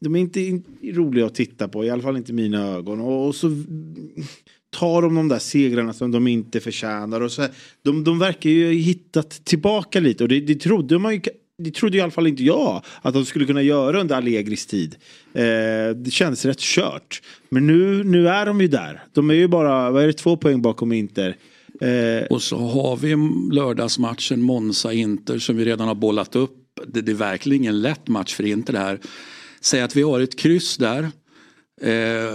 de 0.00 0.16
är 0.16 0.20
inte 0.20 0.62
roliga 0.82 1.26
att 1.26 1.34
titta 1.34 1.68
på, 1.68 1.84
i 1.84 1.90
alla 1.90 2.02
fall 2.02 2.16
inte 2.16 2.32
i 2.32 2.34
mina 2.34 2.66
ögon. 2.66 3.00
Och, 3.00 3.26
och 3.26 3.34
så 3.34 3.50
tar 4.70 5.02
de 5.02 5.14
de 5.14 5.28
där 5.28 5.38
segrarna 5.38 5.92
som 5.92 6.10
de 6.10 6.26
inte 6.26 6.60
förtjänar. 6.60 7.20
Och 7.20 7.32
så, 7.32 7.46
de, 7.82 8.04
de 8.04 8.18
verkar 8.18 8.50
ju 8.50 8.66
ha 8.66 8.72
hittat 8.72 9.30
tillbaka 9.44 10.00
lite 10.00 10.24
och 10.24 10.28
det, 10.28 10.40
det 10.40 10.54
trodde 10.54 10.98
man 10.98 11.14
ju 11.14 11.20
det 11.58 11.74
trodde 11.74 11.96
i 11.96 12.00
alla 12.00 12.10
fall 12.10 12.26
inte 12.26 12.44
jag 12.44 12.82
att 13.02 13.14
de 13.14 13.24
skulle 13.24 13.44
kunna 13.44 13.62
göra 13.62 14.00
under 14.00 14.16
Allegris 14.16 14.66
tid. 14.66 14.96
Eh, 15.34 15.96
det 15.96 16.10
kändes 16.10 16.44
rätt 16.44 16.60
kört. 16.60 17.22
Men 17.48 17.66
nu, 17.66 18.04
nu 18.04 18.28
är 18.28 18.46
de 18.46 18.60
ju 18.60 18.68
där. 18.68 19.02
De 19.12 19.30
är 19.30 19.34
ju 19.34 19.48
bara, 19.48 19.90
vad 19.90 20.02
är 20.02 20.06
det, 20.06 20.12
två 20.12 20.36
poäng 20.36 20.62
bakom 20.62 20.92
Inter. 20.92 21.36
Eh, 21.80 22.26
och 22.30 22.42
så 22.42 22.56
har 22.56 22.96
vi 22.96 23.16
lördagsmatchen 23.54 24.42
Monza-Inter 24.42 25.38
som 25.38 25.56
vi 25.56 25.64
redan 25.64 25.88
har 25.88 25.94
bollat 25.94 26.36
upp. 26.36 26.56
Det, 26.86 27.00
det 27.00 27.12
är 27.12 27.16
verkligen 27.16 27.62
ingen 27.62 27.80
lätt 27.80 28.08
match 28.08 28.34
för 28.34 28.46
Inter 28.46 28.72
det 28.72 28.78
här. 28.78 29.00
Säg 29.60 29.80
att 29.80 29.96
vi 29.96 30.02
har 30.02 30.20
ett 30.20 30.36
kryss 30.36 30.76
där. 30.76 31.10
Eh, 31.82 32.34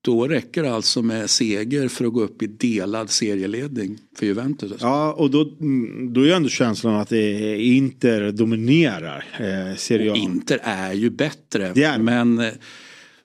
då 0.00 0.28
räcker 0.28 0.62
det 0.62 0.74
alltså 0.74 1.02
med 1.02 1.30
seger 1.30 1.88
för 1.88 2.04
att 2.04 2.12
gå 2.12 2.20
upp 2.20 2.42
i 2.42 2.46
delad 2.46 3.10
serieledning 3.10 3.98
för 4.16 4.26
Juventus. 4.26 4.72
Ja, 4.80 5.12
och 5.12 5.30
då, 5.30 5.50
mm, 5.60 6.12
då 6.12 6.20
är 6.20 6.24
ju 6.24 6.32
ändå 6.32 6.48
känslan 6.48 6.94
att 6.94 7.12
Inter 7.12 8.32
dominerar 8.32 9.24
eh, 9.40 9.76
Serie 9.76 10.12
A. 10.12 10.16
Inter 10.16 10.60
är 10.62 10.92
ju 10.92 11.10
bättre. 11.10 11.66
Är... 11.66 11.98
Men 11.98 12.38
eh, 12.38 12.52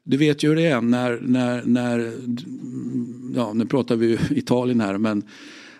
du 0.04 0.18
vet 0.18 0.44
ju 0.44 0.50
hur 0.50 0.56
det 0.56 0.66
är 0.66 0.82
när, 0.82 1.20
när, 1.22 1.64
när 1.66 2.14
ja 3.36 3.54
nu 3.54 3.66
pratar 3.66 3.96
vi 3.96 4.18
Italien 4.30 4.82
här 4.82 4.98
men 4.98 5.24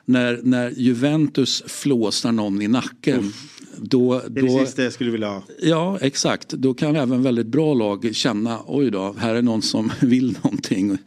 när, 0.06 0.40
när 0.44 0.72
Juventus 0.72 1.64
flåsar 1.68 2.32
någon 2.32 2.62
i 2.62 2.68
nacken. 2.68 3.20
Uff. 3.20 3.50
Då, 3.84 4.22
det 4.30 4.40
är 4.40 4.48
då, 4.48 4.58
det 4.60 4.66
sista 4.66 4.84
jag 4.84 4.94
skulle 4.94 5.12
vilja 5.12 5.28
ha. 5.28 5.44
Ja 5.62 5.98
exakt, 6.02 6.50
då 6.50 6.74
kan 6.74 6.96
även 6.96 7.24
väldigt 7.24 7.48
bra 7.48 7.74
lag 7.74 8.16
känna 8.16 8.60
oj 8.68 8.92
då, 8.92 9.16
här 9.18 9.36
är 9.36 9.42
någon 9.42 9.62
som 9.62 9.92
vill 10.02 10.38
någonting. 10.44 10.98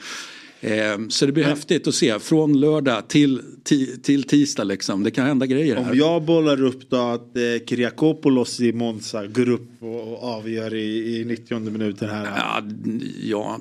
Eh, 0.61 0.99
så 1.09 1.27
det 1.27 1.33
blir 1.33 1.45
Men, 1.45 1.53
häftigt 1.53 1.87
att 1.87 1.95
se 1.95 2.19
från 2.19 2.61
lördag 2.61 3.09
till, 3.09 3.43
till, 3.63 4.03
till 4.03 4.23
tisdag 4.23 4.65
liksom. 4.65 5.03
Det 5.03 5.11
kan 5.11 5.27
hända 5.27 5.47
grejer. 5.47 5.77
Om 5.77 5.85
här. 5.85 5.95
jag 5.95 6.23
bollar 6.23 6.63
upp 6.63 6.91
då 6.91 6.97
att 6.97 7.37
eh, 7.37 7.43
Kyriakopoulos 7.69 8.61
i 8.61 8.73
Monza 8.73 9.27
går 9.27 9.49
upp 9.49 9.71
och, 9.83 10.13
och 10.13 10.23
avgör 10.23 10.75
i, 10.75 11.21
i 11.21 11.25
90 11.25 11.59
minuten 11.59 12.09
här. 12.09 12.25
Ja, 12.25 12.63
ja, 13.23 13.61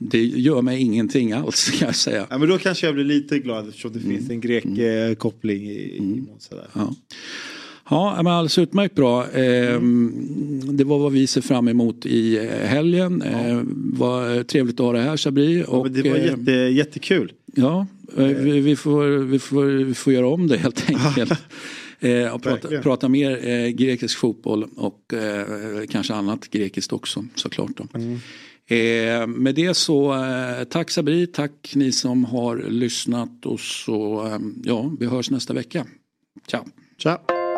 det 0.00 0.24
gör 0.24 0.62
mig 0.62 0.80
ingenting 0.80 1.32
alls 1.32 1.70
kan 1.78 1.86
jag 1.86 1.96
säga. 1.96 2.26
Ja, 2.30 2.38
men 2.38 2.48
då 2.48 2.58
kanske 2.58 2.86
jag 2.86 2.94
blir 2.94 3.04
lite 3.04 3.38
glad 3.38 3.68
eftersom 3.68 3.92
det 3.92 3.98
mm. 3.98 4.16
finns 4.16 4.30
en 4.30 4.40
grek-koppling 4.40 5.62
mm. 5.62 5.76
i, 5.76 5.80
i 5.80 5.98
mm. 5.98 6.26
Monza 6.30 6.54
där. 6.54 6.66
Ja. 6.72 6.94
Ja, 7.92 8.22
men 8.22 8.26
alldeles 8.26 8.58
utmärkt 8.58 8.94
bra. 8.94 9.26
Mm. 9.26 10.76
Det 10.76 10.84
var 10.84 10.98
vad 10.98 11.12
vi 11.12 11.26
ser 11.26 11.40
fram 11.40 11.68
emot 11.68 12.06
i 12.06 12.36
eh, 12.36 12.68
helgen. 12.68 13.22
Ja. 13.32 13.48
Eh, 13.48 13.60
vad 13.74 14.46
trevligt 14.46 14.80
att 14.80 14.86
ha 14.86 14.92
det 14.92 15.00
här 15.00 15.16
Sabri. 15.16 15.64
Ja, 15.68 15.86
det 15.90 16.10
var 16.10 16.16
jätte, 16.16 16.52
jättekul. 16.52 17.32
Ja, 17.46 17.86
vi, 18.16 18.60
vi, 18.60 18.76
får, 18.76 19.04
vi, 19.04 19.38
får, 19.38 19.64
vi 19.64 19.94
får 19.94 20.12
göra 20.12 20.28
om 20.28 20.46
det 20.48 20.56
helt 20.56 20.90
enkelt. 21.06 21.32
och 22.32 22.42
prata, 22.42 22.68
prata 22.82 23.08
mer 23.08 23.48
eh, 23.48 23.68
grekisk 23.68 24.18
fotboll 24.18 24.66
och 24.76 25.14
eh, 25.14 25.86
kanske 25.90 26.14
annat 26.14 26.50
grekiskt 26.50 26.92
också 26.92 27.24
såklart. 27.34 27.70
Då. 27.76 27.86
Mm. 27.94 28.20
Eh, 28.66 29.26
med 29.26 29.54
det 29.54 29.74
så 29.74 30.14
eh, 30.14 30.64
tack 30.64 30.90
Sabri, 30.90 31.26
tack 31.26 31.72
ni 31.74 31.92
som 31.92 32.24
har 32.24 32.56
lyssnat 32.68 33.46
och 33.46 33.60
så 33.60 34.30
ja, 34.64 34.92
vi 35.00 35.06
hörs 35.06 35.30
nästa 35.30 35.54
vecka. 35.54 35.86
Ciao. 36.48 36.64
Ciao. 36.98 37.41